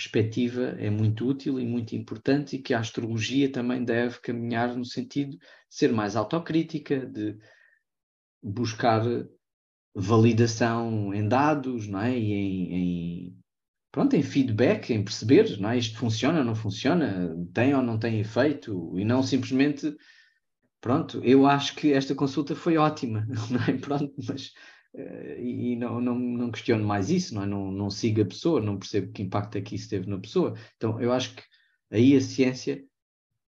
perspectiva 0.00 0.76
é 0.78 0.88
muito 0.88 1.28
útil 1.28 1.60
e 1.60 1.66
muito 1.66 1.94
importante 1.94 2.56
e 2.56 2.62
que 2.62 2.72
a 2.72 2.80
astrologia 2.80 3.52
também 3.52 3.84
deve 3.84 4.18
caminhar 4.20 4.74
no 4.74 4.84
sentido 4.84 5.32
de 5.32 5.38
ser 5.68 5.92
mais 5.92 6.16
autocrítica, 6.16 7.04
de 7.04 7.36
buscar 8.42 9.02
validação 9.94 11.12
em 11.12 11.28
dados, 11.28 11.86
não 11.86 12.00
é? 12.00 12.18
E 12.18 12.32
em, 12.32 12.74
em, 12.74 13.38
pronto, 13.92 14.16
em 14.16 14.22
feedback, 14.22 14.90
em 14.90 15.04
perceber, 15.04 15.58
não 15.60 15.70
é? 15.70 15.78
Isto 15.78 15.98
funciona, 15.98 16.38
ou 16.38 16.44
não 16.44 16.54
funciona, 16.54 17.36
tem 17.52 17.74
ou 17.74 17.82
não 17.82 17.98
tem 17.98 18.20
efeito, 18.20 18.98
e 18.98 19.04
não 19.04 19.22
simplesmente, 19.22 19.94
pronto, 20.80 21.20
eu 21.22 21.46
acho 21.46 21.74
que 21.76 21.92
esta 21.92 22.14
consulta 22.14 22.56
foi 22.56 22.78
ótima, 22.78 23.26
não 23.50 23.62
é? 23.68 23.76
Pronto, 23.78 24.14
mas 24.26 24.52
e 24.94 25.76
não, 25.76 26.00
não, 26.00 26.18
não 26.18 26.50
questiono 26.50 26.84
mais 26.84 27.10
isso, 27.10 27.34
não, 27.34 27.42
é? 27.42 27.46
não, 27.46 27.70
não 27.70 27.90
sigo 27.90 28.22
a 28.22 28.24
pessoa, 28.24 28.60
não 28.60 28.78
percebo 28.78 29.12
que 29.12 29.22
impacto 29.22 29.56
é 29.56 29.60
que 29.60 29.74
isso 29.74 29.88
teve 29.88 30.08
na 30.08 30.18
pessoa. 30.18 30.54
Então, 30.76 31.00
eu 31.00 31.12
acho 31.12 31.34
que 31.34 31.42
aí 31.90 32.16
a 32.16 32.20
ciência 32.20 32.84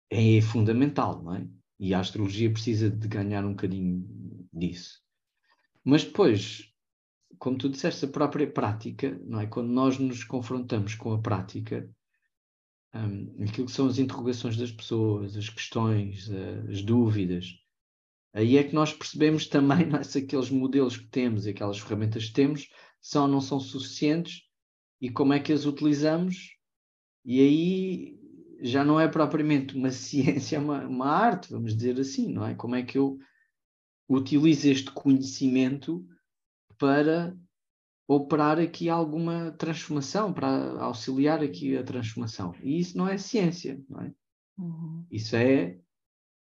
é 0.09 0.41
fundamental, 0.41 1.23
não 1.23 1.35
é? 1.35 1.47
E 1.79 1.93
a 1.93 1.99
astrologia 1.99 2.51
precisa 2.51 2.89
de 2.89 3.07
ganhar 3.07 3.45
um 3.45 3.51
bocadinho 3.51 4.05
disso. 4.53 4.99
Mas 5.83 6.03
depois, 6.03 6.69
como 7.39 7.57
tu 7.57 7.69
disseste, 7.69 8.05
a 8.05 8.09
própria 8.09 8.51
prática, 8.51 9.19
não 9.25 9.39
é? 9.39 9.47
Quando 9.47 9.69
nós 9.69 9.97
nos 9.97 10.23
confrontamos 10.23 10.95
com 10.95 11.13
a 11.13 11.21
prática, 11.21 11.89
um, 12.93 13.43
aquilo 13.43 13.67
que 13.67 13.71
são 13.71 13.87
as 13.87 13.97
interrogações 13.97 14.57
das 14.57 14.71
pessoas, 14.71 15.37
as 15.37 15.49
questões, 15.49 16.29
as 16.69 16.81
dúvidas, 16.81 17.60
aí 18.33 18.57
é 18.57 18.63
que 18.63 18.73
nós 18.73 18.93
percebemos 18.93 19.47
também 19.47 19.89
é, 19.95 20.03
se 20.03 20.19
aqueles 20.19 20.49
modelos 20.49 20.97
que 20.97 21.07
temos 21.07 21.45
e 21.45 21.51
aquelas 21.51 21.79
ferramentas 21.79 22.25
que 22.25 22.33
temos 22.33 22.69
são 22.99 23.23
ou 23.23 23.27
não 23.27 23.41
são 23.41 23.59
suficientes 23.59 24.43
e 24.99 25.09
como 25.09 25.33
é 25.33 25.39
que 25.39 25.51
as 25.51 25.65
utilizamos. 25.65 26.55
E 27.25 27.39
aí 27.39 28.19
já 28.61 28.83
não 28.83 28.99
é 28.99 29.07
propriamente 29.07 29.75
uma 29.75 29.89
ciência, 29.91 30.57
é 30.57 30.59
uma, 30.59 30.87
uma 30.87 31.07
arte, 31.07 31.51
vamos 31.51 31.75
dizer 31.75 31.99
assim, 31.99 32.31
não 32.31 32.45
é? 32.45 32.55
Como 32.55 32.75
é 32.75 32.83
que 32.83 32.97
eu 32.97 33.17
utilizo 34.09 34.69
este 34.69 34.91
conhecimento 34.91 36.05
para 36.77 37.35
operar 38.07 38.59
aqui 38.59 38.89
alguma 38.89 39.51
transformação, 39.51 40.33
para 40.33 40.81
auxiliar 40.81 41.41
aqui 41.41 41.77
a 41.77 41.83
transformação. 41.83 42.53
E 42.61 42.79
isso 42.79 42.97
não 42.97 43.07
é 43.07 43.17
ciência, 43.17 43.81
não 43.87 44.01
é? 44.01 44.13
Uhum. 44.57 45.05
Isso 45.09 45.35
é, 45.35 45.79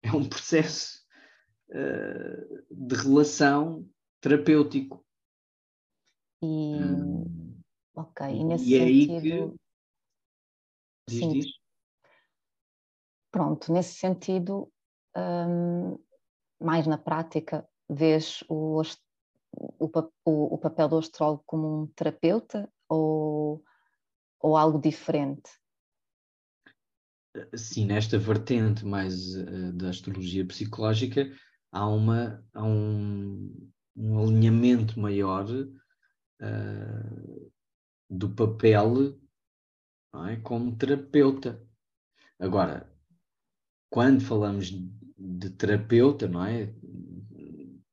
é 0.03 0.13
um 0.13 0.29
processo 0.29 1.00
de 2.71 2.95
relação 2.95 3.89
terapêutico. 4.21 5.05
E, 6.43 6.47
hum. 6.47 7.61
ok, 7.95 8.27
e 8.27 8.45
nesse 8.45 8.75
e 8.75 8.79
sentido... 8.79 9.29
É 9.29 9.43
aí 9.43 9.51
que... 9.51 9.61
Sim. 11.11 11.29
diz. 11.29 11.47
Pronto, 13.31 13.73
nesse 13.73 13.95
sentido, 13.95 14.73
hum, 15.17 15.99
mais 16.61 16.87
na 16.87 16.99
prática, 16.99 17.69
vês 17.89 18.43
o, 18.49 18.83
o, 19.79 19.91
o, 20.25 20.55
o 20.55 20.59
papel 20.59 20.89
do 20.89 20.99
astrólogo 20.99 21.43
como 21.47 21.83
um 21.83 21.87
terapeuta 21.89 22.69
ou, 22.89 23.63
ou 24.41 24.57
algo 24.57 24.81
diferente? 24.81 25.51
Sim, 27.57 27.87
nesta 27.87 28.19
vertente 28.19 28.85
mais 28.85 29.37
uh, 29.37 29.73
da 29.73 29.91
astrologia 29.91 30.45
psicológica, 30.45 31.31
há, 31.73 31.87
uma, 31.87 32.45
há 32.55 32.65
um, 32.65 33.71
um 33.97 34.19
alinhamento 34.23 34.99
maior 34.99 35.49
uh, 35.51 35.71
do 38.09 38.31
papel 38.31 39.19
é? 40.29 40.37
como 40.37 40.77
terapeuta. 40.77 41.63
Agora, 42.39 42.91
quando 43.89 44.23
falamos 44.23 44.73
de 45.19 45.51
terapeuta, 45.51 46.27
não 46.27 46.45
é? 46.45 46.75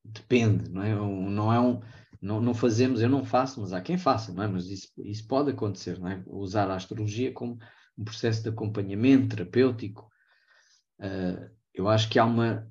Depende, 0.04 0.70
não 0.70 0.84
é? 0.84 0.96
Não 0.96 1.54
é 1.54 1.60
um, 1.60 1.82
não, 2.22 2.42
não 2.42 2.54
fazemos, 2.54 3.02
eu 3.02 3.10
não 3.10 3.24
faço, 3.24 3.62
mas 3.62 3.74
há 3.74 3.82
quem 3.82 3.98
faça, 3.98 4.34
não 4.34 4.44
é? 4.44 4.48
Mas 4.48 4.68
isso, 4.68 4.90
isso 4.98 5.28
pode 5.28 5.52
acontecer, 5.52 6.00
não 6.00 6.08
é? 6.08 6.24
Usar 6.26 6.70
a 6.70 6.76
astrologia 6.76 7.32
como 7.34 7.60
um 7.98 8.04
processo 8.04 8.42
de 8.42 8.50
acompanhamento 8.50 9.36
terapêutico. 9.36 10.10
Uh, 11.00 11.50
eu 11.74 11.88
acho 11.88 12.10
que 12.10 12.18
há 12.18 12.26
uma, 12.26 12.68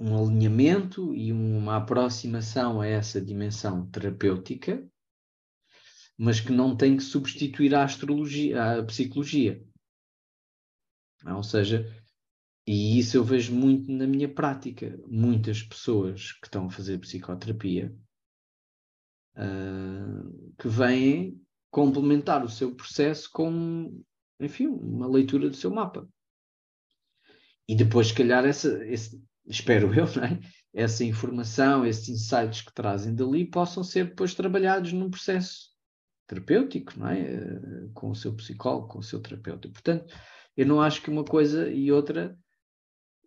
um 0.00 0.16
alinhamento 0.16 1.14
e 1.14 1.30
uma 1.30 1.76
aproximação 1.76 2.80
a 2.80 2.86
essa 2.86 3.20
dimensão 3.20 3.86
terapêutica, 3.90 4.88
mas 6.16 6.40
que 6.40 6.50
não 6.50 6.74
tem 6.74 6.96
que 6.96 7.02
substituir 7.02 7.74
a 7.74 7.84
astrologia, 7.84 8.78
a 8.78 8.84
psicologia. 8.84 9.62
É? 11.26 11.34
Ou 11.34 11.42
seja, 11.42 11.84
e 12.66 12.98
isso 12.98 13.16
eu 13.16 13.24
vejo 13.24 13.54
muito 13.54 13.92
na 13.92 14.06
minha 14.06 14.28
prática. 14.28 14.98
Muitas 15.06 15.62
pessoas 15.62 16.32
que 16.32 16.46
estão 16.46 16.66
a 16.66 16.70
fazer 16.70 16.98
psicoterapia 16.98 17.94
uh, 19.36 20.54
que 20.58 20.68
vêm 20.68 21.38
complementar 21.70 22.42
o 22.42 22.48
seu 22.48 22.74
processo 22.74 23.30
com, 23.30 24.02
enfim, 24.40 24.66
uma 24.66 25.06
leitura 25.06 25.50
do 25.50 25.56
seu 25.56 25.70
mapa. 25.70 26.08
E 27.68 27.74
depois, 27.74 28.08
se 28.08 28.14
calhar, 28.14 28.44
essa, 28.44 28.84
esse, 28.86 29.22
espero 29.50 29.92
eu, 29.92 30.04
é? 30.22 30.40
essa 30.72 31.04
informação, 31.04 31.84
esses 31.84 32.08
insights 32.08 32.62
que 32.62 32.72
trazem 32.72 33.14
dali 33.14 33.44
possam 33.44 33.82
ser 33.82 34.06
depois 34.06 34.34
trabalhados 34.34 34.92
num 34.92 35.10
processo 35.10 35.70
terapêutico, 36.26 36.98
não 36.98 37.08
é? 37.08 37.20
Eh, 37.20 37.88
com 37.92 38.10
o 38.10 38.14
seu 38.14 38.34
psicólogo, 38.34 38.86
com 38.86 38.98
o 39.00 39.02
seu 39.02 39.20
terapeuta. 39.20 39.68
Portanto, 39.68 40.14
eu 40.56 40.64
não 40.64 40.80
acho 40.80 41.02
que 41.02 41.10
uma 41.10 41.24
coisa 41.24 41.68
e 41.68 41.90
outra 41.90 42.38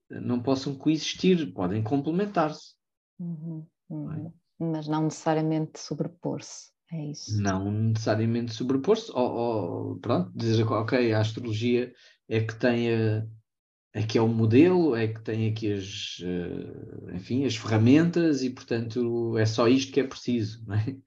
não 0.09 0.41
possam 0.41 0.75
coexistir, 0.75 1.53
podem 1.53 1.83
complementar-se. 1.83 2.75
Uhum, 3.19 3.65
uhum. 3.89 4.27
É? 4.27 4.31
Mas 4.59 4.87
não 4.87 5.03
necessariamente 5.03 5.79
sobrepor-se, 5.79 6.71
é 6.91 7.11
isso? 7.11 7.41
Não 7.41 7.69
necessariamente 7.71 8.53
sobrepor-se, 8.53 9.11
ou, 9.11 9.31
ou, 9.31 9.99
pronto, 9.99 10.31
dizer, 10.33 10.63
ok, 10.63 11.11
a 11.11 11.19
astrologia 11.19 11.93
é 12.29 12.41
que 12.41 12.55
tem 12.55 12.93
a, 12.93 13.27
é 13.93 14.01
que 14.01 14.17
é 14.17 14.21
o 14.21 14.27
modelo, 14.27 14.95
é 14.95 15.07
que 15.07 15.21
tem 15.21 15.49
aqui 15.49 15.71
as, 15.71 16.19
eh, 16.23 17.15
enfim, 17.15 17.45
as 17.45 17.55
ferramentas 17.55 18.41
e, 18.41 18.49
portanto, 18.49 19.37
é 19.37 19.45
só 19.45 19.67
isto 19.67 19.93
que 19.93 19.99
é 19.99 20.03
preciso, 20.07 20.65
não 20.67 20.75
é? 20.75 20.97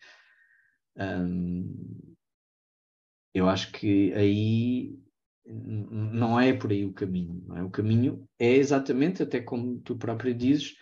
Eu 3.35 3.49
acho 3.51 3.71
que 3.73 4.15
aí 4.15 4.99
não 5.47 6.41
é 6.41 6.53
por 6.53 6.71
aí 6.71 6.85
o 6.85 6.93
caminho. 6.93 7.45
É? 7.55 7.63
O 7.63 7.71
caminho 7.71 8.27
é 8.39 8.55
exatamente, 8.55 9.23
até 9.23 9.41
como 9.41 9.81
tu 9.81 9.97
próprio 9.97 10.35
dizes, 10.35 10.77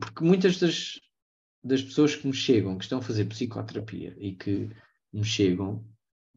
porque 0.00 0.24
muitas 0.24 0.58
das, 0.58 1.00
das 1.62 1.82
pessoas 1.82 2.16
que 2.16 2.26
me 2.26 2.32
chegam, 2.32 2.76
que 2.76 2.84
estão 2.84 2.98
a 2.98 3.02
fazer 3.02 3.26
psicoterapia 3.26 4.14
e 4.18 4.34
que 4.34 4.68
me 5.12 5.24
chegam, 5.24 5.84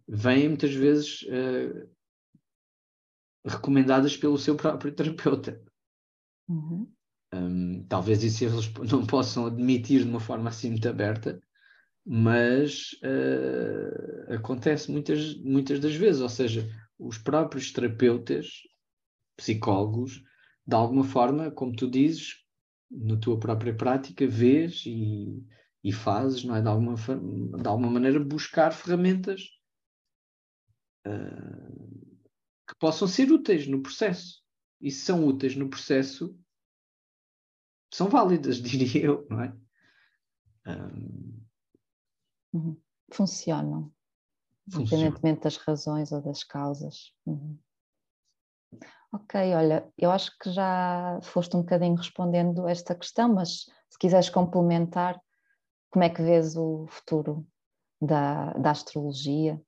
vêm 0.07 0.49
muitas 0.49 0.73
vezes 0.73 1.23
uh, 1.23 1.89
recomendadas 3.45 4.15
pelo 4.15 4.37
seu 4.37 4.55
próprio 4.55 4.93
terapeuta. 4.93 5.61
Uhum. 6.47 6.91
Um, 7.33 7.85
talvez 7.87 8.23
isso 8.23 8.43
eles 8.43 8.71
não 8.91 9.05
possam 9.05 9.45
admitir 9.45 10.03
de 10.03 10.09
uma 10.09 10.19
forma 10.19 10.49
assim 10.49 10.71
muito 10.71 10.87
aberta, 10.87 11.41
mas 12.05 12.91
uh, 13.03 14.33
acontece 14.33 14.91
muitas, 14.91 15.35
muitas 15.37 15.79
das 15.79 15.95
vezes, 15.95 16.21
ou 16.21 16.29
seja, 16.29 16.69
os 16.99 17.17
próprios 17.17 17.71
terapeutas, 17.71 18.61
psicólogos, 19.37 20.21
de 20.65 20.75
alguma 20.75 21.03
forma, 21.03 21.49
como 21.51 21.75
tu 21.75 21.89
dizes, 21.89 22.41
na 22.89 23.17
tua 23.17 23.39
própria 23.39 23.73
prática, 23.75 24.27
vês 24.27 24.83
e, 24.85 25.43
e 25.83 25.91
fazes, 25.91 26.43
não 26.43 26.55
é? 26.55 26.61
De 26.61 26.67
alguma, 26.67 26.95
de 26.95 27.67
alguma 27.67 27.89
maneira, 27.89 28.19
buscar 28.19 28.71
ferramentas 28.71 29.43
uh, 31.07 32.10
que 32.71 32.79
possam 32.79 33.07
ser 33.07 33.29
úteis 33.31 33.67
no 33.67 33.81
processo. 33.81 34.41
E 34.79 34.89
se 34.89 35.05
são 35.05 35.27
úteis 35.27 35.55
no 35.55 35.69
processo, 35.69 36.35
são 37.93 38.09
válidas, 38.09 38.57
diria 38.63 39.05
eu, 39.05 39.27
não 39.29 39.43
é? 39.43 39.53
Um, 40.65 41.41
Uhum. 42.53 42.77
Funcionam, 43.13 43.93
Funciona. 44.69 44.83
independentemente 44.83 45.41
das 45.41 45.57
razões 45.57 46.11
ou 46.11 46.21
das 46.21 46.43
causas. 46.43 47.13
Uhum. 47.25 47.57
Ok, 49.13 49.39
olha, 49.53 49.89
eu 49.97 50.11
acho 50.11 50.37
que 50.37 50.51
já 50.51 51.19
foste 51.23 51.55
um 51.55 51.61
bocadinho 51.61 51.95
respondendo 51.95 52.67
esta 52.67 52.93
questão, 52.93 53.33
mas 53.33 53.65
se 53.89 53.97
quiseres 53.99 54.29
complementar, 54.29 55.17
como 55.89 56.03
é 56.03 56.09
que 56.09 56.21
vês 56.21 56.55
o 56.55 56.87
futuro 56.87 57.45
da, 58.01 58.53
da 58.53 58.71
astrologia, 58.71 59.61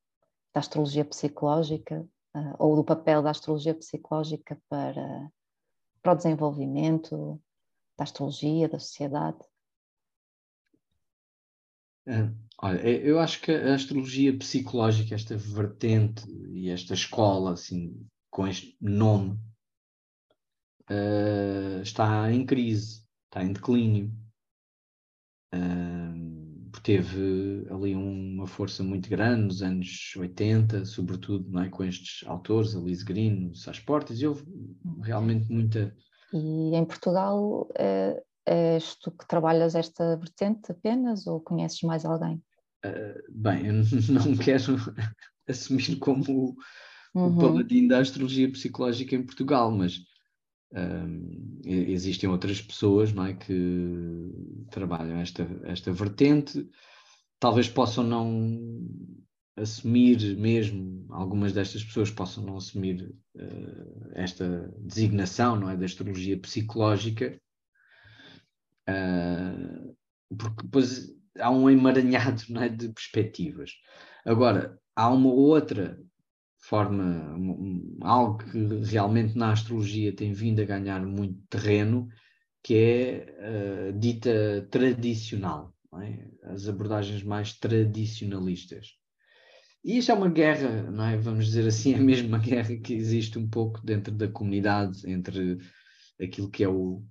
da 0.53 0.59
astrologia 0.59 1.03
psicológica, 1.03 2.05
uh, 2.35 2.55
ou 2.59 2.75
do 2.75 2.83
papel 2.83 3.21
da 3.21 3.31
astrologia 3.31 3.73
psicológica 3.73 4.59
para, 4.69 5.31
para 6.01 6.13
o 6.13 6.15
desenvolvimento 6.15 7.41
da 7.97 8.03
astrologia, 8.03 8.67
da 8.67 8.79
sociedade? 8.79 9.39
É, 12.05 12.29
olha, 12.61 12.79
é, 12.79 13.09
eu 13.09 13.19
acho 13.19 13.41
que 13.41 13.51
a 13.51 13.75
astrologia 13.75 14.37
psicológica, 14.37 15.15
esta 15.15 15.37
vertente 15.37 16.29
e 16.51 16.69
esta 16.69 16.93
escola, 16.93 17.53
assim, 17.53 18.05
com 18.29 18.47
este 18.47 18.75
nome, 18.81 19.39
uh, 20.89 21.81
está 21.81 22.31
em 22.31 22.45
crise, 22.45 23.05
está 23.25 23.43
em 23.43 23.53
declínio. 23.53 24.11
Uh, 25.53 26.02
teve 26.81 27.67
ali 27.69 27.95
uma 27.95 28.47
força 28.47 28.83
muito 28.83 29.09
grande 29.09 29.43
nos 29.43 29.61
anos 29.61 30.13
80, 30.17 30.85
sobretudo 30.85 31.49
não 31.49 31.63
é, 31.63 31.69
com 31.69 31.83
estes 31.83 32.27
autores, 32.27 32.75
a 32.75 32.79
Liz 32.79 33.03
Green, 33.03 33.49
o 33.49 33.55
Sás 33.55 33.79
Portas, 33.79 34.21
e 34.21 34.27
houve 34.27 34.43
realmente 35.01 35.51
muita. 35.51 35.95
E 36.33 36.75
em 36.75 36.85
Portugal 36.85 37.67
uh, 37.71 38.21
És 38.45 38.95
tu 38.95 39.11
que 39.11 39.25
trabalhas 39.25 39.73
esta 39.73 40.17
vertente 40.17 40.71
apenas 40.71 41.27
ou 41.27 41.39
conheces 41.39 41.81
mais 41.81 42.03
alguém? 42.03 42.41
Uh, 42.85 43.23
bem, 43.29 43.67
eu 43.67 43.73
não 44.11 44.37
quero 44.37 44.75
assumir 45.47 45.95
como 45.97 46.23
o, 46.29 46.55
uhum. 47.15 47.37
o 47.37 47.39
paladino 47.39 47.87
da 47.87 47.99
astrologia 47.99 48.51
psicológica 48.51 49.15
em 49.15 49.23
Portugal, 49.23 49.71
mas 49.71 49.99
um, 50.73 51.61
existem 51.65 52.29
outras 52.29 52.61
pessoas 52.61 53.13
não 53.13 53.25
é, 53.25 53.33
que 53.33 54.65
trabalham 54.71 55.17
esta, 55.19 55.47
esta 55.63 55.91
vertente, 55.91 56.67
talvez 57.39 57.69
possam 57.69 58.03
não 58.03 58.87
assumir 59.55 60.35
mesmo, 60.35 61.05
algumas 61.09 61.53
destas 61.53 61.83
pessoas 61.83 62.09
possam 62.09 62.43
não 62.43 62.57
assumir 62.57 63.13
uh, 63.35 64.11
esta 64.13 64.73
designação 64.79 65.55
não 65.55 65.69
é, 65.69 65.77
da 65.77 65.85
astrologia 65.85 66.39
psicológica, 66.39 67.39
Uh, 68.89 69.95
porque 70.37 70.63
depois 70.63 71.09
há 71.39 71.49
um 71.49 71.69
emaranhado 71.69 72.43
é, 72.59 72.69
de 72.69 72.89
perspectivas. 72.89 73.71
Agora, 74.25 74.77
há 74.95 75.09
uma 75.09 75.31
outra 75.31 75.99
forma, 76.63 77.35
algo 78.01 78.37
que 78.37 78.57
realmente 78.89 79.37
na 79.37 79.51
astrologia 79.51 80.15
tem 80.15 80.31
vindo 80.31 80.61
a 80.61 80.65
ganhar 80.65 81.05
muito 81.05 81.37
terreno, 81.49 82.07
que 82.63 82.75
é 82.75 83.89
uh, 83.89 83.99
dita 83.99 84.65
tradicional, 84.71 85.73
é? 86.01 86.25
as 86.43 86.67
abordagens 86.67 87.21
mais 87.21 87.53
tradicionalistas. 87.53 88.93
E 89.83 89.97
isso 89.97 90.11
é 90.11 90.13
uma 90.13 90.29
guerra, 90.29 90.89
não 90.89 91.03
é? 91.03 91.17
vamos 91.17 91.47
dizer 91.47 91.67
assim, 91.67 91.93
é 91.93 91.99
mesmo 91.99 92.29
uma 92.29 92.39
guerra 92.39 92.77
que 92.77 92.93
existe 92.93 93.37
um 93.37 93.49
pouco 93.49 93.85
dentro 93.85 94.13
da 94.13 94.29
comunidade 94.29 95.01
entre 95.05 95.57
aquilo 96.21 96.49
que 96.49 96.63
é 96.63 96.69
o, 96.69 97.03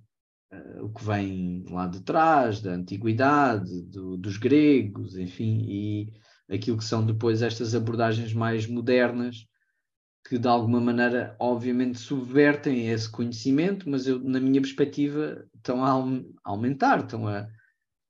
uh, 0.51 0.85
o 0.85 0.91
que 0.91 1.05
vem 1.05 1.63
lá 1.69 1.85
de 1.85 2.01
trás, 2.01 2.59
da 2.59 2.71
antiguidade, 2.71 3.83
do, 3.83 4.17
dos 4.17 4.37
gregos, 4.37 5.15
enfim, 5.15 5.63
e 5.69 6.23
aquilo 6.53 6.77
que 6.77 6.83
são 6.83 7.05
depois 7.05 7.41
estas 7.41 7.73
abordagens 7.73 8.33
mais 8.33 8.67
modernas, 8.67 9.47
que 10.27 10.37
de 10.37 10.47
alguma 10.47 10.79
maneira, 10.79 11.35
obviamente, 11.39 11.99
subvertem 11.99 12.89
esse 12.89 13.09
conhecimento, 13.09 13.89
mas 13.89 14.07
eu, 14.07 14.19
na 14.19 14.39
minha 14.39 14.61
perspectiva, 14.61 15.45
estão 15.55 15.83
a 15.83 15.91
aumentar, 16.43 16.99
estão 16.99 17.27
a, 17.27 17.47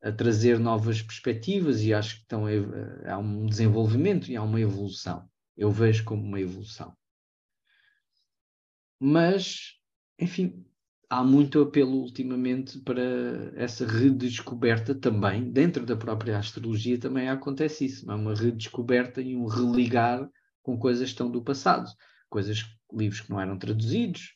a 0.01 0.11
trazer 0.11 0.59
novas 0.59 1.01
perspectivas 1.01 1.81
e 1.81 1.93
acho 1.93 2.17
que 2.17 2.21
estão 2.21 2.45
a, 2.45 3.13
há 3.13 3.17
um 3.17 3.45
desenvolvimento 3.45 4.29
e 4.29 4.35
há 4.35 4.43
uma 4.43 4.61
evolução. 4.61 5.27
Eu 5.57 5.71
vejo 5.71 6.03
como 6.03 6.21
uma 6.21 6.39
evolução. 6.39 6.95
Mas, 8.99 9.79
enfim, 10.19 10.65
há 11.09 11.23
muito 11.23 11.61
apelo 11.61 11.97
ultimamente 11.97 12.79
para 12.79 13.01
essa 13.55 13.85
redescoberta 13.85 14.95
também, 14.95 15.51
dentro 15.51 15.85
da 15.85 15.95
própria 15.95 16.37
astrologia 16.37 16.99
também 16.99 17.29
acontece 17.29 17.85
isso, 17.85 18.09
há 18.09 18.15
uma 18.15 18.35
redescoberta 18.35 19.21
e 19.21 19.35
um 19.35 19.45
religar 19.45 20.29
com 20.61 20.77
coisas 20.77 21.03
que 21.05 21.11
estão 21.11 21.29
do 21.29 21.43
passado, 21.43 21.89
coisas, 22.29 22.65
livros 22.91 23.21
que 23.21 23.29
não 23.29 23.39
eram 23.39 23.57
traduzidos, 23.57 24.33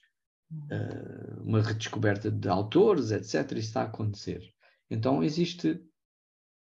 uh, 0.53 1.41
uma 1.43 1.61
redescoberta 1.61 2.29
de 2.29 2.47
autores, 2.47 3.11
etc. 3.11 3.33
Isso 3.51 3.67
está 3.67 3.81
a 3.81 3.85
acontecer. 3.85 4.41
Então 4.89 5.23
existe 5.23 5.81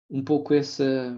um 0.09 0.23
pouco 0.23 0.53
essa. 0.53 1.17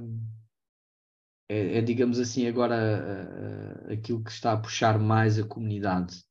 É, 1.47 1.79
é 1.79 1.81
digamos 1.81 2.19
assim, 2.19 2.47
agora 2.47 2.77
uh, 2.77 3.93
aquilo 3.93 4.23
que 4.23 4.31
está 4.31 4.53
a 4.53 4.57
puxar 4.57 4.99
mais 4.99 5.39
a 5.39 5.43
comunidade 5.43 6.19
é? 6.19 6.28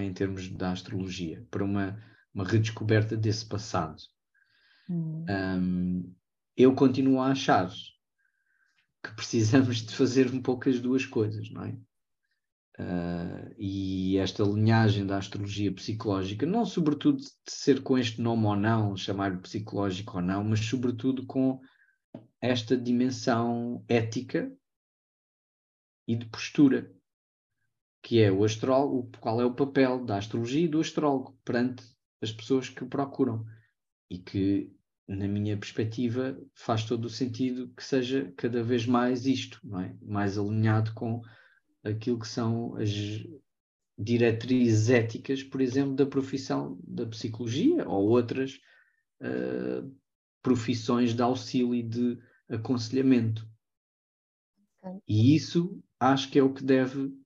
Em 0.00 0.12
termos 0.12 0.48
da 0.48 0.72
astrologia, 0.72 1.46
para 1.50 1.64
uma, 1.64 1.98
uma 2.34 2.44
redescoberta 2.44 3.16
desse 3.16 3.46
passado. 3.46 4.02
Hum. 4.88 5.24
Um, 5.28 6.14
eu 6.56 6.74
continuo 6.74 7.20
a 7.20 7.28
achar 7.28 7.70
que 9.02 9.14
precisamos 9.14 9.78
de 9.78 9.94
fazer 9.94 10.32
um 10.32 10.40
pouco 10.40 10.68
as 10.68 10.80
duas 10.80 11.04
coisas, 11.04 11.50
não 11.50 11.64
é? 11.64 11.76
Uh, 12.76 13.54
e 13.56 14.16
esta 14.18 14.42
linhagem 14.42 15.06
da 15.06 15.18
astrologia 15.18 15.72
psicológica, 15.72 16.44
não 16.44 16.64
sobretudo 16.64 17.18
de 17.18 17.30
ser 17.46 17.82
com 17.82 17.96
este 17.96 18.20
nome 18.20 18.46
ou 18.46 18.56
não, 18.56 18.96
chamar 18.96 19.40
psicológico 19.40 20.16
ou 20.16 20.22
não, 20.22 20.42
mas 20.42 20.58
sobretudo 20.60 21.24
com 21.24 21.60
esta 22.40 22.76
dimensão 22.76 23.84
ética 23.88 24.52
e 26.06 26.16
de 26.16 26.26
postura, 26.26 26.93
que 28.04 28.20
é 28.20 28.30
o 28.30 28.44
astrólogo, 28.44 29.10
qual 29.18 29.40
é 29.40 29.46
o 29.46 29.54
papel 29.54 30.04
da 30.04 30.18
astrologia 30.18 30.66
e 30.66 30.68
do 30.68 30.78
astrólogo 30.78 31.34
perante 31.42 31.82
as 32.20 32.30
pessoas 32.30 32.68
que 32.68 32.84
o 32.84 32.86
procuram 32.86 33.46
e 34.10 34.18
que, 34.18 34.70
na 35.08 35.26
minha 35.26 35.56
perspectiva, 35.56 36.38
faz 36.54 36.84
todo 36.84 37.06
o 37.06 37.10
sentido 37.10 37.72
que 37.74 37.82
seja 37.82 38.30
cada 38.36 38.62
vez 38.62 38.84
mais 38.84 39.24
isto, 39.24 39.58
é? 39.80 39.96
mais 40.02 40.36
alinhado 40.36 40.92
com 40.92 41.22
aquilo 41.82 42.18
que 42.18 42.28
são 42.28 42.76
as 42.76 42.90
diretrizes 43.98 44.90
éticas, 44.90 45.42
por 45.42 45.62
exemplo, 45.62 45.94
da 45.94 46.04
profissão 46.04 46.78
da 46.86 47.06
psicologia 47.06 47.88
ou 47.88 48.10
outras 48.10 48.60
uh, 49.22 49.90
profissões 50.42 51.14
de 51.14 51.22
auxílio 51.22 51.74
e 51.74 51.82
de 51.82 52.18
aconselhamento. 52.50 53.48
Okay. 54.82 55.00
E 55.08 55.34
isso 55.34 55.82
acho 55.98 56.30
que 56.30 56.38
é 56.38 56.42
o 56.42 56.52
que 56.52 56.62
deve 56.62 57.23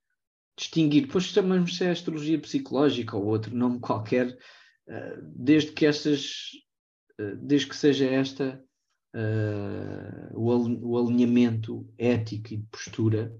distinguir. 0.59 1.07
Depois 1.07 1.25
chamamos 1.25 1.77
se 1.77 1.85
é 1.85 1.91
astrologia 1.91 2.39
psicológica 2.41 3.17
ou 3.17 3.25
outro 3.27 3.55
nome 3.55 3.81
qualquer, 3.81 4.37
uh, 4.89 5.23
desde 5.35 5.73
que 5.73 5.87
estas, 5.87 6.51
uh, 7.21 7.37
desde 7.37 7.69
que 7.69 7.77
seja 7.77 8.07
esta 8.07 8.63
o, 10.35 10.91
o 10.91 10.99
alinhamento 10.99 11.89
ético 11.97 12.53
e 12.53 12.59
de 12.59 12.67
postura 12.67 13.35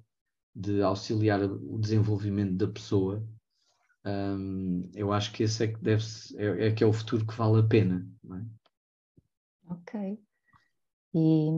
de 0.55 0.83
auxiliar 0.83 1.41
o 1.45 1.79
desenvolvimento 1.79 2.57
da 2.57 2.67
pessoa, 2.67 3.25
um, 4.05 4.91
eu 4.95 5.13
acho 5.13 5.33
que 5.33 5.43
esse 5.43 5.65
é 5.65 5.69
que 5.69 5.79
deve 5.81 6.03
é, 6.37 6.69
é, 6.69 6.73
que 6.73 6.83
é 6.83 6.87
o 6.87 6.93
futuro 6.93 7.27
que 7.27 7.35
vale 7.35 7.61
a 7.61 7.63
pena. 7.63 8.09
É? 8.33 9.73
Ok. 9.73 10.19
E 11.15 11.49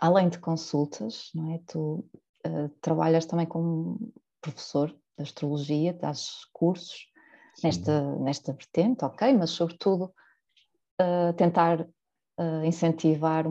além 0.00 0.28
de 0.28 0.38
consultas, 0.38 1.30
não 1.34 1.52
é? 1.52 1.60
Tu 1.66 2.04
uh, 2.46 2.68
trabalhas 2.80 3.26
também 3.26 3.46
como 3.46 4.12
professor 4.42 4.90
de 5.16 5.22
astrologia, 5.22 5.94
das 5.94 6.44
cursos 6.52 7.06
nesta, 7.64 8.02
nesta 8.18 8.52
vertente, 8.52 9.04
ok, 9.04 9.32
mas 9.32 9.50
sobretudo 9.50 10.12
uh, 11.00 11.32
tentar 11.34 11.80
uh, 11.80 12.64
incentivar 12.64 13.46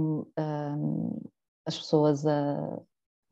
as 1.66 1.78
pessoas 1.78 2.26
a 2.28 2.80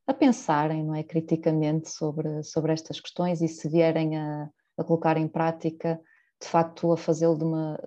a 0.10 0.14
pensarem 0.14 0.84
não 0.84 0.95
é, 0.95 1.03
criticamente 1.03 1.88
sobre, 1.88 2.41
sobre 2.41 2.74
estas 2.74 2.99
questões 2.99 3.43
e 3.43 3.47
se 3.47 3.70
vierem 3.70 4.18
a, 4.18 4.49
a 4.76 4.84
colocar 4.84 5.18
em 5.18 5.28
prática, 5.28 6.01
de 6.41 6.47
facto, 6.47 6.91
a 6.91 6.97
fazê-lo 6.97 7.38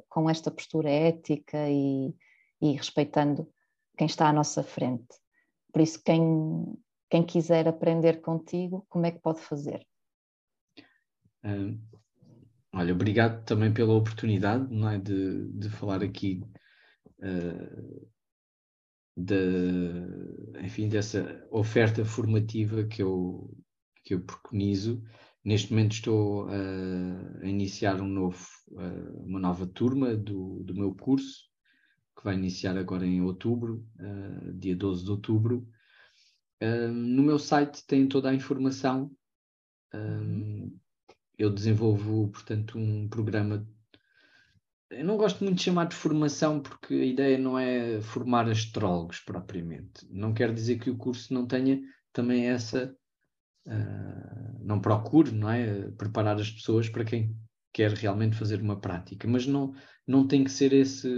com 0.08 0.30
esta 0.30 0.48
postura 0.48 0.88
ética 0.88 1.68
e, 1.68 2.14
e 2.60 2.74
respeitando 2.74 3.50
quem 3.98 4.06
está 4.06 4.28
à 4.28 4.32
nossa 4.32 4.62
frente. 4.62 5.08
Por 5.72 5.82
isso, 5.82 6.00
quem, 6.04 6.22
quem 7.12 7.22
quiser 7.22 7.68
aprender 7.68 8.22
contigo, 8.22 8.86
como 8.88 9.04
é 9.04 9.10
que 9.10 9.20
pode 9.20 9.38
fazer? 9.42 9.86
olha, 12.72 12.94
obrigado 12.94 13.44
também 13.44 13.70
pela 13.70 13.92
oportunidade 13.92 14.72
não 14.72 14.88
é, 14.88 14.96
de, 14.98 15.46
de 15.52 15.68
falar 15.68 16.02
aqui 16.02 16.40
uh, 17.18 18.08
de, 19.14 20.56
enfim, 20.64 20.88
dessa 20.88 21.46
oferta 21.50 22.02
formativa 22.02 22.84
que 22.84 23.02
eu, 23.02 23.54
que 24.02 24.14
eu 24.14 24.22
preconizo. 24.22 25.04
Neste 25.44 25.70
momento 25.70 25.92
estou 25.92 26.48
a 26.48 27.46
iniciar 27.46 28.00
um 28.00 28.08
novo, 28.08 28.46
uma 29.26 29.38
nova 29.38 29.66
turma 29.66 30.16
do, 30.16 30.62
do 30.62 30.74
meu 30.74 30.94
curso, 30.94 31.50
que 32.16 32.24
vai 32.24 32.36
iniciar 32.36 32.78
agora 32.78 33.04
em 33.04 33.20
outubro, 33.20 33.84
dia 34.54 34.74
12 34.74 35.04
de 35.04 35.10
outubro. 35.10 35.68
No 36.66 37.22
meu 37.22 37.38
site 37.38 37.84
tem 37.86 38.06
toda 38.06 38.30
a 38.30 38.34
informação. 38.34 39.10
Uhum. 39.92 40.78
Eu 41.38 41.50
desenvolvo, 41.50 42.28
portanto, 42.28 42.78
um 42.78 43.08
programa 43.08 43.66
eu 44.92 45.04
não 45.04 45.16
gosto 45.16 45.42
muito 45.42 45.56
de 45.56 45.64
chamar 45.64 45.86
de 45.86 45.96
formação 45.96 46.60
porque 46.60 46.94
a 46.94 47.04
ideia 47.04 47.38
não 47.38 47.58
é 47.58 48.00
formar 48.02 48.48
astrólogos 48.48 49.20
propriamente. 49.20 50.06
Não 50.10 50.34
quer 50.34 50.52
dizer 50.52 50.78
que 50.78 50.90
o 50.90 50.96
curso 50.96 51.32
não 51.32 51.46
tenha 51.46 51.80
também 52.12 52.48
essa. 52.48 52.94
Uh, 53.66 54.64
não 54.64 54.80
procure, 54.80 55.30
não 55.30 55.48
é? 55.48 55.90
Preparar 55.92 56.36
as 56.38 56.50
pessoas 56.50 56.88
para 56.88 57.04
quem 57.04 57.34
quer 57.72 57.92
realmente 57.92 58.36
fazer 58.36 58.60
uma 58.60 58.78
prática, 58.78 59.26
mas 59.26 59.46
não, 59.46 59.72
não 60.06 60.26
tem 60.26 60.44
que 60.44 60.50
ser 60.50 60.74
esse 60.74 61.08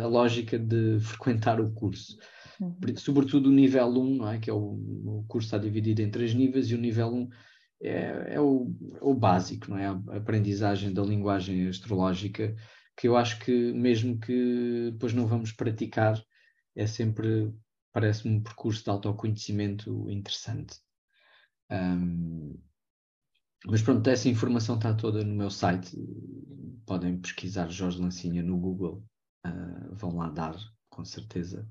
a 0.00 0.06
lógica 0.06 0.56
de 0.56 1.00
frequentar 1.00 1.60
o 1.60 1.72
curso. 1.72 2.16
Uhum. 2.62 2.96
Sobretudo 2.96 3.48
o 3.48 3.52
nível 3.52 3.88
1, 3.88 4.16
não 4.16 4.30
é? 4.30 4.38
Que 4.38 4.48
é 4.48 4.52
o, 4.52 4.58
o 4.58 5.24
curso 5.26 5.46
está 5.46 5.58
dividido 5.58 6.00
em 6.00 6.10
três 6.10 6.32
níveis 6.32 6.70
e 6.70 6.74
o 6.74 6.78
nível 6.78 7.12
1 7.12 7.28
é, 7.82 8.34
é 8.34 8.40
o, 8.40 8.72
o 9.00 9.14
básico, 9.14 9.68
não 9.68 9.78
é? 9.78 9.86
A 9.86 10.16
aprendizagem 10.16 10.92
da 10.92 11.02
linguagem 11.02 11.66
astrológica 11.66 12.54
que 12.96 13.08
eu 13.08 13.16
acho 13.16 13.40
que 13.40 13.72
mesmo 13.72 14.18
que 14.18 14.90
depois 14.92 15.12
não 15.12 15.26
vamos 15.26 15.50
praticar, 15.50 16.22
é 16.76 16.86
sempre, 16.86 17.52
parece-me 17.90 18.36
um 18.36 18.42
percurso 18.42 18.84
de 18.84 18.90
autoconhecimento 18.90 20.08
interessante. 20.08 20.78
Um, 21.70 22.56
mas 23.66 23.82
pronto, 23.82 24.08
essa 24.08 24.28
informação 24.28 24.76
está 24.76 24.94
toda 24.94 25.24
no 25.24 25.34
meu 25.34 25.50
site. 25.50 25.96
Podem 26.86 27.18
pesquisar 27.18 27.68
Jorge 27.70 28.00
Lancinha 28.00 28.42
no 28.42 28.56
Google, 28.56 29.04
uh, 29.46 29.94
vão 29.94 30.16
lá 30.16 30.28
dar, 30.28 30.56
com 30.88 31.04
certeza. 31.04 31.68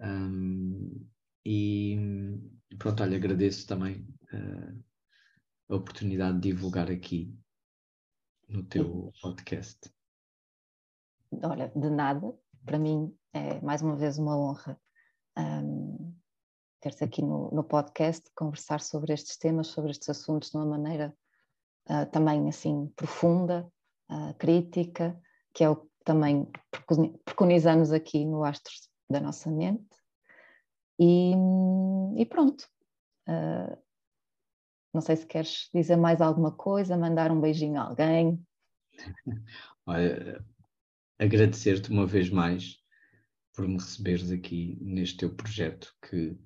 Um, 0.00 1.06
e 1.44 1.96
pronto, 2.78 3.02
olha, 3.02 3.16
agradeço 3.16 3.66
também 3.66 4.06
uh, 4.32 4.84
a 5.68 5.76
oportunidade 5.76 6.40
de 6.40 6.50
divulgar 6.50 6.90
aqui 6.90 7.36
no 8.48 8.62
teu 8.64 9.12
podcast. 9.20 9.92
Olha, 11.42 11.70
de 11.74 11.90
nada, 11.90 12.34
para 12.64 12.78
mim 12.78 13.14
é 13.32 13.60
mais 13.60 13.82
uma 13.82 13.94
vez 13.94 14.18
uma 14.18 14.36
honra 14.36 14.80
um, 15.38 16.14
ter-te 16.80 17.04
aqui 17.04 17.22
no, 17.22 17.50
no, 17.50 17.62
podcast, 17.62 18.28
conversar 18.34 18.80
sobre 18.80 19.12
estes 19.12 19.36
temas, 19.36 19.68
sobre 19.68 19.90
estes 19.90 20.08
assuntos 20.08 20.50
de 20.50 20.56
uma 20.56 20.66
maneira 20.66 21.14
uh, 21.88 22.10
também 22.10 22.48
assim 22.48 22.88
profunda, 22.96 23.70
uh, 24.10 24.34
crítica, 24.38 25.20
que 25.54 25.62
é 25.62 25.70
o 25.70 25.76
que 25.76 25.88
também 26.04 26.50
preconizamos 27.24 27.92
aqui 27.92 28.24
no 28.24 28.42
Astros 28.42 28.89
da 29.10 29.20
Nossa 29.20 29.50
Mente. 29.50 29.96
E, 30.98 31.32
e 32.16 32.26
pronto. 32.26 32.68
Uh, 33.28 33.76
não 34.92 35.00
sei 35.00 35.16
se 35.16 35.26
queres 35.26 35.68
dizer 35.72 35.96
mais 35.96 36.20
alguma 36.20 36.52
coisa, 36.52 36.96
mandar 36.96 37.30
um 37.30 37.40
beijinho 37.40 37.80
a 37.80 37.84
alguém. 37.84 38.44
Olha, 39.86 40.44
agradecer-te 41.18 41.90
uma 41.90 42.06
vez 42.06 42.28
mais 42.28 42.76
por 43.54 43.66
me 43.66 43.74
receberes 43.74 44.30
aqui 44.30 44.78
neste 44.80 45.18
teu 45.18 45.34
projeto 45.34 45.94
que 46.08 46.36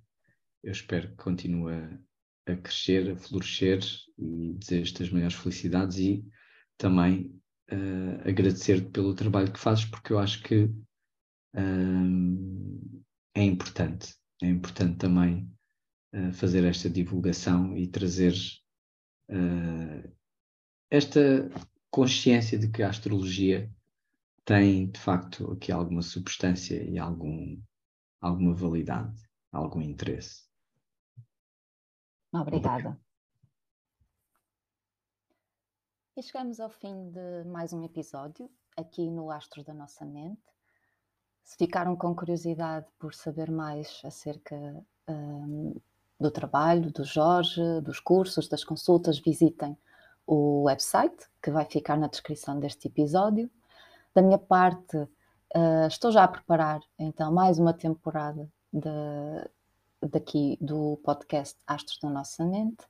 eu 0.62 0.72
espero 0.72 1.08
que 1.08 1.16
continue 1.16 2.00
a, 2.46 2.56
crescer, 2.56 3.10
a 3.10 3.16
florescer 3.16 3.80
e 4.18 4.54
desejo-te 4.54 5.02
as 5.02 5.10
maiores 5.10 5.36
felicidades 5.36 5.98
e 5.98 6.26
também 6.78 7.40
uh, 7.70 8.28
agradecer-te 8.28 8.90
pelo 8.90 9.14
trabalho 9.14 9.52
que 9.52 9.58
fazes 9.58 9.84
porque 9.84 10.12
eu 10.12 10.18
acho 10.18 10.42
que 10.42 10.70
é 13.34 13.42
importante, 13.42 14.14
é 14.42 14.46
importante 14.48 14.98
também 14.98 15.50
uh, 16.12 16.32
fazer 16.32 16.64
esta 16.64 16.90
divulgação 16.90 17.76
e 17.76 17.86
trazer 17.86 18.34
esta 20.90 21.50
consciência 21.90 22.58
de 22.58 22.70
que 22.70 22.82
a 22.82 22.90
astrologia 22.90 23.72
tem 24.44 24.90
de 24.90 25.00
facto 25.00 25.50
aqui 25.52 25.72
alguma 25.72 26.02
substância 26.02 26.82
e 26.82 26.98
algum, 26.98 27.60
alguma 28.20 28.54
validade, 28.54 29.16
algum 29.50 29.80
interesse. 29.80 30.44
Obrigada. 32.32 33.00
E 36.16 36.22
chegamos 36.22 36.60
ao 36.60 36.70
fim 36.70 37.10
de 37.10 37.44
mais 37.44 37.72
um 37.72 37.82
episódio 37.82 38.48
aqui 38.76 39.10
no 39.10 39.30
Astros 39.30 39.64
da 39.64 39.74
Nossa 39.74 40.04
Mente. 40.04 40.53
Se 41.44 41.58
ficaram 41.58 41.94
com 41.94 42.14
curiosidade 42.14 42.86
por 42.98 43.14
saber 43.14 43.50
mais 43.50 44.00
acerca 44.02 44.56
um, 45.06 45.76
do 46.18 46.30
trabalho 46.30 46.90
do 46.90 47.04
Jorge, 47.04 47.60
dos 47.82 48.00
cursos, 48.00 48.48
das 48.48 48.64
consultas, 48.64 49.18
visitem 49.18 49.76
o 50.26 50.62
website 50.62 51.28
que 51.42 51.50
vai 51.50 51.66
ficar 51.66 51.98
na 51.98 52.08
descrição 52.08 52.58
deste 52.58 52.88
episódio. 52.88 53.50
Da 54.14 54.22
minha 54.22 54.38
parte, 54.38 54.96
uh, 54.96 55.86
estou 55.86 56.10
já 56.10 56.24
a 56.24 56.28
preparar 56.28 56.80
então 56.98 57.30
mais 57.30 57.58
uma 57.58 57.74
temporada 57.74 58.50
de, 58.72 60.08
daqui 60.08 60.56
do 60.62 60.98
podcast 61.04 61.58
Astros 61.66 61.98
da 62.00 62.08
Nossa 62.08 62.42
Mente. 62.44 62.86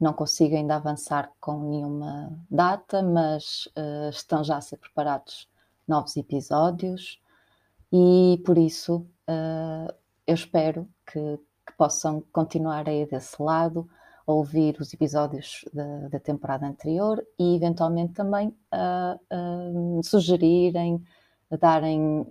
não 0.00 0.14
consigo 0.14 0.56
ainda 0.56 0.76
avançar 0.76 1.30
com 1.38 1.68
nenhuma 1.68 2.32
data, 2.50 3.02
mas 3.02 3.68
uh, 3.76 4.08
estão 4.08 4.42
já 4.42 4.56
a 4.56 4.62
ser 4.62 4.78
preparados 4.78 5.46
novos 5.86 6.16
episódios 6.16 7.21
e 7.92 8.40
por 8.44 8.56
isso 8.56 9.06
uh, 9.28 9.92
eu 10.26 10.34
espero 10.34 10.88
que, 11.06 11.38
que, 11.66 11.72
possam 11.76 12.22
continuar 12.32 12.88
aí 12.88 13.06
desse 13.06 13.40
lado, 13.42 13.88
ouvir 14.26 14.76
os 14.80 14.94
episódios 14.94 15.64
da, 15.74 16.08
da 16.08 16.20
temporada 16.20 16.66
anterior 16.66 17.22
e 17.38 17.56
eventualmente 17.56 18.14
também 18.14 18.48
uh, 18.48 20.00
sugerirem, 20.02 21.04
darem 21.60 22.26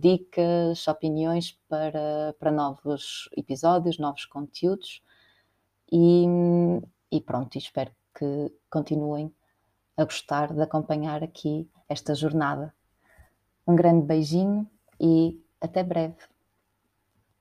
dicas, 0.00 0.88
opiniões 0.88 1.56
para, 1.68 2.34
para 2.40 2.50
novos 2.50 3.28
episódios, 3.36 4.00
novos 4.00 4.24
conteúdos. 4.24 5.00
E, 5.92 6.26
e 7.12 7.20
pronto, 7.20 7.56
espero 7.56 7.92
que 8.18 8.52
continuem 8.68 9.32
a 9.96 10.04
gostar 10.04 10.52
de 10.52 10.60
acompanhar 10.60 11.22
aqui 11.22 11.70
esta 11.88 12.16
jornada. 12.16 12.74
Um 13.64 13.76
grande 13.76 14.04
beijinho 14.04 14.68
e 15.00 15.40
até 15.60 15.82
breve. 15.82 16.16